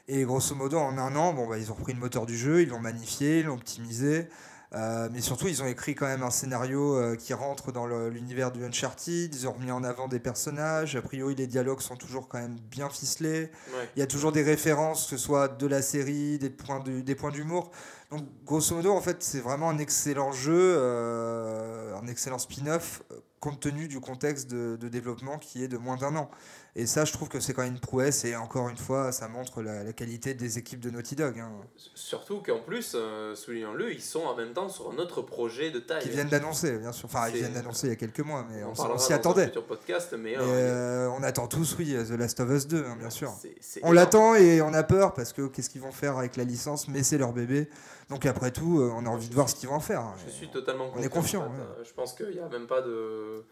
Et 0.07 0.23
grosso 0.23 0.55
modo, 0.55 0.77
en 0.77 0.97
un 0.97 1.15
an, 1.15 1.33
bon, 1.33 1.47
bah, 1.47 1.57
ils 1.57 1.71
ont 1.71 1.75
repris 1.75 1.93
le 1.93 1.99
moteur 1.99 2.25
du 2.25 2.37
jeu, 2.37 2.61
ils 2.61 2.69
l'ont 2.69 2.79
magnifié, 2.79 3.39
ils 3.39 3.45
l'ont 3.45 3.55
optimisé. 3.55 4.27
Euh, 4.75 5.07
mais 5.11 5.21
surtout, 5.21 5.47
ils 5.47 5.61
ont 5.61 5.67
écrit 5.67 5.93
quand 5.93 6.07
même 6.07 6.23
un 6.23 6.31
scénario 6.31 6.95
euh, 6.95 7.15
qui 7.15 7.33
rentre 7.35 7.71
dans 7.71 7.85
l'univers 7.85 8.51
du 8.51 8.65
Uncharted. 8.65 9.33
Ils 9.35 9.47
ont 9.47 9.51
remis 9.53 9.71
en 9.71 9.83
avant 9.83 10.07
des 10.07 10.19
personnages. 10.19 10.95
A 10.95 11.01
priori, 11.03 11.35
les 11.35 11.45
dialogues 11.45 11.81
sont 11.81 11.95
toujours 11.95 12.27
quand 12.27 12.39
même 12.39 12.57
bien 12.71 12.89
ficelés. 12.89 13.51
Ouais. 13.73 13.89
Il 13.95 13.99
y 13.99 14.01
a 14.01 14.07
toujours 14.07 14.31
des 14.31 14.41
références, 14.41 15.03
que 15.03 15.09
ce 15.15 15.17
soit 15.17 15.47
de 15.47 15.67
la 15.67 15.81
série, 15.83 16.39
des 16.39 16.49
points 16.49 16.79
de- 16.79 17.01
des 17.01 17.13
points 17.15 17.29
d'humour. 17.31 17.69
Donc, 18.13 18.25
grosso 18.45 18.75
modo, 18.75 18.91
en 18.91 19.01
fait, 19.01 19.23
c'est 19.23 19.39
vraiment 19.39 19.71
un 19.71 19.79
excellent 19.79 20.31
jeu, 20.31 20.53
euh, 20.55 21.95
un 21.95 22.05
excellent 22.05 22.37
spin-off, 22.37 23.01
euh, 23.11 23.15
compte 23.39 23.59
tenu 23.59 23.87
du 23.87 23.99
contexte 23.99 24.51
de, 24.51 24.77
de 24.79 24.87
développement 24.87 25.39
qui 25.39 25.63
est 25.63 25.67
de 25.67 25.77
moins 25.77 25.97
d'un 25.97 26.15
an. 26.15 26.29
Et 26.75 26.85
ça, 26.85 27.05
je 27.05 27.11
trouve 27.11 27.27
que 27.27 27.39
c'est 27.39 27.53
quand 27.53 27.61
même 27.63 27.73
une 27.73 27.79
prouesse. 27.79 28.23
Et 28.23 28.35
encore 28.35 28.69
une 28.69 28.77
fois, 28.77 29.11
ça 29.11 29.27
montre 29.27 29.61
la, 29.61 29.83
la 29.83 29.93
qualité 29.93 30.33
des 30.33 30.57
équipes 30.57 30.79
de 30.79 30.89
Naughty 30.89 31.15
Dog, 31.15 31.39
hein, 31.39 31.51
Surtout 31.93 32.41
qu'en 32.41 32.59
plus, 32.59 32.93
euh, 32.95 33.35
soulignons-le, 33.35 33.91
ils 33.93 34.01
sont 34.01 34.21
en 34.21 34.35
même 34.35 34.53
temps 34.53 34.69
sur 34.69 34.91
un 34.91 34.97
autre 34.97 35.21
projet 35.21 35.71
de 35.71 35.79
taille. 35.79 36.03
qui 36.03 36.09
viennent 36.09 36.29
d'annoncer, 36.29 36.77
bien 36.77 36.91
sûr. 36.91 37.05
Enfin, 37.05 37.27
ils 37.29 37.37
viennent 37.37 37.53
d'annoncer 37.53 37.87
il 37.87 37.89
y 37.89 37.93
a 37.93 37.97
quelques 37.97 38.21
mois, 38.21 38.45
mais 38.49 38.63
on, 38.63 38.71
on 38.71 38.97
s'y 38.97 39.13
attendait. 39.13 39.49
podcast, 39.49 40.13
mais, 40.13 40.35
Mais, 40.37 40.37
euh, 40.39 41.09
on 41.09 41.21
attend 41.23 41.47
tous, 41.47 41.75
oui, 41.77 41.95
The 41.95 42.11
Last 42.11 42.39
of 42.39 42.49
Us 42.49 42.67
2, 42.67 42.85
hein, 42.85 42.95
bien 42.97 43.09
sûr. 43.09 43.31
On 43.81 43.91
l'attend 43.91 44.35
et 44.35 44.61
on 44.61 44.73
a 44.73 44.83
peur 44.83 45.13
parce 45.13 45.33
que 45.33 45.47
qu'est-ce 45.47 45.69
qu'ils 45.69 45.81
vont 45.81 45.91
faire 45.91 46.17
avec 46.17 46.37
la 46.37 46.43
licence 46.43 46.87
Mais 46.87 47.03
c'est 47.03 47.17
leur 47.17 47.33
bébé. 47.33 47.69
Donc 48.09 48.25
après 48.25 48.51
tout, 48.51 48.79
euh, 48.79 48.91
on 48.95 49.05
a 49.05 49.09
envie 49.09 49.29
de 49.29 49.33
voir 49.33 49.49
ce 49.49 49.55
qu'ils 49.55 49.69
vont 49.69 49.75
en 49.75 49.79
faire. 49.79 50.03
Je 50.25 50.31
suis 50.31 50.49
totalement 50.49 50.91
On 50.95 51.01
est 51.01 51.09
confiant, 51.09 51.41
en 51.45 51.51
fait. 51.51 51.79
ouais. 51.79 51.85
Je 51.85 51.93
pense 51.93 52.13
qu'il 52.13 52.29
n'y 52.29 52.39
a 52.39 52.47
même 52.49 52.67
pas 52.67 52.81
de. 52.81 53.43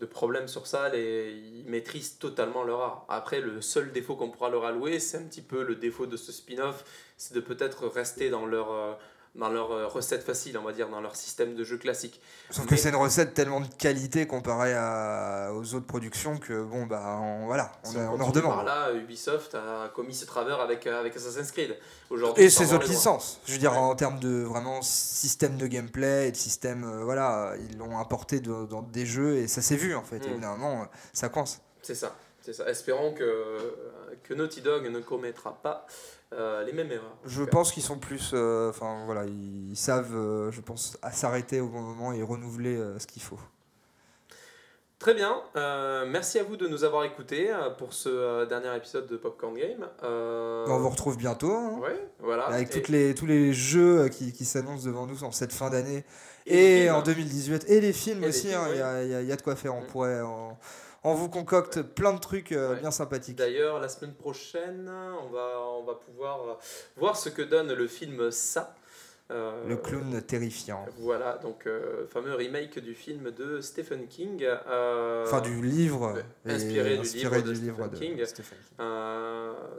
de 0.00 0.06
problème 0.06 0.46
sur 0.48 0.66
ça. 0.66 0.88
Les, 0.88 1.32
ils 1.32 1.66
maîtrisent 1.68 2.18
totalement 2.18 2.62
leur 2.62 2.80
art. 2.80 3.06
Après, 3.08 3.40
le 3.40 3.60
seul 3.60 3.92
défaut 3.92 4.16
qu'on 4.16 4.30
pourra 4.30 4.50
leur 4.50 4.64
allouer, 4.64 5.00
c'est 5.00 5.18
un 5.18 5.24
petit 5.24 5.42
peu 5.42 5.62
le 5.64 5.74
défaut 5.74 6.06
de 6.06 6.16
ce 6.16 6.32
spin-off, 6.32 6.84
c'est 7.16 7.34
de 7.34 7.40
peut-être 7.40 7.86
rester 7.88 8.30
dans 8.30 8.46
leur, 8.46 8.70
euh, 8.72 8.94
dans 9.34 9.48
leur 9.50 9.70
euh, 9.72 9.86
recette 9.86 10.22
facile, 10.24 10.58
on 10.58 10.62
va 10.64 10.72
dire, 10.72 10.88
dans 10.88 11.00
leur 11.00 11.14
système 11.16 11.54
de 11.54 11.64
jeu 11.64 11.76
classique. 11.78 12.20
Sauf 12.50 12.64
Mais- 12.64 12.70
que 12.70 12.76
c'est 12.76 12.88
une 12.88 12.96
recette 12.96 13.34
tellement 13.34 13.60
de 13.60 13.66
qualité 13.78 14.26
comparée 14.26 14.74
à- 14.74 15.50
aux 15.54 15.74
autres 15.74 15.86
productions 15.86 16.38
que 16.38 16.62
bon 16.62 16.86
bah 16.86 17.18
on, 17.20 17.46
voilà, 17.46 17.72
on, 17.84 17.90
Si 17.90 17.98
a- 17.98 18.10
on 18.10 18.20
en 18.20 18.26
redemande. 18.26 18.54
Par 18.54 18.64
là, 18.64 18.92
Ubisoft 18.92 19.54
a 19.54 19.88
commis 19.94 20.14
ce 20.14 20.24
travers 20.26 20.60
avec, 20.60 20.86
euh, 20.86 20.98
avec 21.00 21.16
Assassin's 21.16 21.50
Creed. 21.52 21.76
Aujourd'hui, 22.10 22.44
Et 22.44 22.50
ses 22.50 22.72
autres 22.72 22.88
licences. 22.88 23.40
Je 23.46 23.52
veux 23.52 23.58
dire 23.58 23.72
Ouais. 23.72 23.78
en 23.78 23.94
termes 23.94 24.18
de 24.18 24.42
vraiment 24.42 24.80
système 24.82 25.56
de 25.56 25.66
gameplay 25.66 26.28
et 26.28 26.32
de 26.32 26.36
système, 26.36 26.84
euh, 26.84 27.04
voilà, 27.04 27.52
ils 27.70 27.76
l'ont 27.78 27.98
importé 27.98 28.40
de- 28.40 28.66
dans 28.66 28.82
des 28.82 29.06
jeux 29.06 29.36
et 29.36 29.46
ça 29.48 29.62
s'est 29.62 29.76
vu 29.76 29.94
en 29.94 30.02
fait. 30.02 30.18
Mm. 30.20 30.30
Évidemment, 30.30 30.86
ça 31.12 31.28
coince. 31.28 31.60
C'est 31.82 31.94
ça, 31.94 32.14
c'est 32.52 32.62
ça. 32.62 32.68
Espérons 32.70 33.12
que, 33.12 33.44
que 34.22 34.34
Naughty 34.34 34.60
Dog 34.62 34.86
ne 34.90 35.00
commettra 35.00 35.52
pas 35.62 35.86
euh, 36.32 36.64
les 36.64 36.72
mêmes 36.72 36.90
erreurs. 36.90 37.16
Je 37.24 37.42
pense 37.42 37.72
qu'ils 37.72 37.82
sont 37.82 37.98
plus, 37.98 38.30
euh, 38.34 38.70
enfin 38.70 39.04
voilà, 39.06 39.24
ils, 39.26 39.76
savent, 39.76 40.14
euh, 40.16 40.50
je 40.50 40.60
pense, 40.60 40.96
à 41.02 41.12
s'arrêter 41.12 41.60
au 41.60 41.68
bon 41.68 41.80
moment 41.80 42.12
et 42.12 42.22
renouveler 42.22 42.76
ce 42.98 43.06
qu'il 43.06 43.22
faut. 43.22 43.38
Très 44.98 45.14
bien, 45.14 45.40
merci 46.08 46.40
à 46.40 46.42
vous 46.42 46.56
de 46.56 46.66
nous 46.66 46.82
avoir 46.82 47.04
écoutés 47.04 47.54
pour 47.78 47.92
ce 47.92 48.44
dernier 48.46 48.74
épisode 48.76 49.06
de 49.06 49.16
Popcorn 49.16 49.54
Game. 49.54 49.86
On 50.02 50.76
vous 50.78 50.88
retrouve 50.88 51.16
bientôt. 51.16 51.52
hein, 51.52 51.78
Ouais, 51.80 52.08
voilà. 52.18 52.46
Avec 52.46 52.68
Et- 52.68 52.72
toutes 52.72 52.88
les, 52.88 53.14
tous 53.14 53.26
les 53.26 53.52
jeux 53.52 54.08
qui, 54.08 54.32
qui 54.32 54.44
s'annoncent 54.44 54.84
devant 54.86 55.06
nous 55.06 55.22
en 55.22 55.30
cette 55.30 55.52
fin 55.52 55.70
d'année 55.70 56.04
et 56.46 56.90
en 56.90 57.02
2018 57.02 57.66
et 57.68 57.80
les 57.80 57.92
films 57.92 58.24
Et 58.24 58.28
aussi, 58.28 58.52
hein, 58.52 58.62
il 58.68 58.72
oui. 58.72 58.78
y, 58.78 58.82
a, 58.82 59.04
il 59.04 59.10
y 59.10 59.14
a- 59.14 59.20
il 59.22 59.28
y 59.28 59.32
a 59.32 59.36
de 59.36 59.42
quoi 59.42 59.54
faire. 59.54 59.72
On 59.74 59.82
Mm. 59.82 59.86
pourrait, 59.86 60.20
on, 60.22 60.56
on 61.04 61.14
vous 61.14 61.28
concocte 61.28 61.82
plein 61.82 62.12
de 62.12 62.18
trucs 62.18 62.52
euh, 62.52 62.74
Ouais. 62.74 62.80
bien 62.80 62.90
sympathiques. 62.90 63.36
D'ailleurs, 63.36 63.78
la 63.80 63.88
semaine 63.88 64.14
prochaine, 64.14 64.90
on 65.22 65.28
va, 65.28 65.60
on 65.78 65.84
va 65.84 65.94
pouvoir 65.94 66.58
voir 66.96 67.16
ce 67.16 67.28
que 67.28 67.42
donne 67.42 67.72
le 67.72 67.86
film 67.88 68.30
Ça. 68.30 68.74
Euh, 69.30 69.68
Le 69.68 69.76
clown 69.76 70.22
terrifiant. 70.22 70.86
Voilà, 71.00 71.36
donc 71.42 71.66
euh, 71.66 72.06
fameux 72.08 72.34
remake 72.34 72.78
du 72.78 72.94
film 72.94 73.30
de 73.30 73.60
Stephen 73.60 74.06
King. 74.06 74.42
euh, 74.42 75.24
Enfin, 75.26 75.42
du 75.42 75.60
livre. 75.60 76.14
inspiré 76.46 76.96
du 76.96 77.02
livre 77.02 77.36
de 77.36 77.50
du 77.50 77.54
Stephen 77.54 77.62
livre 77.62 77.88
de 77.88 77.96
King. 77.98 78.24
Stephen 78.24 78.56
King. 78.58 78.86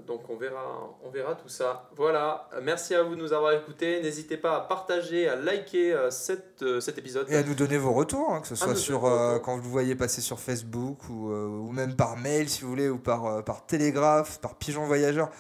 Donc 0.05 0.29
on 0.29 0.35
verra, 0.37 0.95
on 1.03 1.09
verra 1.09 1.33
tout 1.33 1.49
ça. 1.49 1.89
Voilà, 1.95 2.47
merci 2.61 2.93
à 2.93 3.01
vous 3.01 3.15
de 3.15 3.21
nous 3.21 3.33
avoir 3.33 3.53
écoutés. 3.53 4.01
N'hésitez 4.03 4.37
pas 4.37 4.55
à 4.55 4.59
partager, 4.61 5.27
à 5.27 5.35
liker 5.35 5.97
cette, 6.11 6.63
cet 6.79 6.99
épisode. 6.99 7.25
Et 7.31 7.35
à 7.35 7.41
nous 7.43 7.55
donner 7.55 7.77
vos 7.79 7.93
retours, 7.93 8.31
hein, 8.31 8.41
que 8.41 8.47
ce 8.47 8.55
soit 8.55 8.75
sur 8.75 9.01
quand 9.43 9.55
vous 9.57 9.63
le 9.63 9.67
voyez 9.67 9.95
passer 9.95 10.21
sur 10.21 10.39
Facebook 10.39 11.09
ou, 11.09 11.31
ou 11.33 11.71
même 11.71 11.95
par 11.95 12.17
mail 12.17 12.49
si 12.49 12.61
vous 12.61 12.69
voulez, 12.69 12.87
ou 12.89 12.99
par, 12.99 13.43
par 13.43 13.65
télégraphe, 13.65 14.39
par 14.41 14.55
pigeon 14.55 14.85
voyageur. 14.85 15.31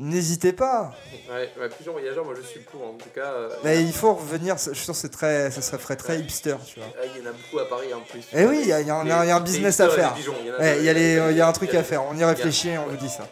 N'hésitez 0.00 0.52
pas. 0.52 0.92
Ouais, 1.28 1.50
ouais, 1.60 1.68
Pigeon 1.76 1.92
Voyageur, 1.92 2.24
moi 2.24 2.34
je 2.36 2.42
suis 2.46 2.60
pour 2.60 2.82
en 2.86 2.92
tout 2.92 3.08
cas. 3.14 3.32
euh, 3.32 3.50
Mais 3.64 3.82
il 3.82 3.92
faut 3.92 4.14
revenir, 4.14 4.56
je 4.56 4.72
suis 4.72 4.84
sûr 4.84 4.94
que 4.94 5.00
c'est 5.00 5.08
très, 5.08 5.50
ça 5.50 5.60
serait 5.60 5.96
très 5.96 6.20
hipster, 6.20 6.54
tu 6.66 6.78
vois. 6.78 6.88
ah, 6.96 7.04
Il 7.16 7.22
y 7.22 7.26
en 7.26 7.30
a 7.30 7.32
beaucoup 7.32 7.58
à 7.58 7.68
Paris 7.68 7.92
en 7.92 8.00
plus. 8.00 8.22
Eh 8.32 8.44
oui, 8.46 8.60
il 8.62 8.68
y 8.68 8.72
a, 8.72 8.80
il 8.80 8.86
y 8.86 8.90
a 8.90 8.96
un- 8.96 9.24
y 9.26 9.30
a 9.30 9.40
business 9.40 9.80
à 9.80 9.88
faire. 9.88 10.14
pigeons, 10.14 10.34
il 10.40 10.46
y 10.46 10.50
a- 10.50 10.74
Eh, 10.76 10.78
Il 10.78 10.84
y, 10.84 10.88
a 10.88 10.92
les- 10.92 11.18
il 11.32 11.36
y 11.36 11.40
a 11.40 11.48
un 11.48 11.52
truc 11.52 11.74
à 11.74 11.82
faire, 11.82 12.04
on 12.04 12.16
y 12.16 12.24
réfléchit 12.24 12.68
et 12.70 12.78
on 12.78 12.86
vous 12.86 12.96
dit 12.96 13.08
ça. 13.08 13.26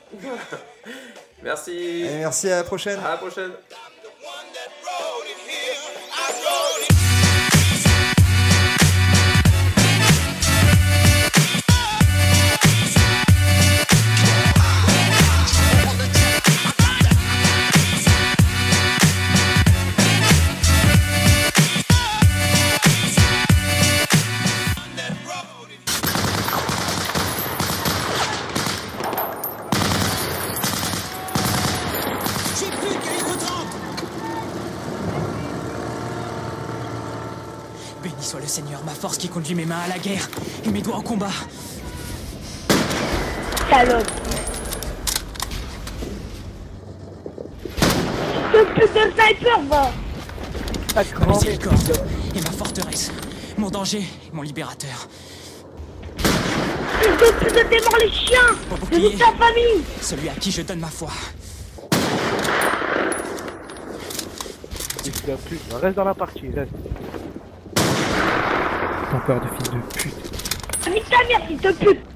Merci. 1.43 2.03
Et 2.05 2.19
merci, 2.19 2.51
à 2.51 2.57
la 2.57 2.65
prochaine. 2.65 2.99
À 2.99 3.11
la 3.11 3.17
prochaine. 3.19 3.53
Soit 38.27 38.41
le 38.41 38.49
Seigneur, 38.49 38.83
ma 38.85 38.93
force 38.93 39.19
qui 39.19 39.29
conduit 39.29 39.55
mes 39.55 39.67
mains 39.67 39.79
à 39.85 39.89
la 39.89 39.99
guerre 39.99 40.29
et 40.65 40.69
mes 40.71 40.83
doigts 40.83 40.99
au 40.99 41.03
combat. 41.03 41.31
Salope. 43.71 44.11
Ce 48.53 48.65
putain 48.75 49.07
de 49.07 49.12
sniper, 49.12 49.61
va 49.69 49.93
Ma 50.97 51.27
miséricorde 51.27 51.93
et 52.35 52.41
ma 52.41 52.51
forteresse. 52.51 53.12
Mon 53.59 53.71
danger 53.71 54.01
et 54.01 54.35
mon 54.35 54.43
libérateur. 54.43 55.09
Fils 56.19 57.53
de 57.53 57.69
pute 57.69 58.03
les 58.03 58.11
chiens 58.11 58.39
Mon 58.69 58.77
De 58.77 59.09
toute 59.09 59.19
ta 59.19 59.27
famille 59.27 59.85
celui 60.01 60.29
à 60.29 60.33
qui 60.33 60.51
je 60.51 60.62
donne 60.62 60.81
ma 60.81 60.89
foi. 60.89 61.11
Reste 65.81 65.97
dans 65.97 66.05
la 66.05 66.15
partie, 66.15 66.51
reste. 66.51 66.73
Ton 69.11 69.19
peur 69.21 69.40
de 69.40 69.47
fils 69.47 69.71
de 69.71 69.79
pute. 69.99 70.92
Nique 70.92 71.09
ta 71.09 71.19
mère, 71.29 71.47
fils 71.47 71.61
de 71.61 71.71
pute 71.71 72.16